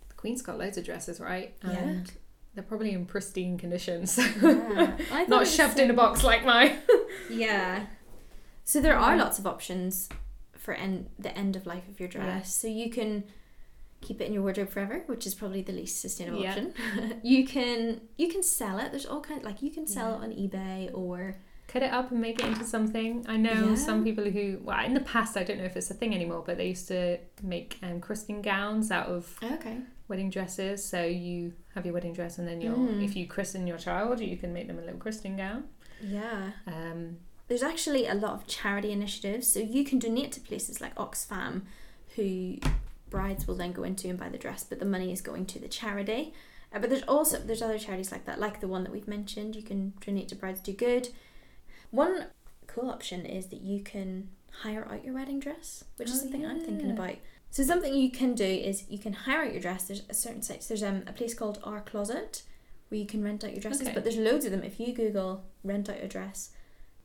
the 0.09 0.15
Queen's 0.15 0.41
got 0.41 0.57
loads 0.57 0.77
of 0.77 0.83
dresses, 0.85 1.19
right? 1.21 1.55
Yeah. 1.63 1.69
And 1.71 2.11
they're 2.55 2.63
probably 2.63 2.91
in 2.91 3.05
pristine 3.05 3.57
condition, 3.57 4.07
so 4.15 4.21
Yeah. 4.41 4.97
Not 5.29 5.47
shoved 5.47 5.77
so- 5.77 5.83
in 5.83 5.89
a 5.91 5.93
box 5.93 6.23
like 6.23 6.43
mine. 6.45 6.77
Yeah. 7.29 7.85
So 8.65 8.81
there 8.81 8.97
are 8.97 9.15
lots 9.15 9.39
of 9.39 9.45
options 9.47 10.09
for 10.57 10.73
end, 10.73 11.07
the 11.19 11.35
end 11.37 11.55
of 11.55 11.65
life 11.67 11.87
of 11.87 11.99
your 11.99 12.09
dress. 12.09 12.25
Yeah. 12.25 12.41
So 12.43 12.67
you 12.67 12.89
can 12.89 13.23
keep 14.01 14.21
it 14.21 14.25
in 14.25 14.33
your 14.33 14.41
wardrobe 14.43 14.69
forever, 14.69 15.03
which 15.07 15.25
is 15.27 15.33
probably 15.35 15.61
the 15.61 15.71
least 15.71 16.01
sustainable 16.01 16.41
Yeah. 16.41 16.49
option. 16.49 16.73
you 17.23 17.45
can 17.45 18.01
you 18.17 18.27
can 18.27 18.41
sell 18.43 18.77
it. 18.79 18.91
There's 18.91 19.05
all 19.05 19.21
kinds 19.21 19.43
like 19.43 19.61
you 19.61 19.69
can 19.71 19.85
sell 19.87 20.11
Yeah. 20.11 20.15
it 20.15 20.23
on 20.23 20.31
eBay 20.31 20.89
or 20.93 21.37
Cut 21.75 21.83
it 21.83 21.91
up 21.91 22.09
and 22.11 22.21
make 22.21 22.39
it 22.39 22.45
into 22.45 22.63
something. 22.63 23.25
I 23.27 23.35
know 23.35 23.71
Yeah. 23.71 23.75
some 23.75 24.01
people 24.05 24.23
who, 24.23 24.59
well, 24.63 24.85
in 24.85 24.93
the 24.93 25.01
past, 25.01 25.35
I 25.35 25.43
don't 25.43 25.57
know 25.57 25.65
if 25.65 25.75
it's 25.75 25.91
a 25.91 25.93
thing 25.93 26.15
anymore, 26.15 26.41
but 26.45 26.55
they 26.55 26.69
used 26.69 26.87
to 26.87 27.17
make 27.43 27.77
um, 27.83 27.99
christening 27.99 28.41
gowns 28.41 28.91
out 28.91 29.07
of 29.07 29.37
okay. 29.43 29.79
wedding 30.07 30.29
dresses. 30.29 30.85
So 30.85 31.03
you 31.03 31.51
have 31.73 31.83
your 31.85 31.93
wedding 31.93 32.13
dress, 32.13 32.37
and 32.37 32.47
then 32.47 32.61
you'll, 32.61 32.77
Mm. 32.77 33.03
if 33.03 33.13
you 33.17 33.27
christen 33.27 33.67
your 33.67 33.77
child, 33.77 34.21
you 34.21 34.37
can 34.37 34.53
make 34.53 34.67
them 34.67 34.79
a 34.79 34.81
little 34.83 34.97
christening 35.01 35.35
gown. 35.35 35.65
Yeah. 36.01 36.51
Um, 36.65 37.17
There's 37.49 37.61
actually 37.61 38.07
a 38.07 38.15
lot 38.15 38.35
of 38.35 38.47
charity 38.47 38.93
initiatives. 38.93 39.45
So 39.51 39.59
you 39.59 39.83
can 39.83 39.99
donate 39.99 40.31
to 40.31 40.39
places 40.39 40.79
like 40.79 40.95
Oxfam 40.95 41.63
who 42.15 42.55
brides 43.09 43.47
will 43.47 43.55
then 43.55 43.73
go 43.73 43.83
into 43.83 44.07
and 44.07 44.17
buy 44.17 44.29
the 44.29 44.37
dress, 44.37 44.63
but 44.63 44.79
the 44.79 44.85
money 44.85 45.11
is 45.11 45.19
going 45.19 45.45
to 45.47 45.59
the 45.59 45.67
charity. 45.67 46.33
Uh, 46.73 46.79
but 46.79 46.89
there's 46.89 47.03
also 47.03 47.37
there's 47.37 47.61
other 47.61 47.77
charities 47.77 48.11
like 48.13 48.23
that, 48.25 48.39
like 48.39 48.61
the 48.61 48.67
one 48.69 48.83
that 48.85 48.91
we've 48.93 49.07
mentioned. 49.09 49.55
You 49.57 49.61
can 49.61 49.91
donate 50.05 50.29
to 50.29 50.35
Brides 50.35 50.61
Do 50.61 50.71
Good. 50.71 51.09
One 51.91 52.25
cool 52.67 52.89
option 52.89 53.25
is 53.25 53.47
that 53.47 53.61
you 53.61 53.81
can 53.81 54.29
hire 54.63 54.87
out 54.89 55.03
your 55.05 55.13
wedding 55.13 55.39
dress, 55.39 55.83
which 55.97 56.09
is 56.09 56.15
Oh, 56.15 56.19
something 56.19 56.45
I'm 56.45 56.61
thinking 56.61 56.91
about. 56.91 57.15
So 57.51 57.63
something 57.63 57.93
you 57.93 58.11
can 58.11 58.33
do 58.35 58.43
is 58.45 58.85
you 58.89 58.99
can 58.99 59.13
hire 59.13 59.41
out 59.43 59.51
your 59.53 59.61
dress. 59.61 59.83
There's 59.83 60.03
a 60.09 60.13
certain 60.13 60.41
sites. 60.41 60.67
There's 60.67 60.83
um, 60.83 61.03
a 61.07 61.13
place 61.13 61.33
called 61.33 61.59
Our 61.63 61.81
Closet 61.81 62.43
where 62.89 62.99
you 62.99 63.05
can 63.07 63.23
rent 63.23 63.43
out 63.43 63.51
your 63.51 63.61
dresses, 63.61 63.81
Okay. 63.83 63.93
but 63.93 64.03
there's 64.03 64.17
loads 64.17 64.45
of 64.45 64.51
them. 64.51 64.63
If 64.63 64.79
you 64.79 64.93
Google 64.93 65.43
rent 65.63 65.89
out 65.89 65.97
a 66.01 66.07
dress, 66.07 66.51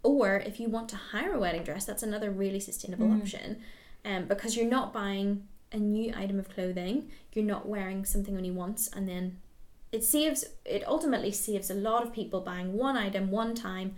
or 0.02 0.36
if 0.40 0.58
you 0.60 0.68
want 0.68 0.88
to 0.90 0.96
hire 0.96 1.32
a 1.32 1.38
wedding 1.38 1.62
dress, 1.62 1.84
that's 1.84 2.02
another 2.02 2.30
really 2.30 2.60
sustainable 2.60 3.06
Mm. 3.08 3.20
option. 3.22 3.60
um, 4.02 4.24
because 4.26 4.56
you're 4.56 4.64
not 4.66 4.94
buying 4.94 5.46
a 5.72 5.76
new 5.76 6.10
item 6.16 6.38
of 6.38 6.48
clothing. 6.48 7.10
You're 7.34 7.44
not 7.44 7.68
wearing 7.68 8.06
something 8.06 8.34
only 8.34 8.50
once, 8.50 8.88
and 8.88 9.06
then 9.06 9.36
it 9.92 10.02
saves. 10.04 10.42
It 10.64 10.82
ultimately 10.88 11.30
saves 11.32 11.68
a 11.70 11.74
lot 11.74 12.02
of 12.02 12.10
people 12.10 12.40
buying 12.40 12.72
one 12.78 12.96
item 12.96 13.30
one 13.30 13.54
time, 13.54 13.94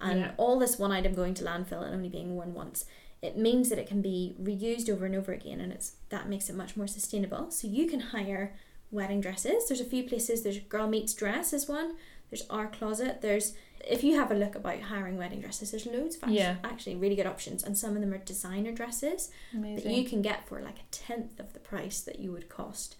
and 0.00 0.20
Yeah. 0.20 0.32
all 0.36 0.58
this 0.58 0.78
one 0.78 0.92
item 0.92 1.14
going 1.14 1.34
to 1.34 1.44
landfill 1.44 1.82
and 1.84 1.94
only 1.94 2.08
being 2.08 2.34
worn 2.34 2.54
once. 2.54 2.84
It 3.22 3.36
means 3.36 3.68
that 3.68 3.78
it 3.78 3.86
can 3.86 4.00
be 4.00 4.34
reused 4.40 4.88
over 4.88 5.04
and 5.06 5.14
over 5.14 5.32
again, 5.32 5.60
and 5.60 5.72
it's 5.72 5.96
that 6.08 6.28
makes 6.28 6.48
it 6.48 6.56
much 6.56 6.76
more 6.76 6.86
sustainable. 6.86 7.50
So 7.50 7.68
you 7.68 7.86
can 7.86 8.00
hire 8.00 8.54
wedding 8.90 9.20
dresses. 9.20 9.68
There's 9.68 9.80
a 9.80 9.84
few 9.84 10.04
places. 10.04 10.42
There's 10.42 10.58
Girl 10.60 10.88
Meets 10.88 11.12
Dress 11.14 11.52
is 11.52 11.68
one. 11.68 11.96
There's 12.30 12.46
Our 12.48 12.66
Closet. 12.68 13.20
There's 13.20 13.54
if 13.88 14.04
you 14.04 14.14
have 14.16 14.30
a 14.30 14.34
look 14.34 14.54
about 14.54 14.78
hiring 14.80 15.16
wedding 15.16 15.40
dresses, 15.40 15.70
there's 15.70 15.86
loads 15.86 16.14
of 16.16 16.24
actually, 16.24 16.36
Yeah. 16.36 16.56
actually 16.62 16.96
really 16.96 17.16
good 17.16 17.26
options, 17.26 17.64
and 17.64 17.76
some 17.78 17.94
of 17.94 18.00
them 18.02 18.12
are 18.12 18.18
designer 18.18 18.72
dresses 18.72 19.30
that 19.54 19.86
you 19.86 20.04
can 20.04 20.20
get 20.22 20.46
for 20.46 20.60
like 20.60 20.78
a 20.78 20.84
tenth 20.90 21.40
of 21.40 21.54
the 21.54 21.60
price 21.60 22.00
that 22.02 22.18
you 22.18 22.30
would 22.30 22.48
cost. 22.50 22.96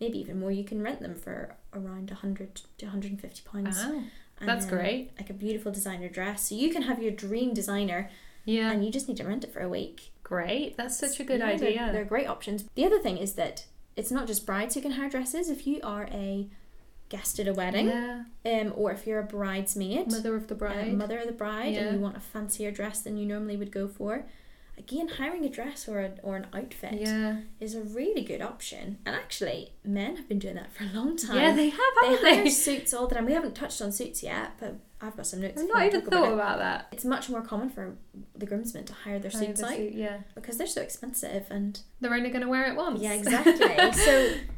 Maybe 0.00 0.18
even 0.18 0.40
more. 0.40 0.50
You 0.50 0.64
can 0.64 0.82
rent 0.82 1.00
them 1.00 1.14
for 1.14 1.56
around 1.72 2.10
100 2.10 2.62
to 2.78 2.86
150 2.86 3.42
pounds. 3.48 3.76
Wow. 3.78 4.02
And 4.40 4.48
that's 4.48 4.66
great. 4.66 5.12
Like 5.16 5.30
a 5.30 5.34
beautiful 5.34 5.72
designer 5.72 6.08
dress. 6.08 6.48
So 6.48 6.54
you 6.54 6.70
can 6.70 6.82
have 6.82 7.02
your 7.02 7.12
dream 7.12 7.54
designer 7.54 8.10
Yeah. 8.44 8.70
and 8.72 8.84
you 8.84 8.90
just 8.90 9.08
need 9.08 9.16
to 9.18 9.24
rent 9.24 9.44
it 9.44 9.52
for 9.52 9.60
a 9.60 9.68
week. 9.68 10.10
Great. 10.22 10.76
That's 10.76 10.98
such 10.98 11.20
a 11.20 11.24
good 11.24 11.40
Yeah, 11.40 11.56
they're- 11.56 11.68
idea. 11.68 11.90
They're, 11.92 12.04
great 12.04 12.26
options. 12.26 12.64
The 12.74 12.84
other 12.84 12.98
thing 12.98 13.18
is 13.18 13.34
that 13.34 13.66
it's 13.96 14.10
not 14.10 14.26
just 14.26 14.44
brides 14.46 14.74
who 14.74 14.80
can 14.80 14.92
hire 14.92 15.08
dresses. 15.08 15.48
If 15.48 15.66
you 15.66 15.80
are 15.82 16.08
a 16.10 16.48
guest 17.10 17.38
at 17.38 17.46
a 17.46 17.52
wedding, 17.52 17.86
Yeah. 17.88 18.24
um, 18.46 18.72
or 18.74 18.90
if 18.90 19.06
you're 19.06 19.20
a 19.20 19.24
bridesmaid, 19.24 20.10
Mother 20.10 20.34
of 20.34 20.48
the 20.48 20.54
uh, 20.54 20.58
bride. 20.58 20.94
mother 20.94 21.18
of 21.18 21.26
the 21.26 21.32
bride, 21.32 21.74
Yeah. 21.74 21.82
and 21.84 21.96
you 21.96 22.02
want 22.02 22.16
a 22.16 22.20
fancier 22.20 22.70
dress 22.70 23.02
than 23.02 23.16
you 23.16 23.26
normally 23.26 23.56
would 23.56 23.70
go 23.70 23.86
for, 23.86 24.26
again, 24.78 25.08
hiring 25.08 25.44
a 25.44 25.48
dress 25.48 25.88
or, 25.88 26.00
a, 26.00 26.12
or 26.22 26.36
an 26.36 26.46
outfit 26.52 26.94
yeah. 27.00 27.38
is 27.60 27.74
a 27.74 27.82
really 27.82 28.22
good 28.22 28.42
option. 28.42 28.98
And 29.06 29.14
actually, 29.14 29.72
men 29.84 30.16
have 30.16 30.28
been 30.28 30.38
doing 30.38 30.56
that 30.56 30.72
for 30.72 30.84
a 30.84 30.88
long 30.88 31.16
time. 31.16 31.36
Yeah, 31.36 31.52
they 31.52 31.68
have, 31.70 31.80
they 32.02 32.08
haven't 32.08 32.24
hire 32.26 32.44
they? 32.44 32.50
suits 32.50 32.92
all 32.92 33.06
the 33.06 33.14
time. 33.14 33.26
We 33.26 33.32
haven't 33.32 33.54
touched 33.54 33.80
on 33.80 33.92
suits 33.92 34.22
yet, 34.22 34.52
but 34.58 34.76
I've 35.00 35.16
got 35.16 35.26
some 35.26 35.40
notes. 35.40 35.60
I've 35.60 35.68
not 35.68 35.84
even 35.86 36.00
talk 36.00 36.08
about 36.08 36.20
thought 36.20 36.30
it. 36.30 36.34
about 36.34 36.58
that. 36.58 36.88
It's 36.92 37.04
much 37.04 37.28
more 37.28 37.42
common 37.42 37.70
for 37.70 37.96
the 38.34 38.46
groomsmen 38.46 38.84
to 38.86 38.92
hire 38.92 39.18
their 39.18 39.30
Hire 39.30 39.40
suits 39.40 39.60
the 39.60 39.66
out 39.66 39.76
suit, 39.76 39.92
yeah. 39.94 40.18
because 40.34 40.56
they're 40.58 40.66
so 40.66 40.82
expensive 40.82 41.46
and 41.50 41.80
They're 42.00 42.14
only 42.14 42.30
going 42.30 42.42
to 42.42 42.48
wear 42.48 42.70
it 42.70 42.76
once. 42.76 43.00
yeah, 43.00 43.12
exactly. 43.12 43.92
so 43.92 44.34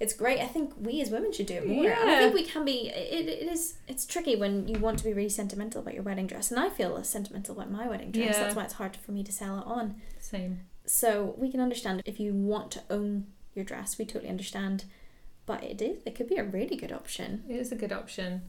it's 0.00 0.12
great. 0.12 0.38
I 0.40 0.46
think 0.46 0.72
we 0.80 1.00
as 1.00 1.10
women 1.10 1.32
should 1.32 1.46
do 1.46 1.54
it 1.54 1.66
more. 1.66 1.84
And 1.90 2.10
I 2.10 2.18
think 2.18 2.34
we 2.34 2.44
can 2.44 2.64
be. 2.64 2.88
It, 2.88 3.28
it 3.28 3.48
is. 3.48 3.74
It's 3.88 4.06
tricky 4.06 4.36
when 4.36 4.68
you 4.68 4.78
want 4.78 4.98
to 4.98 5.04
be 5.04 5.12
really 5.12 5.28
sentimental 5.28 5.80
about 5.80 5.94
your 5.94 6.02
wedding 6.04 6.26
dress, 6.26 6.50
and 6.50 6.60
I 6.60 6.68
feel 6.70 6.90
less 6.90 7.08
sentimental 7.08 7.54
about 7.56 7.70
my 7.70 7.88
wedding 7.88 8.10
dress. 8.12 8.36
Yeah. 8.36 8.42
That's 8.44 8.54
why 8.54 8.64
it's 8.64 8.74
hard 8.74 8.96
for 8.96 9.12
me 9.12 9.24
to 9.24 9.32
sell 9.32 9.58
it 9.58 9.66
on. 9.66 9.96
Same. 10.20 10.60
So 10.86 11.34
we 11.36 11.50
can 11.50 11.60
understand 11.60 12.02
if 12.06 12.18
you 12.20 12.32
want 12.32 12.70
to 12.72 12.82
own 12.90 13.26
your 13.54 13.64
dress. 13.64 13.98
We 13.98 14.04
totally 14.04 14.30
understand, 14.30 14.84
but 15.46 15.62
it 15.64 15.82
is. 15.82 16.00
It 16.06 16.14
could 16.14 16.28
be 16.28 16.36
a 16.36 16.44
really 16.44 16.76
good 16.76 16.92
option. 16.92 17.44
It 17.48 17.56
is 17.56 17.72
a 17.72 17.76
good 17.76 17.92
option. 17.92 18.42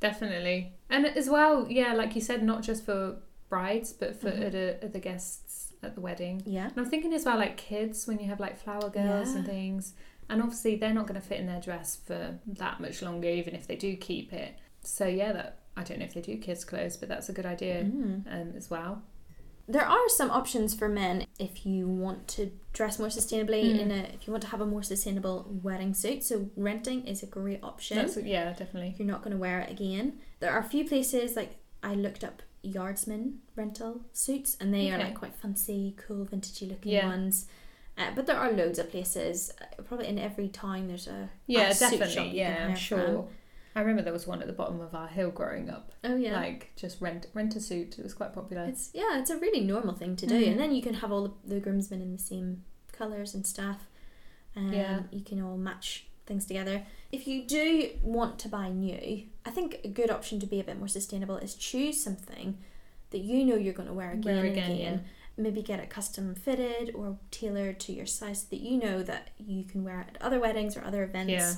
Definitely. 0.00 0.72
And 0.90 1.06
as 1.06 1.30
well, 1.30 1.66
yeah, 1.70 1.94
like 1.94 2.14
you 2.14 2.20
said, 2.20 2.42
not 2.42 2.62
just 2.62 2.84
for 2.84 3.16
brides, 3.48 3.92
but 3.92 4.20
for 4.20 4.30
Mhm. 4.30 4.46
other, 4.46 4.78
other 4.82 4.98
guests 4.98 5.72
at 5.82 5.94
the 5.94 6.00
wedding. 6.00 6.42
Yeah. 6.44 6.68
And 6.68 6.78
I'm 6.78 6.86
thinking 6.90 7.12
as 7.14 7.24
well, 7.24 7.36
like 7.36 7.56
kids, 7.56 8.06
when 8.06 8.18
you 8.18 8.26
have 8.28 8.40
like 8.40 8.58
flower 8.58 8.90
girls 8.90 9.30
and 9.34 9.46
things. 9.46 9.94
And 10.32 10.42
obviously, 10.42 10.76
they're 10.76 10.94
not 10.94 11.06
going 11.06 11.20
to 11.20 11.26
fit 11.26 11.38
in 11.40 11.46
their 11.46 11.60
dress 11.60 11.98
for 12.06 12.38
that 12.46 12.80
much 12.80 13.02
longer, 13.02 13.28
even 13.28 13.54
if 13.54 13.66
they 13.66 13.76
do 13.76 13.94
keep 13.96 14.32
it. 14.32 14.54
So, 14.82 15.06
yeah, 15.06 15.32
that 15.32 15.58
I 15.76 15.82
don't 15.84 15.98
know 15.98 16.04
if 16.06 16.14
they 16.14 16.20
do 16.22 16.36
kids' 16.38 16.64
clothes, 16.64 16.96
but 16.96 17.08
that's 17.08 17.28
a 17.28 17.32
good 17.32 17.46
idea 17.46 17.84
Mm. 17.84 18.24
um, 18.26 18.52
as 18.56 18.70
well. 18.70 19.02
There 19.68 19.86
are 19.86 20.08
some 20.08 20.30
options 20.30 20.74
for 20.74 20.88
men 20.88 21.26
if 21.38 21.64
you 21.64 21.86
want 21.86 22.26
to 22.28 22.50
dress 22.72 22.98
more 22.98 23.08
sustainably 23.08 23.62
Mm. 23.64 23.78
in 23.80 23.90
a 23.92 24.00
if 24.14 24.26
you 24.26 24.32
want 24.32 24.42
to 24.42 24.48
have 24.48 24.60
a 24.60 24.66
more 24.66 24.82
sustainable 24.82 25.46
wedding 25.62 25.94
suit. 25.94 26.24
So 26.24 26.50
renting 26.56 27.06
is 27.06 27.22
a 27.22 27.26
great 27.26 27.60
option. 27.62 27.96
That's, 27.98 28.16
yeah, 28.16 28.52
definitely. 28.54 28.88
if 28.90 28.98
you're 28.98 29.06
not 29.08 29.22
going 29.22 29.32
to 29.32 29.38
wear 29.40 29.60
it 29.60 29.70
again. 29.70 30.18
There 30.40 30.50
are 30.50 30.58
a 30.58 30.64
few 30.64 30.84
places 30.86 31.36
like 31.36 31.58
I 31.82 31.94
looked 31.94 32.24
up 32.24 32.42
Yardsman 32.64 33.38
rental 33.56 34.02
suits, 34.12 34.56
and 34.60 34.72
they 34.74 34.90
are 34.90 34.98
like 34.98 35.14
quite 35.14 35.34
fancy, 35.36 35.94
cool, 35.96 36.26
vintagey 36.26 36.68
looking 36.68 36.92
Yeah. 36.92 37.06
ones. 37.06 37.46
Uh, 37.98 38.10
but 38.14 38.26
there 38.26 38.36
are 38.36 38.50
loads 38.52 38.78
of 38.78 38.90
places. 38.90 39.52
uh, 39.60 39.82
Probably 39.82 40.08
in 40.08 40.18
every 40.18 40.48
town 40.48 40.88
there's 40.88 41.06
a 41.08 41.28
Yeah, 41.46 41.68
a 41.68 41.74
suit 41.74 41.90
shop 41.90 41.98
definitely. 42.00 42.38
Yeah, 42.38 42.66
I'm 42.70 42.76
sure. 42.76 42.98
from. 43.04 43.24
I 43.74 43.80
remember 43.80 44.02
there 44.02 44.12
was 44.12 44.26
one 44.26 44.40
at 44.42 44.46
the 44.46 44.52
bottom 44.52 44.80
of 44.80 44.94
our 44.94 45.08
hill 45.08 45.30
growing 45.30 45.70
up. 45.70 45.92
Oh 46.04 46.16
yeah. 46.16 46.34
Like 46.36 46.72
just 46.76 47.00
rent 47.00 47.26
rent 47.34 47.56
a 47.56 47.60
suit. 47.60 47.98
It 47.98 48.02
was 48.02 48.14
quite 48.14 48.32
popular. 48.34 48.64
It's 48.64 48.90
yeah, 48.94 49.18
it's 49.18 49.30
a 49.30 49.38
really 49.38 49.60
normal 49.60 49.94
thing 49.94 50.16
to 50.16 50.26
do, 50.26 50.34
Mhm. 50.42 50.52
and 50.52 50.60
then 50.60 50.74
you 50.74 50.82
can 50.82 50.94
have 50.94 51.10
all 51.12 51.22
the, 51.44 51.54
the 51.54 51.60
groomsmen 51.60 52.00
in 52.02 52.12
the 52.12 52.18
same 52.22 52.64
colours 52.92 53.34
and 53.34 53.46
stuff. 53.46 53.88
Um, 54.56 54.72
Yeah. 54.72 55.02
you 55.10 55.22
can 55.22 55.40
all 55.42 55.56
match 55.56 56.06
things 56.26 56.44
together. 56.46 56.82
If 57.10 57.26
you 57.26 57.44
do 57.44 57.90
want 58.02 58.38
to 58.40 58.48
buy 58.48 58.68
new, 58.68 59.22
I 59.46 59.50
think 59.50 59.80
a 59.84 59.88
good 59.88 60.10
option 60.10 60.38
to 60.40 60.46
be 60.46 60.60
a 60.60 60.64
bit 60.64 60.78
more 60.78 60.88
sustainable 60.88 61.36
is 61.38 61.54
choose 61.54 62.02
something 62.02 62.58
that 63.10 63.18
you 63.18 63.44
know 63.44 63.56
you're 63.56 63.74
going 63.74 63.88
to 63.88 63.94
wear 63.94 64.12
again 64.12 64.34
Wear 64.36 64.44
and 64.44 64.52
again, 64.52 64.70
again. 64.72 65.04
Maybe 65.36 65.62
get 65.62 65.80
it 65.80 65.88
custom 65.90 66.34
fitted 66.34 66.94
or 66.94 67.18
tailored 67.30 67.80
to 67.80 67.92
your 67.92 68.06
size 68.06 68.42
so 68.42 68.46
that 68.50 68.60
you 68.60 68.78
know 68.78 69.02
that 69.02 69.30
you 69.38 69.64
can 69.64 69.82
wear 69.84 70.00
it 70.00 70.08
at 70.14 70.22
other 70.22 70.38
weddings 70.38 70.76
or 70.76 70.84
other 70.84 71.02
events 71.04 71.30
Yeah. 71.30 71.54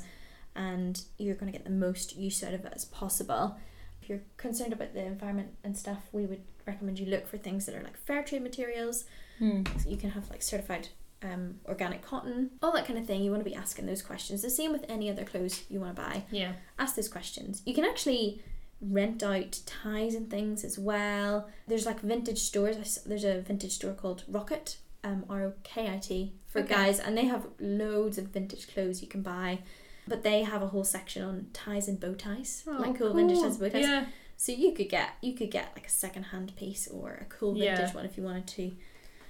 and 0.55 1.03
you're 1.19 1.35
going 1.35 1.51
to 1.53 1.57
get 1.59 1.65
the 1.65 1.73
most 1.73 2.17
use 2.17 2.43
out 2.45 2.55
of 2.55 2.65
it 2.65 2.73
as 2.75 2.85
possible. 2.85 3.57
If 4.01 4.09
you're 4.09 4.23
concerned 4.37 4.73
about 4.73 4.95
the 4.95 5.05
environment 5.05 5.55
and 5.65 5.77
stuff, 5.77 6.09
we 6.13 6.27
would 6.27 6.43
recommend 6.67 6.99
you 6.99 7.07
look 7.07 7.27
for 7.27 7.37
things 7.39 7.67
that 7.67 7.75
are 7.75 7.83
like 7.83 7.97
fair 7.97 8.23
trade 8.23 8.43
materials. 8.43 9.05
Hmm. 9.39 9.63
So 9.83 9.89
you 9.89 9.97
can 9.97 10.11
have 10.11 10.31
like 10.31 10.43
certified 10.43 10.89
um, 11.23 11.57
organic 11.67 12.03
cotton, 12.03 12.51
all 12.63 12.73
that 12.73 12.87
kind 12.87 12.99
of 12.99 13.07
thing. 13.07 13.23
You 13.23 13.31
want 13.31 13.43
to 13.43 13.49
be 13.51 13.57
asking 13.57 13.87
those 13.87 14.03
questions. 14.03 14.43
The 14.43 14.51
same 14.51 14.73
with 14.73 14.85
any 14.89 15.11
other 15.11 15.25
clothes 15.25 15.65
you 15.69 15.81
want 15.81 15.97
to 15.97 16.03
buy. 16.03 16.23
Yeah. 16.31 16.53
Ask 16.79 16.95
those 16.97 17.09
questions. 17.09 17.63
You 17.67 17.75
can 17.75 17.85
actually 17.85 18.43
rent 18.91 19.23
out 19.23 19.61
ties 19.67 20.15
and 20.15 20.31
things 20.31 20.65
as 20.65 20.79
well. 20.79 21.49
There's 21.67 21.87
like 21.87 22.01
vintage 22.01 22.39
stores. 22.39 22.99
There's 23.07 23.25
a 23.25 23.41
vintage 23.41 23.73
store 23.73 23.93
called 23.93 24.25
Rokit, 24.31 24.77
um, 25.03 25.25
R 25.29 25.43
O 25.45 25.53
K 25.63 25.89
I 25.93 25.99
T 25.99 26.35
for 26.47 26.61
Okay. 26.61 26.69
guys, 26.75 26.99
and 27.01 27.17
they 27.17 27.25
have 27.27 27.47
loads 27.61 28.19
of 28.19 28.27
vintage 28.29 28.73
clothes 28.73 29.03
you 29.03 29.09
can 29.09 29.23
buy. 29.23 29.61
But 30.07 30.23
they 30.23 30.43
have 30.43 30.63
a 30.63 30.67
whole 30.69 30.85
section 30.85 31.23
on 31.25 31.47
ties 31.53 31.89
and 31.89 31.99
bow 31.99 32.15
ties, 32.15 32.63
like 32.67 32.99
cool, 32.99 33.15
vintage 33.15 33.39
ties 33.41 33.53
and 33.53 33.61
bow 33.61 33.69
ties. 33.71 33.85
Oh, 33.87 33.89
Yeah. 33.89 34.07
So 34.37 34.53
you 34.53 34.73
could 34.73 34.89
get 34.91 35.11
you 35.23 35.33
could 35.35 35.51
get 35.51 35.71
like 35.77 35.87
a 35.87 35.91
second 35.91 36.25
hand 36.25 36.55
piece 36.57 36.89
or 36.89 37.13
a 37.21 37.25
cool 37.27 37.57
Yeah. 37.57 37.77
vintage 37.77 37.95
one 37.95 38.05
if 38.05 38.17
you 38.19 38.25
wanted 38.25 38.47
to. 38.49 38.73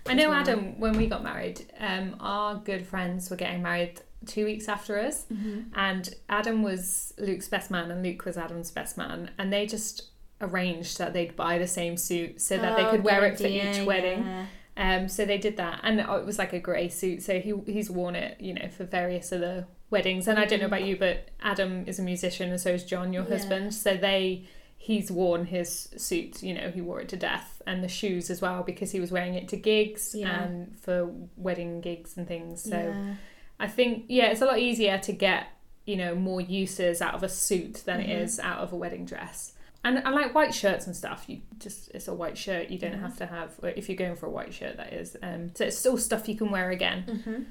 I 0.06 0.14
know 0.14 0.30
well. 0.30 0.40
Adam, 0.40 0.78
when 0.80 0.96
we 0.96 1.06
got 1.06 1.22
married, 1.22 1.62
um, 1.78 2.16
our 2.20 2.56
good 2.56 2.86
friends 2.86 3.30
were 3.30 3.36
getting 3.36 3.62
married 3.62 4.00
two 4.24 4.44
weeks 4.44 4.68
after 4.68 4.98
us, 4.98 5.26
and 5.74 6.14
Adam 6.28 6.62
was 6.62 7.12
Luke's 7.18 7.48
best 7.48 7.70
man, 7.70 7.90
and 7.90 8.02
Luke 8.02 8.24
was 8.24 8.36
Adam's 8.36 8.70
best 8.70 8.96
man, 8.98 9.30
and 9.38 9.52
they 9.52 9.66
just 9.66 10.10
arranged 10.40 10.98
that 10.98 11.12
they'd 11.12 11.36
buy 11.36 11.58
the 11.58 11.66
same 11.66 11.96
suit 11.96 12.40
so 12.40 12.56
that 12.58 12.76
they 12.76 12.84
Oh, 12.84 12.90
could 12.90 13.04
wear 13.04 13.24
it 13.24 13.38
for 13.38 13.44
idea, 13.44 13.70
each 13.80 13.86
wedding. 13.86 14.24
yeah. 14.24 14.46
Um, 14.76 15.08
so 15.08 15.24
they 15.24 15.38
did 15.38 15.56
that, 15.58 15.80
and 15.84 16.00
it 16.00 16.08
was 16.26 16.38
like 16.38 16.52
a 16.52 16.58
grey 16.58 16.88
suit. 16.88 17.22
So 17.22 17.38
he 17.38 17.52
he's 17.66 17.88
worn 17.90 18.16
it, 18.16 18.40
you 18.40 18.54
know, 18.54 18.68
for 18.68 18.84
various 18.84 19.32
other 19.32 19.66
weddings. 19.90 20.26
And 20.26 20.38
I 20.38 20.44
don't 20.46 20.58
know 20.60 20.66
about 20.66 20.82
you, 20.84 20.96
but 20.96 21.28
Adam 21.40 21.84
is 21.86 21.98
a 22.00 22.02
musician, 22.02 22.50
and 22.50 22.60
so 22.60 22.70
is 22.70 22.84
John, 22.84 23.12
your 23.12 23.22
Mm-hmm. 23.22 23.32
Yeah. 23.32 23.38
husband. 23.38 23.74
So 23.74 23.96
they 23.96 24.48
he's 24.76 25.10
worn 25.10 25.46
his 25.46 25.88
suit, 25.96 26.42
you 26.42 26.52
know, 26.52 26.70
he 26.70 26.80
wore 26.82 27.00
it 27.00 27.08
to 27.10 27.16
death, 27.16 27.62
and 27.66 27.82
the 27.82 27.88
shoes 27.88 28.28
as 28.30 28.42
well 28.42 28.62
because 28.64 28.90
he 28.90 29.00
was 29.00 29.10
wearing 29.12 29.34
it 29.34 29.48
to 29.48 29.56
gigs 29.56 30.14
Yeah. 30.14 30.42
and 30.42 30.76
for 30.78 31.10
wedding 31.36 31.80
gigs 31.80 32.16
and 32.18 32.26
things. 32.28 32.62
So 32.64 32.76
yeah. 32.76 33.14
I 33.60 33.68
think 33.68 34.06
yeah, 34.08 34.26
it's 34.26 34.40
a 34.42 34.46
lot 34.46 34.58
easier 34.58 34.98
to 34.98 35.12
get 35.12 35.46
you 35.86 35.96
know 35.96 36.14
more 36.14 36.40
uses 36.40 37.00
out 37.02 37.14
of 37.14 37.22
a 37.22 37.28
suit 37.28 37.82
than 37.84 38.00
it 38.00 38.08
Mhm. 38.08 38.22
is 38.22 38.40
out 38.40 38.58
of 38.58 38.72
a 38.72 38.76
wedding 38.76 39.04
dress. 39.04 39.52
And 39.86 39.98
I 39.98 40.10
like 40.10 40.34
white 40.34 40.54
shirts 40.54 40.86
and 40.86 40.96
stuff. 40.96 41.24
You 41.28 41.42
just 41.58 41.90
it's 41.92 42.08
a 42.08 42.14
white 42.14 42.38
shirt. 42.38 42.70
You 42.70 42.78
don't 42.78 42.92
Yeah. 42.92 43.00
have 43.00 43.16
to 43.18 43.26
have 43.26 43.52
if 43.62 43.88
you're 43.88 43.96
going 43.98 44.16
for 44.16 44.26
a 44.26 44.30
white 44.30 44.54
shirt. 44.54 44.76
That 44.78 44.92
is. 44.94 45.16
Um, 45.22 45.52
so 45.54 45.64
it's 45.66 45.76
still 45.78 45.98
stuff 45.98 46.26
you 46.28 46.36
can 46.36 46.50
wear 46.50 46.70
again. 46.70 47.04
Mm-hmm. 47.06 47.42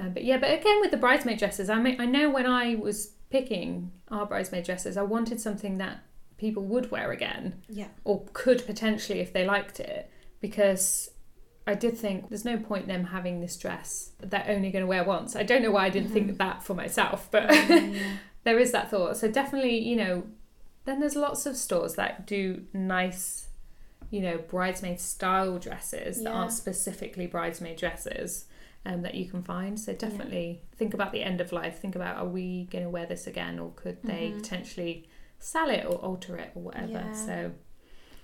Um, 0.00 0.12
but 0.14 0.24
yeah, 0.24 0.38
but 0.38 0.50
again 0.52 0.80
with 0.80 0.90
the 0.90 0.96
bridesmaid 0.96 1.38
dresses, 1.38 1.68
I 1.68 1.78
mean, 1.78 2.00
I 2.00 2.06
know 2.06 2.30
when 2.30 2.46
I 2.46 2.76
was 2.76 3.12
picking 3.28 3.92
our 4.08 4.24
bridesmaid 4.24 4.64
dresses, 4.64 4.96
I 4.96 5.02
wanted 5.02 5.38
something 5.38 5.76
that 5.78 5.98
people 6.38 6.64
would 6.64 6.90
wear 6.90 7.12
again 7.12 7.62
Yeah. 7.68 7.88
or 8.04 8.24
could 8.32 8.64
potentially 8.66 9.20
if 9.20 9.32
they 9.34 9.44
liked 9.44 9.78
it 9.78 10.10
because 10.40 11.10
I 11.66 11.74
did 11.74 11.96
think 11.96 12.28
there's 12.28 12.44
no 12.44 12.56
point 12.58 12.88
them 12.88 13.04
having 13.04 13.40
this 13.40 13.56
dress 13.56 14.10
that 14.18 14.30
they're 14.30 14.46
only 14.48 14.70
going 14.70 14.82
to 14.82 14.86
wear 14.88 15.04
once. 15.04 15.36
I 15.36 15.42
don't 15.44 15.62
know 15.62 15.70
why 15.70 15.86
I 15.86 15.90
didn't 15.90 16.10
think 16.10 16.38
that 16.38 16.62
for 16.64 16.74
myself, 16.74 17.28
but 17.30 17.50
Yeah. 17.52 17.98
there 18.44 18.58
is 18.58 18.72
that 18.72 18.90
thought. 18.90 19.16
So 19.16 19.30
definitely, 19.30 19.78
you 19.78 19.94
know, 19.96 20.24
then 20.84 20.98
there's 20.98 21.14
lots 21.16 21.46
of 21.46 21.56
stores 21.56 21.94
that 21.94 22.26
do 22.26 22.64
nice, 22.72 23.48
you 24.10 24.20
know, 24.20 24.38
bridesmaid 24.38 24.98
style 25.00 25.58
dresses 25.58 26.22
that 26.24 26.30
aren't 26.32 26.52
specifically 26.52 27.26
bridesmaid 27.26 27.76
dresses. 27.76 28.46
Um, 28.84 29.02
that 29.02 29.14
you 29.14 29.30
can 29.30 29.44
find. 29.44 29.78
So 29.78 29.92
definitely 29.92 30.62
think 30.74 30.92
about 30.92 31.12
the 31.12 31.22
end 31.22 31.40
of 31.40 31.52
life. 31.52 31.78
Think 31.78 31.94
about 31.94 32.16
are 32.16 32.26
we 32.26 32.64
going 32.72 32.82
to 32.82 32.90
wear 32.90 33.06
this 33.06 33.28
again, 33.28 33.60
or 33.60 33.70
could 33.76 34.02
they 34.02 34.30
Mhm. 34.32 34.38
potentially 34.42 35.08
sell 35.38 35.70
it 35.70 35.84
or 35.86 35.92
alter 35.98 36.36
it 36.36 36.50
or 36.56 36.62
whatever. 36.62 36.90
Yeah. 36.94 37.12
So 37.12 37.52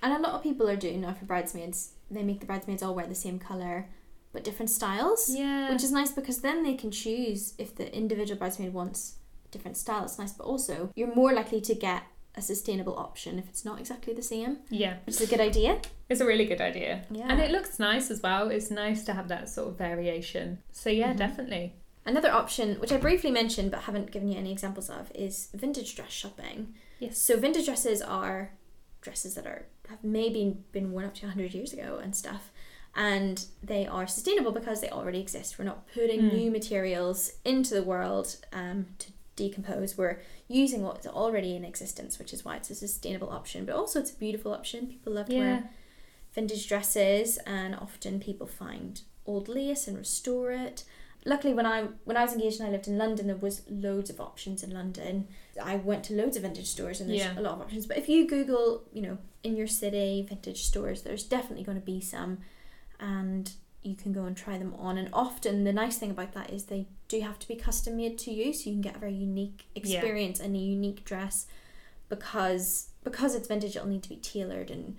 And 0.01 0.13
a 0.13 0.19
lot 0.19 0.33
of 0.33 0.43
people 0.43 0.69
are 0.69 0.75
doing 0.75 0.99
now 0.99 1.13
for 1.13 1.23
bridesmaids. 1.23 1.93
They 2.11 2.23
make 2.23 2.39
the 2.39 2.45
bridesmaids 2.45 2.81
all 2.83 2.95
wear 2.95 3.07
the 3.07 3.15
same 3.15 3.39
colour 3.39 3.89
but 4.31 4.43
different 4.43 4.69
styles. 4.69 5.33
Yeah. 5.33 5.71
Which 5.71 5.83
is 5.83 5.91
nice 5.91 6.11
because 6.11 6.41
then 6.41 6.63
they 6.63 6.75
can 6.75 6.91
choose 6.91 7.53
if 7.57 7.75
the 7.75 7.91
individual 7.95 8.37
bridesmaid 8.37 8.73
wants 8.73 9.15
different 9.51 9.75
style. 9.77 10.03
It's 10.03 10.19
nice, 10.19 10.33
but 10.33 10.43
also 10.45 10.91
you're 10.95 11.15
more 11.15 11.33
likely 11.33 11.61
to 11.61 11.73
get 11.73 12.03
a 12.35 12.41
sustainable 12.41 12.95
option 12.95 13.39
if 13.39 13.49
it's 13.49 13.65
not 13.65 13.79
exactly 13.79 14.13
the 14.13 14.21
same, 14.21 14.59
yeah. 14.69 14.97
which 15.05 15.15
is 15.15 15.21
a 15.21 15.27
good 15.27 15.39
idea. 15.41 15.81
It's 16.09 16.21
a 16.21 16.25
really 16.25 16.45
good 16.45 16.61
idea. 16.61 17.05
Yeah. 17.09 17.25
And 17.27 17.39
it 17.41 17.49
looks 17.49 17.79
nice 17.79 18.11
as 18.11 18.21
well. 18.21 18.49
It's 18.49 18.69
nice 18.69 19.03
to 19.05 19.13
have 19.13 19.27
that 19.29 19.49
sort 19.49 19.69
of 19.69 19.77
variation. 19.77 20.59
So 20.71 20.91
yeah, 20.91 21.13
Mhm. 21.13 21.17
definitely. 21.17 21.73
Another 22.05 22.31
option, 22.31 22.79
which 22.79 22.91
I 22.91 22.97
briefly 22.97 23.31
mentioned 23.31 23.71
but 23.71 23.81
haven't 23.81 24.11
given 24.11 24.29
you 24.29 24.37
any 24.37 24.51
examples 24.51 24.89
of, 24.89 25.11
is 25.15 25.49
vintage 25.53 25.95
dress 25.95 26.11
shopping. 26.11 26.75
Yes. 26.99 27.17
So 27.17 27.35
vintage 27.37 27.65
dresses 27.65 28.01
are 28.01 28.51
dresses 29.01 29.35
that 29.35 29.45
are 29.47 29.65
have 29.89 30.03
maybe 30.03 30.57
been 30.71 30.91
worn 30.91 31.05
up 31.05 31.15
to 31.15 31.25
100 31.25 31.53
years 31.53 31.73
ago 31.73 31.99
and 32.01 32.15
stuff. 32.15 32.51
And 32.95 33.45
they 33.63 33.85
are 33.87 34.07
sustainable 34.07 34.51
because 34.51 34.81
they 34.81 34.89
already 34.89 35.19
exist. 35.19 35.57
We're 35.57 35.65
not 35.65 35.87
putting 35.93 36.21
Mm. 36.21 36.33
new 36.33 36.51
materials 36.51 37.33
into 37.45 37.73
the 37.73 37.83
world 37.83 38.35
um, 38.51 38.87
to 38.99 39.11
decompose. 39.35 39.97
We're 39.97 40.19
using 40.47 40.81
what's 40.83 41.07
already 41.07 41.55
in 41.55 41.63
existence, 41.63 42.19
which 42.19 42.33
is 42.33 42.43
why 42.43 42.57
it's 42.57 42.69
a 42.71 42.75
sustainable 42.75 43.29
option. 43.29 43.65
But 43.65 43.75
also, 43.75 43.99
it's 43.99 44.11
a 44.11 44.15
beautiful 44.15 44.53
option. 44.53 44.87
People 44.87 45.13
love 45.13 45.27
to 45.27 45.33
Yeah. 45.33 45.39
wear 45.39 45.69
vintage 46.33 46.67
dresses, 46.67 47.37
and 47.45 47.73
often 47.75 48.19
people 48.19 48.47
find 48.47 49.01
old 49.25 49.47
lace 49.47 49.87
and 49.87 49.97
restore 49.97 50.51
it. 50.51 50.83
Luckily, 51.25 51.53
when 51.53 51.65
I 51.65 51.83
when 52.05 52.17
I 52.17 52.23
was 52.23 52.33
engaged 52.33 52.59
and 52.59 52.67
I 52.69 52.71
lived 52.71 52.87
in 52.87 52.97
London, 52.97 53.27
there 53.27 53.35
was 53.35 53.61
loads 53.69 54.09
of 54.09 54.19
options 54.19 54.63
in 54.63 54.71
London. 54.71 55.27
I 55.61 55.75
went 55.77 56.03
to 56.05 56.13
loads 56.15 56.35
of 56.37 56.43
vintage 56.43 56.67
stores, 56.67 56.99
and 57.01 57.09
there's 57.09 57.21
Yeah. 57.21 57.39
a 57.39 57.41
lot 57.41 57.53
of 57.53 57.61
options. 57.61 57.85
But 57.85 57.97
if 57.97 58.07
you 58.09 58.27
Google, 58.27 58.83
you 58.93 59.01
know, 59.01 59.17
in 59.43 59.55
your 59.55 59.67
city 59.67 60.25
vintage 60.27 60.63
stores, 60.63 61.01
there's 61.03 61.23
definitely 61.23 61.63
going 61.63 61.79
to 61.79 61.85
be 61.85 62.01
some, 62.01 62.39
and 62.99 63.51
you 63.81 63.95
can 63.95 64.11
go 64.11 64.25
and 64.25 64.35
try 64.35 64.57
them 64.57 64.73
on. 64.75 64.97
And 64.97 65.09
often, 65.13 65.63
the 65.63 65.71
nice 65.73 65.97
thing 65.97 66.11
about 66.11 66.33
that 66.33 66.49
is 66.51 66.65
they 66.65 66.87
do 67.07 67.21
have 67.21 67.39
to 67.39 67.47
be 67.47 67.55
custom 67.55 67.95
made 67.97 68.17
to 68.19 68.31
you, 68.31 68.53
so 68.53 68.69
you 68.69 68.75
can 68.75 68.81
get 68.81 68.95
a 68.95 68.99
very 68.99 69.13
unique 69.13 69.65
experience 69.75 70.39
and 70.39 70.55
a 70.55 70.59
unique 70.59 71.05
dress, 71.05 71.47
because 72.09 72.87
because 73.03 73.33
it's 73.33 73.47
vintage, 73.47 73.75
it'll 73.75 73.87
need 73.87 74.03
to 74.03 74.09
be 74.09 74.17
tailored 74.17 74.69
and 74.71 74.97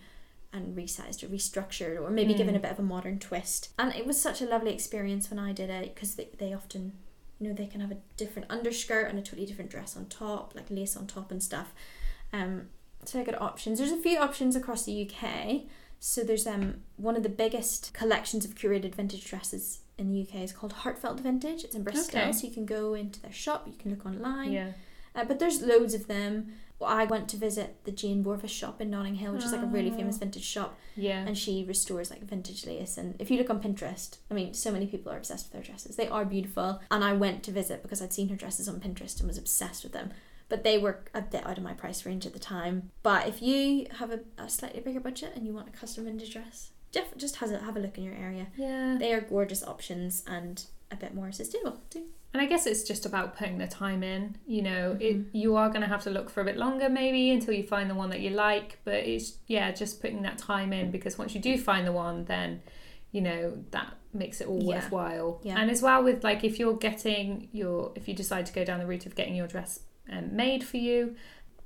and 0.53 0.77
resized 0.77 1.23
or 1.23 1.29
restructured 1.29 2.01
or 2.01 2.11
maybe 2.11 2.35
given 2.35 2.55
Mm. 2.55 2.59
a 2.59 2.61
bit 2.61 2.73
of 2.73 2.79
a 2.81 2.83
modern 2.83 3.21
twist. 3.21 3.69
And 3.79 3.95
it 3.95 4.05
was 4.05 4.21
such 4.21 4.41
a 4.43 4.47
lovely 4.47 4.73
experience 4.73 5.31
when 5.31 5.39
I 5.39 5.53
did 5.53 5.71
it 5.71 5.95
because 5.95 6.17
they, 6.17 6.29
they 6.39 6.53
often, 6.53 6.95
you 7.41 7.49
know, 7.49 7.55
they 7.55 7.67
can 7.67 7.81
have 7.81 7.91
a 7.91 7.97
different 8.17 8.51
underskirt 8.51 9.09
and 9.09 9.19
a 9.19 9.23
totally 9.23 9.47
different 9.47 9.71
dress 9.71 9.97
on 9.97 10.07
top, 10.07 10.55
like 10.55 10.67
lace 10.71 10.97
on 10.97 11.07
top 11.07 11.31
and 11.31 11.43
stuff. 11.43 11.73
Um, 12.33 12.69
so 13.05 13.19
I 13.19 13.25
got 13.25 13.41
options. 13.41 13.79
There's 13.79 13.91
a 13.93 13.97
few 13.97 14.19
options 14.19 14.55
across 14.55 14.85
the 14.85 15.09
UK. 15.11 15.63
So 15.99 16.23
there's 16.23 16.47
um 16.47 16.83
one 16.97 17.17
of 17.17 17.23
the 17.23 17.29
biggest 17.29 17.93
collections 17.95 18.45
of 18.45 18.55
curated 18.55 18.95
vintage 18.95 19.25
dresses 19.25 19.81
in 19.99 20.13
the 20.13 20.23
UK 20.23 20.37
is 20.43 20.53
called 20.53 20.73
Heartfelt 20.73 21.21
Vintage. 21.21 21.65
It's 21.65 21.75
in 21.75 21.83
Bristol, 21.83 22.21
Okay. 22.21 22.33
so 22.33 22.47
you 22.47 22.53
can 22.53 22.65
go 22.67 22.95
into 22.95 23.21
their 23.21 23.33
shop. 23.33 23.67
You 23.67 23.75
can 23.79 23.91
look 23.91 24.07
online. 24.07 24.53
Yeah. 24.53 24.73
Uh, 25.15 25.25
but 25.25 25.39
there's 25.39 25.61
loads 25.61 25.93
of 25.95 26.07
them. 26.07 26.53
Well, 26.81 26.89
I 26.91 27.05
went 27.05 27.29
to 27.29 27.37
visit 27.37 27.77
the 27.85 27.93
Jane 27.93 28.23
Bourvis 28.23 28.51
shop 28.51 28.81
in 28.81 28.89
Notting 28.91 29.17
Hill, 29.17 29.35
which 29.35 29.45
is 29.45 29.53
like 29.53 29.63
a 29.63 29.67
really 29.67 29.91
famous 29.91 30.17
Oh. 30.17 30.21
vintage 30.21 30.45
shop, 30.45 30.79
Yeah. 30.97 31.25
and 31.27 31.37
she 31.37 31.63
restores 31.63 32.11
like 32.11 32.23
vintage 32.23 32.65
lace. 32.65 32.97
And 32.97 33.15
if 33.21 33.31
you 33.31 33.37
look 33.37 33.51
on 33.51 33.61
Pinterest, 33.63 34.17
I 34.31 34.35
mean, 34.35 34.55
so 34.55 34.73
many 34.73 34.87
people 34.87 35.13
are 35.13 35.19
obsessed 35.19 35.53
with 35.53 35.61
her 35.63 35.67
dresses. 35.67 35.97
They 35.97 36.09
are 36.09 36.25
beautiful, 36.25 36.81
and 36.91 37.05
I 37.05 37.13
went 37.13 37.43
to 37.45 37.53
visit 37.53 37.83
because 37.83 38.01
I'd 38.01 38.15
seen 38.15 38.31
her 38.31 38.37
dresses 38.37 38.67
on 38.67 38.81
Pinterest 38.81 39.19
and 39.21 39.29
was 39.29 39.37
obsessed 39.37 39.83
with 39.85 39.93
them. 39.93 40.11
But 40.49 40.65
they 40.65 40.79
were 40.79 41.05
a 41.15 41.21
bit 41.21 41.47
out 41.47 41.59
of 41.59 41.63
my 41.65 41.75
price 41.75 42.07
range 42.07 42.25
at 42.25 42.33
the 42.33 42.39
time. 42.39 42.91
But 43.03 43.29
if 43.29 43.43
you 43.43 43.87
have 43.99 44.11
a, 44.11 44.21
a 44.39 44.49
slightly 44.49 44.81
bigger 44.81 45.01
budget 45.01 45.33
and 45.37 45.47
you 45.47 45.53
want 45.53 45.69
a 45.69 45.73
custom 45.73 46.07
vintage 46.07 46.33
dress, 46.33 46.71
def- 46.93 47.17
just 47.17 47.37
has 47.37 47.51
a, 47.51 47.59
have 47.59 47.77
a 47.77 47.81
look 47.81 47.97
in 47.99 48.05
your 48.05 48.15
area. 48.15 48.47
yeah. 48.57 48.97
They 48.99 49.13
are 49.13 49.21
gorgeous 49.21 49.63
options 49.65 50.25
and 50.27 50.65
a 50.91 50.97
bit 50.97 51.15
more 51.15 51.31
sustainable 51.33 51.81
too. 51.91 52.05
And 52.33 52.41
I 52.41 52.47
guess 52.47 52.65
it's 52.67 52.85
just 52.85 53.07
about 53.07 53.37
putting 53.37 53.59
the 53.59 53.67
time 53.67 54.03
in. 54.05 54.37
You 54.47 54.63
know, 54.63 54.97
it 55.01 55.17
Mhm. 55.19 55.25
you 55.33 55.57
are 55.57 55.69
going 55.69 55.81
to 55.83 55.89
have 55.89 56.03
to 56.05 56.11
look 56.11 56.31
for 56.31 56.41
a 56.41 56.45
bit 56.45 56.57
longer 56.57 56.89
maybe 56.89 57.31
until 57.31 57.55
you 57.55 57.65
find 57.65 57.91
the 57.91 57.95
one 57.95 58.11
that 58.11 58.21
you 58.21 58.31
like. 58.31 58.79
But 58.85 58.95
it's 59.07 59.39
yeah, 59.49 59.73
just 59.73 60.01
putting 60.01 60.23
that 60.23 60.39
time 60.39 60.73
in 60.73 60.91
because 60.93 61.19
once 61.19 61.35
you 61.35 61.41
do 61.41 61.59
find 61.59 61.87
the 61.87 61.93
one, 61.93 62.25
then 62.27 62.63
you 63.13 63.21
know 63.21 63.65
that 63.73 63.95
makes 64.13 64.41
it 64.41 64.47
all 64.47 64.61
Yeah. 64.63 64.77
worthwhile. 64.77 65.41
Yeah. 65.43 65.59
And 65.61 65.71
as 65.71 65.83
well 65.83 66.05
with 66.05 66.23
like 66.23 66.45
if 66.45 66.59
you're 66.61 66.77
getting 66.77 67.49
your 67.53 67.93
if 67.97 68.07
you 68.09 68.15
decide 68.15 68.47
to 68.47 68.53
go 68.53 68.65
down 68.65 68.79
the 68.79 68.87
route 68.87 69.07
of 69.07 69.15
getting 69.17 69.35
your 69.35 69.49
dress 69.49 69.81
um, 70.09 70.35
made 70.35 70.63
for 70.65 70.77
you. 70.77 71.15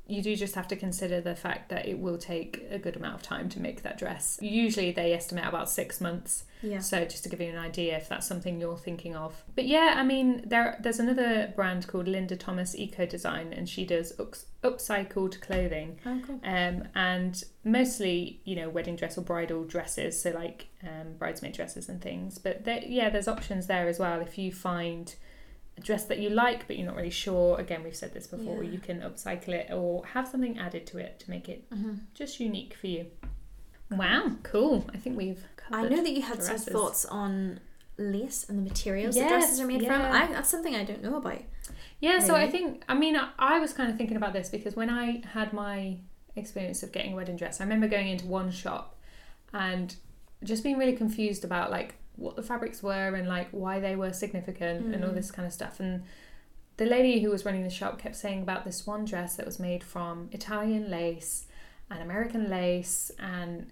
You 0.07 0.23
do 0.23 0.37
just 0.37 0.55
have 0.55 0.69
to 0.69 0.77
consider 0.77 1.21
the 1.21 1.35
fact 1.35 1.71
that 1.71 1.87
it 1.87 1.99
will 1.99 2.19
take 2.19 2.67
a 2.71 2.79
good 2.79 2.97
amount 2.97 3.15
of 3.15 3.23
time 3.23 3.49
to 3.51 3.61
make 3.61 3.83
that 3.83 3.97
dress. 3.99 4.39
Usually, 4.43 4.93
they 4.93 5.15
estimate 5.15 5.47
about 5.47 5.71
six 5.71 6.01
months. 6.01 6.45
Yeah. 6.63 6.81
So 6.81 7.05
just 7.05 7.23
to 7.25 7.29
give 7.29 7.41
you 7.41 7.49
an 7.49 7.59
idea 7.59 7.97
if 7.97 8.09
that's 8.09 8.27
something 8.27 8.61
you're 8.61 8.77
thinking 8.77 9.15
of. 9.15 9.45
But 9.55 9.67
yeah, 9.67 9.95
I 9.97 10.03
mean 10.03 10.43
there 10.47 10.79
there's 10.81 10.99
another 10.99 11.53
brand 11.55 11.87
called 11.87 12.09
Linda 12.09 12.37
Thomas 12.37 12.75
Eco 12.75 13.05
Design 13.07 13.53
and 13.53 13.69
she 13.69 13.85
does 13.85 14.19
ups- 14.19 14.47
upcycled 14.63 15.41
clothing. 15.41 16.01
Oh, 16.07 16.21
cool. 16.27 16.41
Um, 16.43 16.89
and 16.95 17.43
mostly, 17.65 18.41
you 18.45 18.57
know, 18.57 18.71
wedding 18.71 18.97
dress 18.97 19.19
or 19.19 19.23
bridal 19.23 19.65
dresses, 19.65 20.21
so 20.21 20.31
like 20.31 20.69
um, 20.83 21.15
bridesmaid 21.19 21.53
dresses 21.53 21.89
and 21.89 22.01
things. 22.01 22.39
But 22.39 22.65
there, 22.65 22.81
yeah, 22.85 23.11
there's 23.11 23.29
options 23.29 23.67
there 23.67 23.87
as 23.87 23.99
well. 23.99 24.21
If 24.21 24.39
you 24.39 24.51
find 24.51 25.15
dress 25.81 26.05
that 26.05 26.19
you 26.19 26.31
like 26.31 26.67
but 26.67 26.77
you're 26.77 26.87
not 26.87 26.97
really 26.97 27.11
sure, 27.11 27.59
again, 27.59 27.83
we've 27.83 27.97
said 27.97 28.15
this 28.15 28.27
before, 28.27 28.63
Yeah. 28.63 28.71
you 28.71 28.79
can 28.79 29.01
upcycle 29.01 29.49
it 29.49 29.71
or 29.73 30.05
have 30.07 30.29
something 30.29 30.59
added 30.59 30.87
to 30.89 30.99
it 30.99 31.19
to 31.21 31.31
make 31.31 31.49
it 31.49 31.65
hmm 31.73 31.95
just 32.15 32.41
unique 32.41 32.75
for 32.81 32.87
you. 32.87 33.07
Wow, 33.91 34.33
cool. 34.43 34.85
I 34.95 34.97
think 34.99 35.17
we've 35.17 35.45
I 35.71 35.83
know 35.89 36.03
that 36.03 36.11
you 36.13 36.23
had 36.23 36.39
dresses. 36.39 36.65
some 36.65 36.73
thoughts 36.75 37.05
on 37.05 37.61
lace 37.97 38.47
and 38.49 38.59
the 38.59 38.63
materials 38.63 39.15
the 39.15 39.23
dresses 39.27 39.61
are 39.61 39.67
made 39.67 39.87
from. 39.87 40.01
I, 40.03 40.27
that's 40.27 40.51
something 40.51 40.75
I 40.75 40.85
don't 40.85 41.03
know 41.03 41.17
about. 41.17 41.43
Yeah, 42.01 42.19
so 42.19 42.35
I 42.35 42.51
think 42.51 42.85
I 42.89 42.95
mean 42.95 43.17
I, 43.17 43.31
I 43.39 43.59
was 43.61 43.73
kind 43.73 43.91
of 43.91 43.97
thinking 43.97 44.17
about 44.17 44.33
this 44.33 44.49
because 44.49 44.75
when 44.77 44.91
I 44.91 45.23
had 45.33 45.53
my 45.53 45.99
experience 46.37 46.83
of 46.83 46.93
getting 46.93 47.13
a 47.13 47.17
wedding 47.17 47.37
dress, 47.37 47.61
I 47.61 47.65
remember 47.65 47.87
going 47.89 48.09
into 48.09 48.27
one 48.27 48.51
shop 48.51 48.97
and 49.53 49.95
just 50.43 50.63
being 50.65 50.77
really 50.79 50.95
confused 50.97 51.45
about 51.45 51.71
like 51.71 51.95
what 52.17 52.37
the 52.37 52.43
fabrics 52.43 52.83
were 52.83 53.15
and 53.15 53.29
like 53.29 53.49
why 53.51 53.81
they 53.81 53.97
were 53.97 54.13
significant 54.13 54.95
and 54.95 55.05
all 55.05 55.11
Mm. 55.11 55.15
this 55.15 55.31
kind 55.31 55.47
of 55.47 55.53
stuff. 55.53 55.81
And 55.81 56.03
the 56.77 56.87
lady 56.87 57.21
who 57.21 57.31
was 57.31 57.45
running 57.45 57.63
the 57.65 57.71
shop 57.71 57.99
kept 57.99 58.17
saying 58.17 58.43
about 58.43 58.65
this 58.65 58.87
one 58.87 59.05
dress 59.05 59.37
that 59.37 59.47
was 59.47 59.59
made 59.59 59.83
from 59.85 60.29
Italian 60.33 60.91
lace 60.91 61.47
and 61.91 62.03
American 62.03 62.49
lace 62.51 63.11
and 63.19 63.67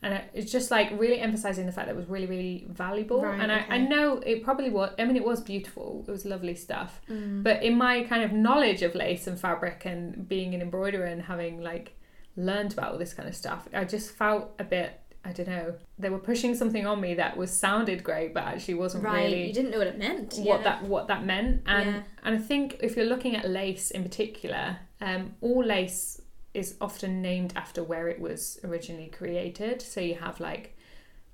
and 0.00 0.22
it's 0.32 0.52
just 0.52 0.70
like 0.70 0.88
really 0.96 1.18
emphasizing 1.18 1.66
the 1.66 1.72
fact 1.72 1.88
that 1.88 1.94
it 1.94 1.96
was 1.96 2.06
really 2.08 2.26
really 2.26 2.64
valuable 2.68 3.20
Right, 3.20 3.40
and 3.40 3.50
I, 3.50 3.64
I 3.68 3.78
know 3.78 4.18
it 4.24 4.44
probably 4.44 4.70
was 4.70 4.92
i 4.96 5.04
mean 5.04 5.16
it 5.16 5.24
was 5.24 5.40
beautiful 5.40 6.04
it 6.06 6.10
was 6.10 6.24
lovely 6.24 6.54
stuff 6.54 7.00
Mm. 7.10 7.42
but 7.42 7.64
in 7.64 7.76
my 7.76 8.04
kind 8.04 8.22
of 8.22 8.30
knowledge 8.32 8.82
of 8.82 8.94
lace 8.94 9.26
and 9.26 9.36
fabric 9.38 9.82
and 9.84 10.28
being 10.28 10.54
an 10.54 10.62
embroiderer 10.62 11.04
and 11.06 11.22
having 11.22 11.60
like 11.62 11.96
learned 12.36 12.72
about 12.74 12.92
all 12.92 12.98
this 12.98 13.12
kind 13.12 13.28
of 13.28 13.34
stuff, 13.34 13.66
I 13.74 13.84
just 13.84 14.12
felt 14.12 14.52
a 14.60 14.64
bit 14.64 15.00
I 15.28 15.32
don't 15.32 15.48
know. 15.48 15.74
They 15.98 16.08
were 16.08 16.18
pushing 16.18 16.54
something 16.54 16.86
on 16.86 17.00
me 17.02 17.12
that 17.14 17.36
was 17.36 17.50
sounded 17.50 18.02
great 18.02 18.32
but 18.32 18.44
actually 18.44 18.74
wasn't 18.74 19.04
right, 19.04 19.24
really 19.24 19.46
you 19.48 19.52
didn't 19.52 19.70
know 19.72 19.78
what 19.78 19.86
it 19.86 19.98
meant. 19.98 20.34
what 20.38 20.58
yeah. 20.60 20.62
that 20.64 20.82
what 20.84 21.06
that 21.08 21.24
meant. 21.26 21.62
And 21.66 21.90
Yeah. 21.90 22.02
and 22.24 22.34
I 22.34 22.38
think 22.38 22.78
if 22.80 22.96
you're 22.96 23.04
looking 23.06 23.36
at 23.36 23.46
lace 23.48 23.90
in 23.90 24.02
particular, 24.02 24.78
um, 25.02 25.34
all 25.42 25.62
lace 25.62 26.22
is 26.54 26.76
often 26.80 27.20
named 27.20 27.52
after 27.56 27.84
where 27.84 28.08
it 28.08 28.20
was 28.20 28.58
originally 28.64 29.08
created. 29.08 29.82
So 29.82 30.00
you 30.00 30.14
have 30.14 30.40
like 30.40 30.76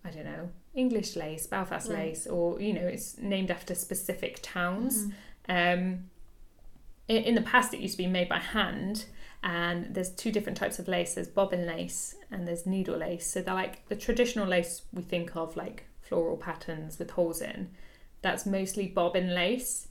I 0.04 0.10
don't 0.10 0.24
know, 0.24 0.50
English 0.74 1.14
lace, 1.16 1.46
Belfast 1.46 1.88
lace, 1.88 2.26
or 2.26 2.60
you 2.60 2.72
know, 2.72 2.86
it's 2.86 3.16
named 3.18 3.50
after 3.50 3.74
specific 3.74 4.40
towns. 4.42 5.06
Mhm. 5.06 5.12
Um, 5.48 6.10
in 7.06 7.34
the 7.34 7.42
past, 7.42 7.74
it 7.74 7.80
used 7.80 7.96
to 7.96 8.02
be 8.02 8.08
made 8.08 8.28
by 8.30 8.38
hand, 8.38 9.04
and 9.44 9.94
there's 9.94 10.10
two 10.10 10.32
different 10.32 10.58
types 10.58 10.78
of 10.78 10.88
lace. 10.88 11.14
There's 11.14 11.28
bobbin 11.28 11.66
lace 11.66 12.16
and 12.30 12.48
there's 12.48 12.64
needle 12.64 12.96
lace. 12.96 13.26
So 13.30 13.42
they're 13.42 13.54
like 13.54 13.86
the 13.88 13.94
traditional 13.94 14.48
lace 14.48 14.82
we 14.92 15.02
think 15.02 15.36
of, 15.36 15.54
like 15.54 15.84
floral 16.00 16.38
patterns 16.38 16.98
with 16.98 17.10
holes 17.10 17.42
in. 17.42 17.68
That's 18.22 18.46
mostly 18.46 18.88
bobbin 18.88 19.34
lace, 19.34 19.88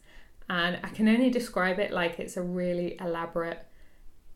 and 0.49 0.79
I 0.83 0.89
can 0.89 1.07
only 1.07 1.29
describe 1.29 1.77
it 1.77 1.91
like 1.91 2.19
it's 2.19 2.35
a 2.35 2.41
really 2.41 2.97
elaborate 2.99 3.63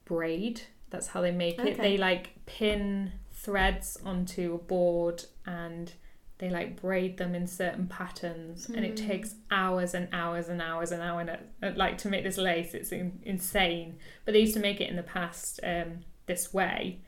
braid. 0.05 0.61
That's 0.91 1.07
how 1.07 1.22
they 1.22 1.32
make 1.32 1.59
it. 1.59 1.78
They 1.78 1.97
like 1.97 2.36
pin 2.45 3.11
threads 3.34 3.97
onto 4.05 4.53
a 4.53 4.57
board 4.59 5.26
and 5.47 5.91
they 6.40 6.50
like 6.50 6.80
braid 6.80 7.18
them 7.18 7.34
in 7.34 7.48
certain 7.48 7.88
patterns 7.88 8.68
and 8.70 8.86
it 8.86 9.00
Hmm. 9.00 9.08
takes 9.08 9.36
hours 9.50 9.94
and 9.96 10.08
hours 10.14 10.50
and 10.50 10.62
hours 10.62 10.92
and 10.92 11.02
hours 11.02 11.28
and, 11.30 11.74
uh, 11.74 11.76
like 11.78 11.98
to 12.00 12.10
make 12.10 12.24
this 12.24 12.38
lace 12.38 12.74
it's 12.76 12.92
in, 12.92 13.20
insane 13.24 13.98
but 14.24 14.34
they 14.34 14.40
used 14.42 14.54
to 14.54 14.60
make 14.60 14.80
it 14.80 14.90
in 14.90 14.96
the 14.96 15.04
past 15.04 15.60
um, 15.64 16.00
this 16.28 16.54
way 16.54 17.00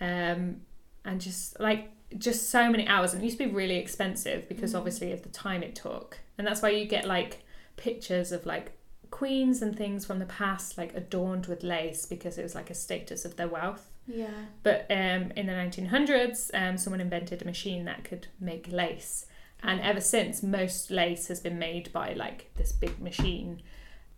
um, 0.00 0.60
and 1.04 1.20
just 1.20 1.58
like 1.60 1.90
just 2.18 2.50
so 2.50 2.68
many 2.70 2.86
hours 2.86 3.14
and 3.14 3.22
it 3.22 3.24
used 3.24 3.38
to 3.38 3.46
be 3.46 3.50
really 3.54 3.76
expensive 3.76 4.48
because 4.48 4.74
Mm. 4.74 4.78
obviously 4.78 5.12
of 5.12 5.22
the 5.22 5.28
time 5.30 5.62
it 5.62 5.74
took 5.74 6.18
and 6.36 6.46
that's 6.46 6.60
why 6.60 6.68
you 6.68 6.84
get 6.84 7.06
like 7.06 7.42
pictures 7.76 8.32
of 8.32 8.44
like 8.44 8.72
queens 9.10 9.62
and 9.62 9.76
things 9.76 10.04
from 10.04 10.18
the 10.18 10.26
past 10.26 10.76
like 10.76 10.94
adorned 10.94 11.46
with 11.46 11.62
lace 11.62 12.04
because 12.06 12.36
it 12.38 12.42
was 12.42 12.54
like 12.54 12.68
a 12.70 12.74
status 12.74 13.24
of 13.24 13.36
their 13.36 13.48
wealth 13.48 13.90
Yeah. 14.06 14.46
but 14.62 14.86
um, 14.90 15.32
in 15.36 15.46
the 15.46 15.52
1900s, 15.52 16.50
um, 16.54 16.76
someone 16.76 17.00
invented 17.00 17.40
a 17.42 17.44
machine 17.44 17.84
that 17.84 18.04
could 18.04 18.28
make 18.40 18.70
lace. 18.70 19.26
And 19.62 19.80
ever 19.80 20.00
since, 20.00 20.42
most 20.42 20.90
lace 20.90 21.28
has 21.28 21.38
been 21.40 21.58
made 21.58 21.92
by 21.92 22.14
like 22.14 22.50
this 22.56 22.72
big 22.72 23.00
machine. 23.00 23.62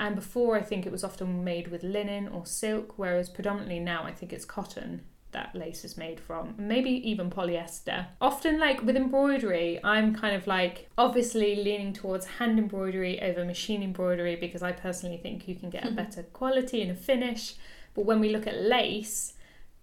And 0.00 0.16
before, 0.16 0.56
I 0.56 0.62
think 0.62 0.86
it 0.86 0.92
was 0.92 1.04
often 1.04 1.44
made 1.44 1.68
with 1.68 1.82
linen 1.82 2.28
or 2.28 2.46
silk, 2.46 2.94
whereas 2.96 3.28
predominantly 3.28 3.78
now, 3.78 4.04
I 4.04 4.12
think 4.12 4.32
it's 4.32 4.44
cotton 4.44 5.02
that 5.34 5.54
lace 5.54 5.84
is 5.84 5.96
made 5.96 6.18
from, 6.20 6.54
maybe 6.56 6.90
even 7.08 7.28
polyester. 7.28 8.06
Often, 8.20 8.58
like 8.58 8.82
with 8.82 8.96
embroidery, 8.96 9.80
I'm 9.84 10.14
kind 10.14 10.34
of 10.34 10.46
like 10.46 10.88
obviously 10.96 11.56
leaning 11.56 11.92
towards 11.92 12.24
hand 12.24 12.58
embroidery 12.58 13.20
over 13.20 13.44
machine 13.44 13.82
embroidery 13.82 14.36
because 14.36 14.62
I 14.62 14.72
personally 14.72 15.18
think 15.18 15.46
you 15.46 15.54
can 15.56 15.68
get 15.70 15.86
a 15.86 15.90
better 16.02 16.22
quality 16.22 16.80
and 16.80 16.90
a 16.90 16.94
finish. 16.94 17.54
But 17.94 18.06
when 18.06 18.20
we 18.20 18.30
look 18.30 18.46
at 18.46 18.62
lace, 18.62 19.34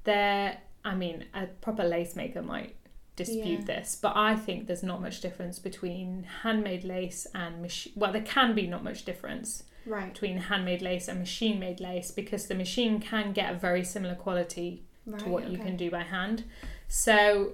there, 0.03 0.57
I 0.83 0.95
mean, 0.95 1.25
a 1.33 1.47
proper 1.47 1.83
lace 1.83 2.15
maker 2.15 2.41
might 2.41 2.75
dispute 3.15 3.59
Yeah. 3.59 3.65
this, 3.65 3.97
but 4.01 4.13
I 4.15 4.35
think 4.35 4.67
there's 4.67 4.83
not 4.83 5.01
much 5.01 5.21
difference 5.21 5.59
between 5.59 6.23
handmade 6.43 6.83
lace 6.83 7.27
and 7.35 7.61
machine. 7.61 7.93
Well, 7.95 8.11
there 8.11 8.21
can 8.23 8.55
be 8.55 8.67
not 8.67 8.83
much 8.83 9.05
difference 9.05 9.63
Right. 9.85 10.11
between 10.13 10.37
handmade 10.37 10.81
lace 10.81 11.07
and 11.07 11.19
machine 11.19 11.59
made 11.59 11.79
lace 11.79 12.11
because 12.11 12.47
the 12.47 12.55
machine 12.55 12.99
can 12.99 13.33
get 13.33 13.51
a 13.53 13.55
very 13.57 13.83
similar 13.83 14.15
quality 14.15 14.83
Right. 15.05 15.19
to 15.23 15.29
what 15.29 15.49
you 15.49 15.57
can 15.57 15.75
do 15.77 15.91
by 15.91 16.03
hand. 16.03 16.43
So 16.87 17.53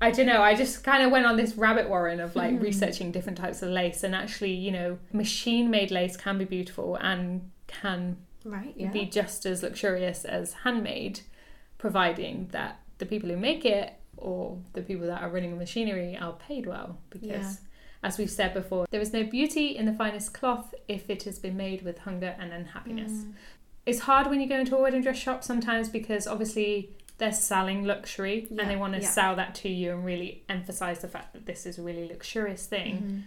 I 0.00 0.12
don't 0.12 0.26
know, 0.26 0.42
I 0.42 0.54
just 0.54 0.84
kind 0.84 1.02
of 1.02 1.10
went 1.10 1.26
on 1.26 1.36
this 1.36 1.56
rabbit 1.56 1.88
warren 1.88 2.20
of 2.20 2.36
like 2.36 2.54
Mhm. 2.54 2.62
researching 2.62 3.10
different 3.10 3.36
types 3.38 3.62
of 3.62 3.70
lace 3.70 4.04
and 4.04 4.14
actually, 4.14 4.52
you 4.52 4.70
know, 4.70 4.98
machine 5.12 5.70
made 5.70 5.90
lace 5.90 6.16
can 6.16 6.38
be 6.38 6.44
beautiful 6.44 6.94
and 6.96 7.50
can 7.66 8.16
Right. 8.44 8.74
Yeah. 8.76 8.90
be 8.92 9.06
just 9.06 9.44
as 9.44 9.64
luxurious 9.64 10.24
as 10.24 10.52
handmade, 10.64 11.20
providing 11.78 12.48
that 12.52 12.80
the 12.98 13.06
people 13.06 13.28
who 13.28 13.36
make 13.36 13.64
it 13.64 13.94
or 14.16 14.58
the 14.72 14.82
people 14.82 15.06
that 15.06 15.22
are 15.22 15.30
running 15.30 15.50
the 15.52 15.56
machinery 15.56 16.16
are 16.20 16.32
paid 16.34 16.66
well. 16.66 16.98
Because, 17.10 17.30
Yeah. 17.30 17.52
as 18.02 18.18
we've 18.18 18.30
said 18.30 18.52
before, 18.52 18.86
there 18.90 19.00
is 19.00 19.12
no 19.12 19.22
beauty 19.24 19.76
in 19.76 19.86
the 19.86 19.92
finest 19.92 20.34
cloth 20.34 20.74
if 20.88 21.08
it 21.08 21.22
has 21.22 21.38
been 21.38 21.56
made 21.56 21.82
with 21.82 21.98
hunger 21.98 22.34
and 22.38 22.52
unhappiness. 22.52 23.12
Mm. 23.12 23.32
It's 23.86 24.00
hard 24.00 24.26
when 24.26 24.40
you 24.40 24.48
go 24.48 24.58
into 24.58 24.76
a 24.76 24.82
wedding 24.82 25.02
dress 25.02 25.16
shop 25.18 25.42
sometimes 25.44 25.88
because 25.88 26.26
obviously 26.26 26.90
they're 27.18 27.32
selling 27.32 27.84
luxury 27.84 28.46
Yeah, 28.50 28.62
and 28.62 28.70
they 28.70 28.76
want 28.76 28.94
to 28.94 29.00
yeah. 29.00 29.08
sell 29.08 29.36
that 29.36 29.54
to 29.56 29.68
you 29.68 29.92
and 29.92 30.04
really 30.04 30.44
emphasize 30.48 31.00
the 31.00 31.08
fact 31.08 31.32
that 31.32 31.46
this 31.46 31.64
is 31.64 31.78
a 31.78 31.82
really 31.82 32.06
luxurious 32.08 32.66
thing. 32.66 32.96
Mhm. 32.96 33.22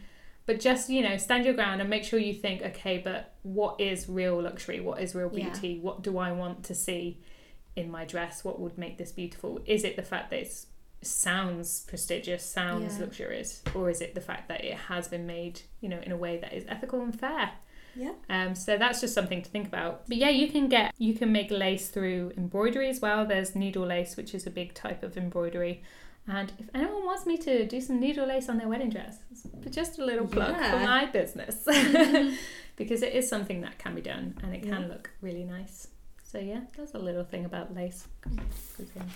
But 0.46 0.60
just, 0.60 0.90
you 0.90 1.02
know, 1.02 1.18
stand 1.18 1.46
your 1.46 1.54
ground 1.54 1.82
and 1.82 1.90
make 1.90 2.04
sure 2.04 2.20
you 2.20 2.34
think, 2.34 2.62
okay, 2.62 2.98
but 2.98 3.34
what 3.44 3.80
is 3.80 4.10
real 4.10 4.42
luxury? 4.42 4.80
What 4.82 5.02
is 5.02 5.16
real 5.16 5.30
beauty? 5.30 5.80
What 5.80 6.02
do 6.02 6.18
I 6.18 6.32
want 6.32 6.64
to 6.66 6.76
see 6.76 7.20
in 7.76 7.90
my 7.92 8.06
dress? 8.06 8.44
What 8.44 8.60
would 8.60 8.78
make 8.78 8.98
this 8.98 9.12
beautiful? 9.12 9.60
Is 9.66 9.84
it 9.84 9.96
the 9.96 10.04
fact 10.04 10.30
that 10.32 10.40
it 10.42 10.66
sounds 11.02 11.82
prestigious, 11.88 12.44
sounds 12.44 12.96
Yeah. 12.96 13.02
luxurious? 13.06 13.62
Or 13.74 13.90
is 13.90 14.02
it 14.02 14.14
the 14.16 14.22
fact 14.22 14.48
that 14.50 14.64
it 14.64 14.76
has 14.76 15.08
been 15.08 15.26
made, 15.26 15.62
you 15.80 15.90
know, 15.90 16.00
in 16.02 16.12
a 16.12 16.18
way 16.18 16.38
that 16.38 16.54
is 16.54 16.66
ethical 16.68 17.02
and 17.02 17.18
fair? 17.18 17.52
Yeah. 17.96 18.14
Um, 18.30 18.56
so 18.56 18.78
that's 18.78 19.02
just 19.02 19.14
something 19.14 19.42
to 19.42 19.50
think 19.50 19.68
about. 19.68 20.08
But 20.08 20.18
yeah, 20.18 20.30
you 20.30 20.50
can 20.50 20.70
get 20.70 20.94
you 20.98 21.14
can 21.14 21.32
make 21.32 21.52
lace 21.52 21.90
through 21.90 22.32
embroidery 22.38 22.88
as 22.90 23.02
well. 23.02 23.26
There's 23.26 23.56
needle 23.56 23.86
lace, 23.86 24.16
which 24.16 24.34
is 24.34 24.48
a 24.48 24.50
big 24.50 24.74
type 24.74 25.04
of 25.04 25.18
embroidery. 25.18 25.84
And 26.28 26.54
if 26.60 26.70
anyone 26.74 27.04
wants 27.04 27.26
me 27.26 27.36
to 27.40 27.66
do 27.66 27.82
some 27.82 28.00
needle 28.00 28.28
lace 28.28 28.48
on 28.48 28.58
their 28.60 28.68
wedding 28.70 28.92
dress, 28.92 29.18
just 29.72 29.98
a 30.00 30.06
little 30.06 30.28
plug 30.28 30.56
for 30.56 30.78
my 30.80 31.06
business. 31.08 31.66
because 32.78 33.02
it 33.02 33.14
is 33.14 33.28
something 33.28 33.62
that 33.62 33.78
can 33.80 33.96
be 33.96 34.02
done 34.02 34.38
and 34.44 34.54
it 34.56 34.62
can 34.62 34.84
Yeah. 34.84 34.88
look 34.88 35.10
really 35.22 35.44
nice. 35.44 35.88
So 36.32 36.40
yeah, 36.40 36.62
that's 36.78 36.94
a 36.94 36.98
little 36.98 37.26
thing 37.26 37.44
about 37.44 37.76
lace. 37.76 38.08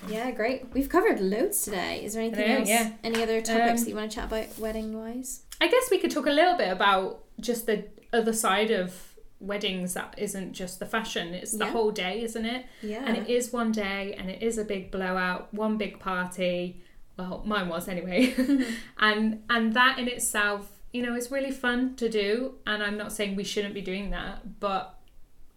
Yeah, 0.09 0.32
great. 0.32 0.66
We've 0.74 0.89
covered 0.89 1.22
loads 1.22 1.61
today. 1.61 2.03
Is 2.03 2.13
there 2.13 2.24
anything 2.24 2.45
know, 2.49 2.57
else? 2.57 2.68
yeah. 2.68 2.91
Any 3.05 3.24
other 3.24 3.39
topics 3.41 3.80
Um, 3.80 3.86
that 3.86 3.89
you 3.89 3.95
want 3.95 4.11
to 4.11 4.16
chat 4.18 4.26
about 4.26 4.59
wedding 4.59 4.99
wise? 4.99 5.43
I 5.61 5.68
guess 5.68 5.89
we 5.89 5.97
could 5.97 6.11
talk 6.11 6.26
a 6.26 6.32
little 6.32 6.57
bit 6.57 6.70
about 6.70 7.24
just 7.39 7.68
the 7.68 7.86
other 8.11 8.34
side 8.34 8.70
of 8.70 9.13
weddings 9.39 9.93
that 9.93 10.13
isn't 10.18 10.51
just 10.51 10.80
the 10.80 10.86
fashion, 10.86 11.34
it's 11.34 11.53
the 11.53 11.63
Yeah. 11.66 11.72
whole 11.72 11.91
day, 11.91 12.22
isn't 12.24 12.45
it? 12.45 12.66
Yeah. 12.82 13.03
and 13.05 13.16
it 13.16 13.30
is 13.30 13.53
one 13.53 13.72
day 13.72 14.13
and 14.18 14.30
it 14.30 14.41
is 14.41 14.57
a 14.57 14.66
big 14.66 14.91
blowout 14.91 15.53
one 15.53 15.78
big 15.78 15.99
party 15.99 16.82
well 17.18 17.43
mine 17.45 17.70
was 17.70 17.88
anyway 17.88 18.34
and 18.97 19.41
and 19.49 19.74
that 19.74 19.99
in 19.99 20.07
itself 20.09 20.70
you 20.91 21.01
know 21.01 21.16
is 21.16 21.32
really 21.32 21.51
fun 21.51 21.95
to 21.95 22.09
do 22.09 22.55
and 22.66 22.82
i'm 22.84 22.97
not 22.97 23.11
saying 23.11 23.36
we 23.36 23.43
shouldn't 23.43 23.74
be 23.74 23.82
doing 23.82 24.09
that 24.11 24.59
but 24.59 24.95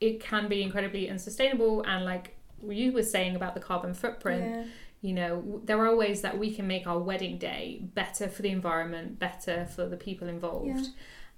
it 0.00 0.20
can 0.20 0.48
be 0.48 0.62
incredibly 0.62 1.08
unsustainable 1.10 1.82
and 1.82 2.04
like 2.04 2.36
you 2.66 2.92
were 2.92 3.02
saying 3.02 3.36
about 3.36 3.54
the 3.54 3.60
carbon 3.60 3.94
footprint 3.94 4.44
Yeah. 4.44 4.64
you 5.00 5.12
know 5.14 5.60
there 5.64 5.84
are 5.86 5.94
ways 5.96 6.22
that 6.22 6.38
we 6.38 6.54
can 6.54 6.66
make 6.66 6.86
our 6.86 6.98
wedding 6.98 7.38
day 7.38 7.80
better 7.94 8.28
for 8.28 8.42
the 8.42 8.50
environment 8.50 9.18
better 9.18 9.66
for 9.66 9.86
the 9.86 9.96
people 9.96 10.28
involved 10.28 10.66
Yeah. 10.68 10.84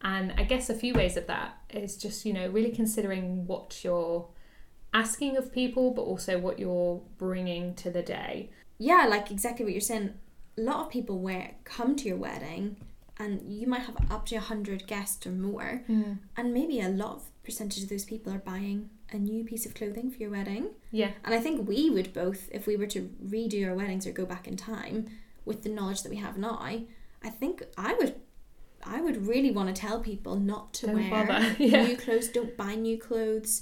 and 0.03 0.33
i 0.39 0.45
guess 0.45 0.71
a 0.71 0.75
few 0.75 0.95
ways 0.95 1.17
of 1.17 1.27
that 1.27 1.59
is 1.71 1.97
just 1.97 2.25
you 2.25 2.33
know 2.33 2.49
really 2.49 2.71
considering 2.71 3.47
what 3.47 3.85
you're 3.85 4.29
asking 4.93 5.37
of 5.37 5.53
people 5.53 5.93
but 5.93 6.03
also 6.03 6.39
what 6.39 6.59
you're 6.59 7.01
bringing 7.19 7.75
to 7.77 7.91
the 7.91 8.03
day 8.03 8.51
yeah, 8.83 9.05
like 9.11 9.31
exactly 9.31 9.63
what 9.67 9.73
you're 9.75 9.81
saying. 9.83 10.15
A 10.57 10.61
lot 10.63 10.81
of 10.87 10.89
people 10.91 11.19
wear 11.19 11.57
come 11.65 11.97
to 11.97 12.09
your 12.09 12.17
wedding, 12.17 12.79
and 13.19 13.43
you 13.53 13.67
might 13.67 13.83
have 13.83 14.11
up 14.11 14.25
to 14.29 14.41
hundred 14.41 14.87
guests 14.87 15.27
or 15.27 15.33
more, 15.33 15.83
mm. 15.87 16.17
and 16.35 16.55
maybe 16.55 16.81
a 16.81 16.89
lot 16.89 17.17
of 17.17 17.30
percentage 17.51 17.83
of 17.83 17.89
those 17.89 18.05
people 18.13 18.33
are 18.33 18.39
buying 18.55 18.91
a 19.13 19.19
new 19.19 19.43
piece 19.51 19.65
of 19.67 19.75
clothing 19.75 20.11
for 20.11 20.19
your 20.23 20.31
wedding. 20.31 20.65
yeah 20.93 21.11
And 21.25 21.33
I 21.35 21.41
think 21.45 21.69
we 21.69 21.91
would 21.91 22.13
both, 22.13 22.49
if 22.59 22.63
we 22.69 22.77
were 22.77 22.87
to 22.97 23.01
redo 23.35 23.61
our 23.69 23.75
weddings 23.75 24.07
or 24.07 24.13
go 24.13 24.25
back 24.35 24.47
in 24.51 24.57
time 24.57 24.99
with 25.45 25.63
the 25.65 25.69
knowledge 25.77 26.03
that 26.03 26.11
we 26.11 26.17
have 26.27 26.37
now, 26.39 26.55
I 26.61 27.31
think 27.41 27.63
I 27.77 27.95
would. 27.99 28.15
I 28.97 28.99
would 29.03 29.27
really 29.27 29.51
want 29.51 29.69
to 29.75 29.79
tell 29.87 29.99
people 30.01 30.37
not 30.53 30.73
to 30.79 30.87
Don't 30.87 31.11
wear 31.11 31.55
yeah. 31.59 31.85
new 31.87 31.97
clothes. 31.99 32.29
Don't 32.29 32.57
buy 32.57 32.75
new 32.77 32.97
clothes. 32.99 33.53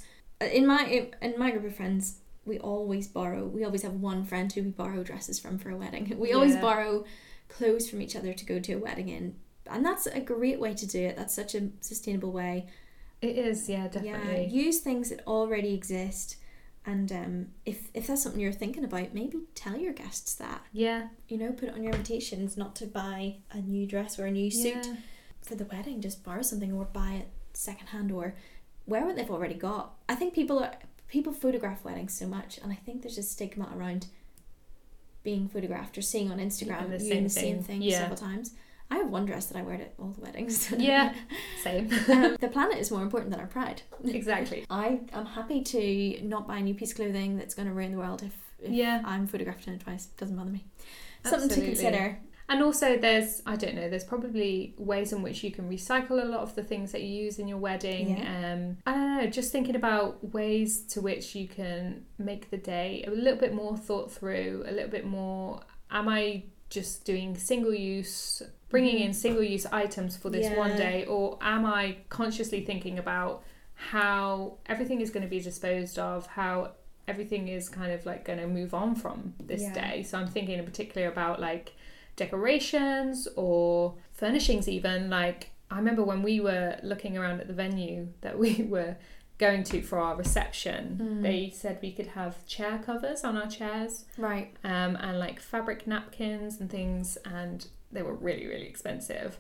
Uh, 0.41 0.45
In 0.59 0.65
my 0.65 0.83
in 1.27 1.35
my 1.43 1.51
group 1.51 1.65
of 1.71 1.75
friends, 1.75 2.05
we 2.51 2.57
always 2.73 3.09
borrow. 3.09 3.43
We 3.57 3.65
always 3.65 3.83
have 3.83 3.95
one 3.95 4.21
friend 4.31 4.53
who 4.53 4.63
we 4.63 4.71
borrow 4.71 5.03
dresses 5.03 5.41
from 5.43 5.59
for 5.59 5.71
a 5.71 5.77
wedding. 5.83 6.05
We 6.25 6.33
always 6.37 6.55
Yeah. 6.55 6.61
borrow 6.71 7.05
clothes 7.57 7.91
from 7.91 8.01
each 8.05 8.15
other 8.15 8.33
to 8.33 8.45
go 8.53 8.57
to 8.67 8.73
a 8.75 8.79
wedding 8.87 9.09
in, 9.09 9.25
and 9.73 9.81
that's 9.89 10.07
a 10.07 10.21
great 10.21 10.61
way 10.65 10.73
to 10.83 10.87
do 10.97 11.01
it. 11.09 11.17
That's 11.19 11.35
such 11.35 11.53
a 11.57 11.63
sustainable 11.81 12.31
way. 12.43 12.55
It 13.21 13.37
is 13.37 13.69
yeah 13.69 13.89
definitely 13.89 14.45
Yeah, 14.45 14.49
use 14.65 14.81
things 14.81 15.11
that 15.11 15.27
already 15.27 15.75
exist, 15.75 16.37
and 16.87 17.11
um, 17.13 17.47
if 17.65 17.89
if 17.95 18.07
that's 18.07 18.23
something 18.23 18.41
you're 18.41 18.53
thinking 18.53 18.85
about, 18.85 19.15
maybe 19.15 19.39
tell 19.55 19.77
your 19.77 19.93
guests 19.93 20.35
that. 20.37 20.63
yeah 20.73 21.09
You 21.29 21.39
know, 21.39 21.53
put 21.53 21.69
it 21.69 21.75
on 21.75 21.83
your 21.83 21.93
invitations 21.93 22.57
not 22.57 22.77
to 22.77 22.87
buy 22.87 23.37
a 23.51 23.59
new 23.59 23.87
dress 23.87 24.19
or 24.19 24.27
a 24.27 24.31
new 24.31 24.51
suit 24.51 24.87
yeah. 24.87 24.97
for 25.43 25.55
the 25.55 25.65
wedding. 25.65 26.01
Just 26.01 26.25
borrow 26.25 26.43
something 26.43 26.73
or 26.73 26.85
buy 26.85 27.13
it 27.13 27.29
secondhand 27.53 28.13
or 28.13 28.35
wear 28.87 29.05
what 29.05 29.17
they've 29.17 29.31
already 29.31 29.55
got. 29.55 29.95
I 30.09 30.15
think 30.15 30.35
people 30.35 30.59
are 30.61 30.73
people 31.09 31.33
photograph 31.33 31.85
weddings 31.85 32.15
so 32.15 32.27
much, 32.27 32.59
and 32.59 32.73
I 32.73 32.77
think 32.77 33.03
there's 33.03 33.19
a 33.19 33.23
stigma 33.23 33.73
around 33.77 34.07
being 35.25 35.49
photographed 35.49 35.99
or 35.99 36.03
seeing 36.03 36.31
on 36.31 36.39
Instagram 36.39 36.89
the 36.91 37.05
you 37.05 37.23
the 37.23 37.29
same 37.29 37.57
thing, 37.57 37.63
thing 37.63 37.83
yeah. 37.83 37.99
several 37.99 38.17
times. 38.17 38.53
I 38.91 38.97
have 38.97 39.11
one 39.11 39.27
dress 39.27 39.47
that 39.47 39.59
I 39.59 39.63
wear 39.63 39.75
at 39.75 39.95
all 39.99 40.09
the 40.11 40.21
weddings. 40.21 40.71
yeah 40.79 41.15
same 41.63 41.91
um, 42.09 42.37
the 42.41 42.49
planet 42.49 42.79
is 42.79 42.91
more 42.91 43.03
important 43.03 43.31
than 43.31 43.41
our 43.41 43.47
pride. 43.47 43.83
exactly 44.05 44.65
I 44.71 45.01
am 45.13 45.27
happy 45.27 45.63
to 45.63 46.25
not 46.25 46.47
buy 46.49 46.59
a 46.59 46.63
new 46.63 46.75
piece 46.75 46.91
of 46.93 46.97
clothing 46.97 47.37
that's 47.37 47.55
going 47.55 47.69
to 47.69 47.75
ruin 47.75 47.93
the 47.93 47.99
world 47.99 48.23
if, 48.23 48.35
if 48.61 48.71
Yeah. 48.73 49.03
I'm 49.05 49.27
photographed 49.27 49.67
in 49.69 49.75
it 49.75 49.81
twice. 49.81 50.07
Doesn't 50.17 50.37
bother 50.37 50.51
me. 50.51 50.65
Absolutely. 51.25 51.49
Something 51.49 51.63
to 51.63 51.67
consider. 51.71 52.19
And 52.51 52.63
also, 52.63 52.97
there's, 52.97 53.43
I 53.45 53.57
don't 53.57 53.75
know, 53.75 53.91
there's 53.91 54.05
probably 54.05 54.75
ways 54.79 55.13
in 55.13 55.21
which 55.21 55.45
you 55.45 55.51
can 55.51 55.69
recycle 55.69 56.13
a 56.23 56.25
lot 56.25 56.41
of 56.41 56.55
the 56.55 56.63
things 56.65 56.93
that 56.93 57.03
you 57.03 57.25
use 57.25 57.39
in 57.39 57.47
your 57.47 57.59
wedding. 57.59 58.17
Yeah. 58.17 58.53
Um, 58.55 58.79
I 58.87 58.93
don't 58.95 59.17
know, 59.19 59.27
just 59.27 59.53
thinking 59.53 59.77
about 59.77 60.33
ways 60.33 60.81
to 60.93 61.03
which 61.03 61.35
you 61.35 61.47
can 61.47 62.07
make 62.17 62.49
the 62.49 62.57
day 62.57 63.05
a 63.07 63.11
little 63.11 63.39
bit 63.39 63.53
more 63.53 63.77
thought 63.77 64.11
through, 64.11 64.65
a 64.67 64.73
little 64.73 64.89
bit 64.89 65.05
more. 65.05 65.61
Am 65.91 66.09
I 66.09 66.45
just 66.71 67.05
doing 67.05 67.37
single 67.37 67.75
use, 67.75 68.41
bringing 68.71 68.99
in 69.01 69.13
single 69.13 69.43
use 69.43 69.67
items 69.67 70.17
for 70.17 70.31
this 70.31 70.49
one 70.57 70.71
Mm-hmm. 70.71 70.77
Day, 70.79 71.05
or 71.07 71.39
am 71.41 71.65
I 71.65 71.97
consciously 72.09 72.65
thinking 72.65 72.99
about 72.99 73.43
how 73.75 74.59
everything 74.67 75.01
is 75.01 75.11
going 75.11 75.23
to 75.23 75.29
be 75.29 75.41
disposed 75.41 75.99
of, 75.99 76.27
how 76.27 76.73
everything 77.07 77.49
is 77.49 77.69
kind 77.69 77.93
of 77.93 78.05
like 78.05 78.25
going 78.25 78.39
to 78.39 78.47
move 78.47 78.75
on 78.75 78.95
from 78.95 79.35
this 79.43 79.63
Yeah. 79.63 79.73
day? 79.73 80.03
So 80.03 80.19
I'm 80.19 80.27
thinking 80.29 80.59
in 80.59 80.65
particular 80.65 81.09
about 81.09 81.41
like 81.41 81.73
decorations 82.17 83.27
or 83.37 83.95
furnishings 84.13 84.69
even 84.69 85.09
like 85.09 85.51
i 85.71 85.77
remember 85.77 86.03
when 86.03 86.23
we 86.23 86.41
were 86.41 86.77
looking 86.83 87.17
around 87.17 87.41
at 87.41 87.47
the 87.47 87.53
venue 87.55 88.09
that 88.21 88.39
we 88.39 88.63
were 88.69 88.97
going 89.39 89.63
to 89.63 89.81
for 89.83 89.99
our 89.99 90.17
reception 90.17 90.99
Mm. 91.01 91.23
they 91.23 91.51
said 91.55 91.79
we 91.81 91.93
could 91.93 92.09
have 92.09 92.45
chair 92.47 92.81
covers 92.85 93.23
on 93.25 93.37
our 93.37 93.47
chairs 93.47 94.05
Right. 94.17 94.49
um, 94.65 94.97
and 94.97 95.19
like 95.19 95.41
fabric 95.41 95.87
napkins 95.87 96.61
and 96.61 96.69
things 96.69 97.17
and 97.25 97.67
they 97.93 98.03
were 98.03 98.15
really 98.15 98.47
really 98.47 98.67
expensive 98.67 99.39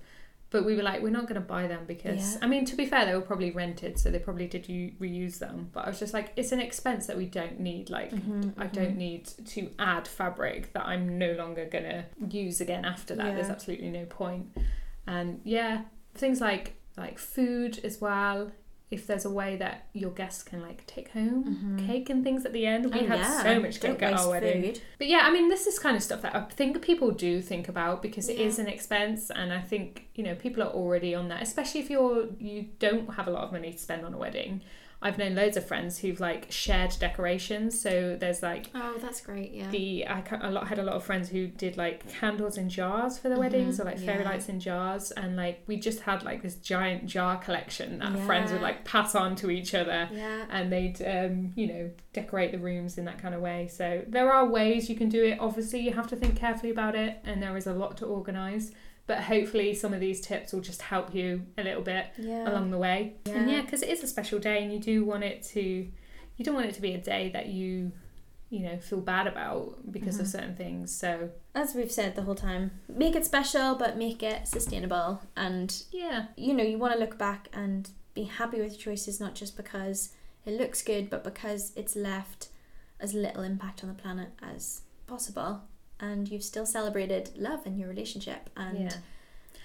but 0.50 0.64
we 0.64 0.74
were 0.74 0.82
like 0.82 1.02
we're 1.02 1.10
not 1.10 1.24
going 1.24 1.34
to 1.34 1.46
buy 1.46 1.66
them 1.66 1.84
because 1.86 2.34
Yeah. 2.34 2.38
i 2.42 2.46
mean 2.46 2.64
to 2.64 2.74
be 2.76 2.86
fair 2.86 3.04
they 3.04 3.14
were 3.14 3.20
probably 3.20 3.50
rented 3.50 3.98
so 3.98 4.10
they 4.10 4.18
probably 4.18 4.46
did 4.46 4.68
u- 4.68 4.92
reuse 5.00 5.38
them 5.38 5.68
but 5.74 5.84
i 5.84 5.88
was 5.90 5.98
just 5.98 6.14
like 6.14 6.32
it's 6.36 6.52
an 6.52 6.60
expense 6.60 7.06
that 7.06 7.16
we 7.18 7.26
don't 7.26 7.60
need 7.60 7.90
like 7.90 8.10
Mm-hmm, 8.12 8.60
I 8.60 8.66
don't 8.66 8.96
need 8.96 9.26
to 9.54 9.70
add 9.78 10.08
fabric 10.08 10.72
that 10.72 10.86
I'm 10.86 11.18
no 11.18 11.32
longer 11.32 11.66
gonna 11.66 12.06
use 12.30 12.60
again 12.62 12.84
after 12.86 13.14
that. 13.16 13.34
There's 13.34 13.50
absolutely 13.50 13.90
no 13.90 14.04
point. 14.06 14.46
and 15.06 15.40
yeah, 15.44 15.82
things 16.14 16.40
like 16.40 16.74
like 16.96 17.18
food 17.18 17.78
as 17.84 18.00
well. 18.00 18.50
If 18.90 19.06
there's 19.06 19.26
a 19.26 19.30
way 19.30 19.56
that 19.56 19.86
your 19.92 20.10
guests 20.10 20.42
can 20.42 20.62
like 20.62 20.86
take 20.86 21.10
home 21.10 21.76
cake 21.86 22.08
and 22.08 22.24
things 22.24 22.46
at 22.46 22.52
the 22.54 22.64
end, 22.66 22.86
we 22.86 22.90
Mm-hmm. 23.00 23.12
Oh, 23.12 23.16
had 23.16 23.18
yeah. 23.18 23.42
so 23.42 23.60
much 23.60 23.80
Don't 23.80 23.94
cake 23.98 24.02
at 24.04 24.12
waste 24.12 24.24
our 24.24 24.30
wedding. 24.30 24.62
food. 24.62 24.80
But 24.96 25.08
yeah, 25.08 25.20
I 25.24 25.30
mean, 25.30 25.48
this 25.50 25.66
is 25.66 25.78
kind 25.78 25.94
of 25.96 26.02
stuff 26.02 26.22
that 26.22 26.34
I 26.34 26.40
think 26.42 26.80
people 26.80 27.10
do 27.10 27.42
think 27.42 27.68
about 27.68 28.00
because 28.00 28.28
it 28.30 28.38
Yeah. 28.38 28.46
is 28.46 28.58
an 28.58 28.66
expense, 28.66 29.30
and 29.30 29.52
I 29.52 29.60
think 29.60 30.08
you 30.14 30.24
know 30.24 30.34
people 30.34 30.62
are 30.62 30.70
already 30.72 31.14
on 31.14 31.28
that. 31.28 31.42
Especially 31.42 31.80
if 31.80 31.90
you're 31.90 32.28
you 32.38 32.66
don't 32.78 33.12
have 33.14 33.28
a 33.28 33.30
lot 33.30 33.44
of 33.44 33.52
money 33.52 33.72
to 33.72 33.78
spend 33.78 34.06
on 34.06 34.14
a 34.14 34.18
wedding. 34.18 34.62
I've 35.00 35.16
known 35.16 35.36
loads 35.36 35.56
of 35.56 35.64
friends 35.64 35.98
who've 35.98 36.18
like 36.18 36.46
shared 36.50 36.96
decorations. 36.98 37.80
So 37.80 38.16
there's 38.18 38.42
like 38.42 38.66
Oh, 38.74 38.96
that's 39.00 39.20
great. 39.20 39.52
Yeah. 39.52 39.70
the 39.70 40.06
I 40.06 40.22
a 40.42 40.50
lot 40.50 40.66
had 40.68 40.78
a 40.80 40.82
lot 40.82 40.94
of 40.96 41.04
friends 41.04 41.28
who 41.28 41.46
did 41.46 41.76
like 41.76 42.08
candles 42.08 42.58
in 42.58 42.68
jars 42.68 43.16
for 43.16 43.28
their 43.28 43.38
weddings 43.38 43.78
or 43.78 43.84
like 43.84 43.98
fairy 43.98 44.18
Mm-hmm. 44.18 44.22
yeah. 44.24 44.30
lights 44.30 44.48
in 44.48 44.58
jars, 44.58 45.10
and 45.12 45.36
like 45.36 45.62
we 45.68 45.76
just 45.76 46.00
had 46.00 46.24
like 46.24 46.42
this 46.42 46.56
giant 46.56 47.06
jar 47.06 47.36
collection 47.36 47.98
that 48.00 48.18
friends 48.26 48.50
would 48.50 48.60
like 48.62 48.84
pass 48.84 49.14
on 49.14 49.36
to 49.36 49.50
each 49.50 49.72
other 49.74 50.08
yeah. 50.12 50.44
and 50.50 50.72
they'd 50.72 51.00
um, 51.06 51.52
you 51.54 51.66
know 51.68 51.90
decorate 52.12 52.50
the 52.52 52.58
rooms 52.58 52.98
in 52.98 53.04
that 53.04 53.18
kind 53.22 53.34
of 53.34 53.40
way 53.40 53.68
so 53.68 54.02
there 54.08 54.32
are 54.32 54.44
ways 54.46 54.90
you 54.90 54.96
can 54.96 55.08
do 55.08 55.22
it 55.24 55.38
obviously 55.38 55.78
you 55.80 55.92
have 55.92 56.08
to 56.08 56.16
think 56.16 56.34
carefully 56.36 56.70
about 56.70 56.96
it 56.96 57.18
and 57.24 57.40
there 57.42 57.56
is 57.56 57.66
a 57.68 57.72
lot 57.72 57.96
to 57.96 58.04
organize 58.04 58.72
but 59.08 59.18
hopefully 59.24 59.74
some 59.74 59.92
of 59.92 59.98
these 59.98 60.20
tips 60.20 60.52
will 60.52 60.60
just 60.60 60.82
help 60.82 61.12
you 61.14 61.44
a 61.58 61.62
little 61.64 61.82
bit 61.82 62.06
Yeah. 62.16 62.48
along 62.48 62.70
the 62.70 62.78
way 62.78 63.14
and 63.26 63.48
Yeah. 63.50 63.56
yeah 63.56 63.62
because 63.62 63.82
it 63.82 63.88
is 63.88 64.02
a 64.04 64.06
special 64.06 64.38
day 64.38 64.62
and 64.62 64.72
you 64.72 64.78
do 64.78 65.04
want 65.04 65.24
it 65.24 65.42
to 65.54 65.60
you 66.36 66.44
don't 66.44 66.54
want 66.54 66.66
it 66.68 66.74
to 66.74 66.80
be 66.80 66.92
a 66.94 66.98
day 66.98 67.30
that 67.30 67.46
you 67.46 67.90
you 68.50 68.60
know 68.60 68.78
feel 68.78 69.00
bad 69.00 69.26
about 69.26 69.90
because 69.90 70.18
of 70.20 70.26
Mm-hmm. 70.26 70.38
certain 70.38 70.54
things 70.56 70.94
so 70.94 71.30
As 71.54 71.74
we've 71.74 71.90
said 71.92 72.14
the 72.14 72.22
whole 72.22 72.36
time, 72.36 72.70
make 72.88 73.16
it 73.16 73.24
special, 73.26 73.74
but 73.74 73.96
make 73.98 74.22
it 74.22 74.46
sustainable. 74.46 75.20
And 75.36 75.70
yeah 75.90 76.26
you 76.36 76.54
know, 76.54 76.62
you 76.64 76.78
want 76.78 76.92
to 76.94 76.98
look 77.00 77.18
back 77.18 77.48
and 77.52 77.90
be 78.14 78.24
happy 78.24 78.60
with 78.60 78.72
your 78.72 78.80
choices, 78.80 79.18
not 79.20 79.34
just 79.34 79.56
because 79.56 80.12
it 80.46 80.52
looks 80.60 80.80
good, 80.82 81.10
but 81.10 81.24
because 81.24 81.72
it's 81.76 81.94
left 81.96 82.48
as 83.00 83.12
little 83.12 83.42
impact 83.42 83.82
on 83.82 83.88
the 83.90 83.94
planet 84.02 84.30
as 84.42 84.82
possible. 85.06 85.62
And 86.00 86.28
you've 86.28 86.44
still 86.44 86.66
celebrated 86.66 87.30
love 87.36 87.66
in 87.66 87.76
your 87.78 87.88
relationship. 87.88 88.50
And 88.56 88.78
yeah 88.78 88.96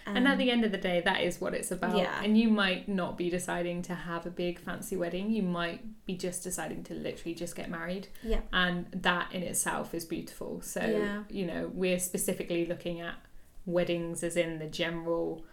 um, 0.05 0.17
and 0.17 0.27
at 0.27 0.37
the 0.37 0.51
end 0.51 0.65
of 0.65 0.71
the 0.71 0.77
day, 0.77 1.01
that 1.01 1.21
is 1.21 1.39
what 1.39 1.53
it's 1.53 1.71
about. 1.71 1.97
Yeah. 1.97 2.21
And 2.21 2.37
you 2.37 2.49
might 2.49 2.89
not 2.89 3.17
be 3.17 3.29
deciding 3.29 3.83
to 3.83 3.95
have 3.95 4.25
a 4.25 4.29
big 4.29 4.59
fancy 4.59 4.97
wedding. 4.97 5.31
You 5.31 5.43
might 5.43 6.05
be 6.05 6.15
just 6.15 6.43
deciding 6.43 6.83
to 6.85 6.93
literally 6.93 7.33
just 7.33 7.55
get 7.55 7.69
married. 7.69 8.07
Yeah. 8.21 8.41
And 8.51 8.87
that 8.91 9.33
in 9.33 9.43
itself 9.43 9.93
is 9.93 10.03
beautiful. 10.05 10.61
So, 10.61 10.81
Yeah. 10.81 11.23
you 11.29 11.45
know, 11.45 11.71
we're 11.73 11.99
specifically 11.99 12.65
looking 12.65 12.99
at 12.99 13.15
weddings 13.65 14.23
as 14.23 14.35
in 14.35 14.59
the 14.59 14.67
general 14.67 15.45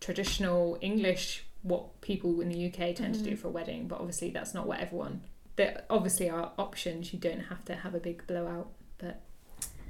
traditional 0.00 0.78
English, 0.80 1.44
what 1.62 2.00
people 2.00 2.40
in 2.40 2.48
the 2.48 2.68
UK 2.68 2.94
tend 2.94 3.14
to 3.16 3.22
do 3.22 3.36
for 3.36 3.48
a 3.48 3.50
wedding. 3.50 3.86
But 3.86 3.98
obviously, 4.00 4.30
that's 4.30 4.54
not 4.54 4.66
what 4.66 4.80
everyone. 4.80 5.20
There 5.56 5.84
obviously 5.90 6.30
are 6.30 6.52
options. 6.58 7.12
You 7.12 7.18
don't 7.18 7.40
have 7.40 7.66
to 7.66 7.74
have 7.74 7.94
a 7.94 8.00
big 8.00 8.26
blowout. 8.26 8.70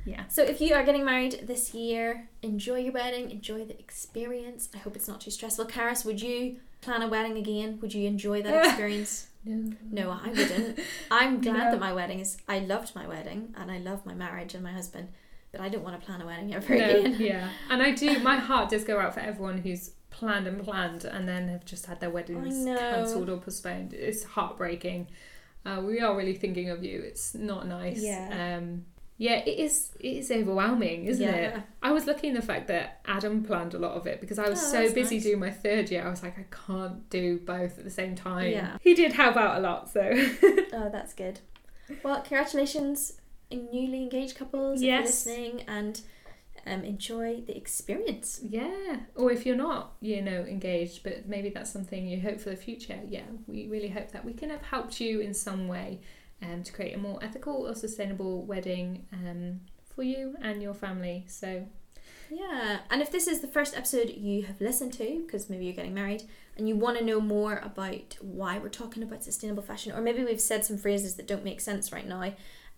Yeah. 0.04 0.24
So 0.28 0.42
if 0.42 0.60
you 0.60 0.74
are 0.74 0.82
getting 0.84 1.04
married 1.04 1.40
this 1.46 1.74
year, 1.74 2.28
enjoy 2.42 2.78
your 2.78 2.92
wedding, 2.92 3.30
enjoy 3.30 3.64
the 3.64 3.78
experience. 3.78 4.68
I 4.74 4.78
hope 4.78 4.96
it's 4.96 5.08
not 5.08 5.20
too 5.20 5.30
stressful. 5.30 5.66
Karis, 5.66 6.04
would 6.04 6.20
you 6.22 6.56
plan 6.80 7.02
a 7.02 7.08
wedding 7.08 7.36
again? 7.36 7.78
Would 7.80 7.92
you 7.94 8.06
enjoy 8.08 8.42
that 8.42 8.64
experience? 8.66 9.28
No. 9.44 9.72
No, 9.90 10.10
I 10.10 10.28
wouldn't. 10.28 10.80
I'm 11.10 11.40
glad 11.46 11.56
No. 11.66 11.70
that 11.72 11.80
my 11.80 11.92
wedding 11.92 12.20
is. 12.20 12.38
I 12.48 12.58
loved 12.60 12.94
my 12.94 13.06
wedding 13.06 13.54
and 13.58 13.70
I 13.70 13.78
love 13.78 14.04
my 14.06 14.14
marriage 14.14 14.54
and 14.54 14.62
my 14.62 14.72
husband, 14.72 15.08
but 15.52 15.60
I 15.60 15.68
don't 15.68 15.82
want 15.82 15.98
to 16.00 16.04
plan 16.06 16.20
a 16.22 16.26
wedding 16.26 16.54
ever 16.54 16.74
No, 16.76 16.84
again. 16.84 17.16
yeah, 17.18 17.48
and 17.70 17.82
I 17.82 17.92
do. 17.92 18.18
My 18.20 18.36
heart 18.36 18.70
does 18.70 18.84
go 18.84 18.98
out 18.98 19.14
for 19.14 19.20
everyone 19.20 19.58
who's 19.58 19.92
planned 20.10 20.46
and 20.46 20.62
planned, 20.62 21.04
and 21.04 21.28
then 21.28 21.48
have 21.48 21.64
just 21.64 21.86
had 21.86 22.00
their 22.00 22.10
weddings 22.10 22.64
cancelled 22.64 23.28
or 23.30 23.38
postponed. 23.38 23.92
It's 23.94 24.24
heartbreaking. 24.24 25.06
Uh, 25.64 25.82
we 25.86 26.00
are 26.00 26.16
really 26.16 26.34
thinking 26.34 26.68
of 26.70 26.82
you. 26.84 27.00
It's 27.00 27.34
not 27.34 27.66
nice. 27.66 28.02
Yeah. 28.02 28.56
Um, 28.58 28.84
yeah, 29.22 29.34
it 29.44 29.58
is. 29.58 29.90
It 30.00 30.16
is 30.16 30.30
overwhelming, 30.30 31.04
isn't 31.04 31.22
it? 31.28 31.54
I 31.82 31.92
was 31.92 32.06
lucky 32.06 32.28
in 32.28 32.34
the 32.34 32.40
fact 32.40 32.68
that 32.68 33.00
Adam 33.04 33.44
planned 33.44 33.74
a 33.74 33.78
lot 33.78 33.92
of 33.92 34.06
it 34.06 34.18
because 34.18 34.38
I 34.38 34.48
was 34.48 34.58
Oh, 34.64 34.72
so 34.72 34.94
busy 34.94 35.16
nice. 35.16 35.24
doing 35.24 35.38
my 35.40 35.50
third 35.50 35.90
year. 35.90 36.06
I 36.06 36.08
was 36.08 36.22
like, 36.22 36.38
I 36.38 36.46
can't 36.66 37.08
do 37.10 37.38
both 37.38 37.78
at 37.78 37.84
the 37.84 37.90
same 37.90 38.14
time. 38.14 38.50
Yeah. 38.50 38.78
He 38.80 38.94
did 38.94 39.12
help 39.12 39.36
out 39.36 39.58
a 39.58 39.60
lot, 39.60 39.90
so 39.90 40.00
Oh, 40.72 40.88
that's 40.90 41.12
good. 41.12 41.40
Well, 42.02 42.22
congratulations, 42.22 43.20
newly 43.52 44.02
engaged 44.04 44.36
couples. 44.38 44.80
Yes. 44.80 45.26
Listening 45.26 45.64
and 45.68 46.00
um, 46.66 46.82
enjoy 46.84 47.42
the 47.46 47.54
experience. 47.54 48.40
Yeah, 48.42 49.00
or 49.16 49.30
if 49.30 49.44
you're 49.44 49.54
not, 49.56 49.96
you 50.00 50.22
know, 50.22 50.40
engaged, 50.44 51.02
but 51.02 51.28
maybe 51.28 51.50
that's 51.50 51.70
something 51.70 52.06
you 52.06 52.22
hope 52.22 52.40
for 52.40 52.48
the 52.48 52.56
future. 52.56 53.00
Yeah, 53.06 53.24
we 53.46 53.66
really 53.68 53.88
hope 53.88 54.12
that 54.12 54.24
we 54.24 54.32
can 54.32 54.48
have 54.48 54.62
helped 54.62 54.98
you 54.98 55.20
in 55.20 55.34
some 55.34 55.68
way 55.68 56.00
um, 56.42 56.62
to 56.62 56.72
create 56.72 56.94
a 56.94 56.98
more 56.98 57.18
ethical 57.22 57.66
or 57.68 57.74
sustainable 57.74 58.44
wedding 58.44 59.06
um, 59.12 59.60
for 59.94 60.02
you 60.02 60.36
and 60.40 60.62
your 60.62 60.74
family. 60.74 61.24
So, 61.28 61.66
Yeah, 62.30 62.78
and 62.90 63.02
if 63.02 63.10
this 63.10 63.26
is 63.26 63.40
the 63.40 63.48
first 63.48 63.76
episode 63.76 64.10
you 64.10 64.42
have 64.44 64.60
listened 64.60 64.92
to, 64.94 65.22
because 65.26 65.50
maybe 65.50 65.64
you're 65.64 65.74
getting 65.74 65.94
married 65.94 66.22
and 66.56 66.68
you 66.68 66.76
want 66.76 66.98
to 66.98 67.04
know 67.04 67.20
more 67.20 67.60
about 67.64 68.16
why 68.20 68.58
we're 68.58 68.68
talking 68.68 69.02
about 69.02 69.24
sustainable 69.24 69.62
fashion, 69.62 69.92
or 69.92 70.00
maybe 70.00 70.24
we've 70.24 70.40
said 70.40 70.64
some 70.64 70.78
phrases 70.78 71.16
that 71.16 71.26
don't 71.26 71.44
make 71.44 71.60
sense 71.60 71.92
right 71.92 72.06
now, 72.06 72.32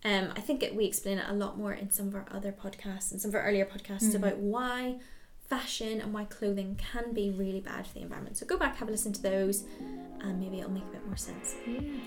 um, 0.05 0.33
I 0.37 0.41
think 0.41 0.63
it, 0.63 0.75
we 0.75 0.85
explain 0.85 1.19
it 1.19 1.27
a 1.29 1.33
lot 1.33 1.57
more 1.57 1.73
in 1.73 1.91
some 1.91 2.09
of 2.09 2.15
our 2.15 2.27
other 2.31 2.51
podcasts 2.53 3.13
and 3.13 3.21
some 3.21 3.31
of 3.31 3.35
our 3.37 3.45
earlier 3.45 3.65
podcasts 3.65 4.15
about 4.15 4.39
why 4.39 4.97
fashion 5.57 6.01
and 6.01 6.15
why 6.15 6.25
clothing 6.25 6.79
can 6.93 7.13
be 7.13 7.31
really 7.31 7.61
bad 7.61 7.87
for 7.87 7.93
the 7.95 8.01
environment. 8.01 8.39
So 8.39 8.47
go 8.47 8.57
back, 8.57 8.77
have 8.77 8.89
a 8.89 8.91
listen 8.91 9.13
to 9.13 9.23
those, 9.23 9.65
and 10.23 10.41
maybe 10.41 10.61
it'll 10.61 10.71
make 10.71 10.85
a 10.85 10.93
bit 10.97 11.07
more 11.07 11.17
sense. 11.19 11.57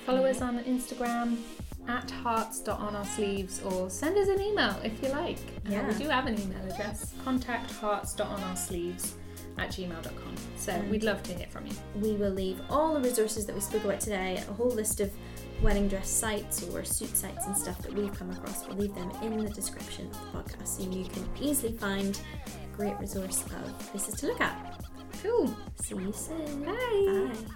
follow 0.05 0.25
us 0.25 0.41
on 0.41 0.63
Instagram 0.63 1.37
at 1.87 2.09
hearts.onoursleeves 2.09 3.63
or 3.71 3.89
send 3.91 4.17
us 4.17 4.29
an 4.29 4.41
email 4.41 4.75
if 4.83 4.93
you 5.03 5.09
like. 5.09 5.37
Uh, 5.67 5.71
Yeah. 5.73 5.87
we 5.87 5.93
do 6.03 6.09
have 6.09 6.25
an 6.25 6.39
email 6.41 6.63
address 6.73 7.13
contact 7.23 7.69
hearts.onoursleeves 7.73 9.11
at 9.59 9.69
gmail.com. 9.69 10.35
So, 10.57 10.77
we'd 10.89 11.03
love 11.03 11.21
to 11.23 11.33
hear 11.33 11.47
from 11.47 11.67
you. 11.67 11.73
we 12.01 12.13
will 12.13 12.31
leave 12.31 12.59
all 12.69 12.95
the 12.95 12.99
resources 13.01 13.45
that 13.45 13.53
we 13.55 13.61
spoke 13.61 13.83
about 13.85 13.99
today, 13.99 14.43
a 14.49 14.53
whole 14.53 14.71
list 14.71 14.99
of 15.01 15.11
wedding 15.61 15.87
dress 15.87 16.09
sites 16.09 16.63
or 16.69 16.83
suit 16.83 17.15
sites 17.15 17.45
and 17.45 17.55
stuff 17.57 17.77
that 17.83 17.93
we've 17.93 18.13
come 18.17 18.29
across. 18.31 18.67
We'll 18.67 18.77
leave 18.77 18.95
them 18.95 19.09
in 19.21 19.37
the 19.37 19.49
description 19.51 20.07
of 20.07 20.13
the 20.13 20.39
podcast 20.39 20.67
so 20.67 20.83
you 20.83 21.05
can 21.05 21.25
easily 21.39 21.71
find 21.73 22.19
great 22.76 22.99
resource 22.99 23.43
of 23.45 23.80
places 23.89 24.15
to 24.15 24.28
look 24.28 24.41
at. 24.41 24.84
Cool. 25.23 25.55
See 25.82 25.95
you 25.95 26.11
soon. 26.13 26.63
Bye. 26.65 27.34
Bye. 27.34 27.55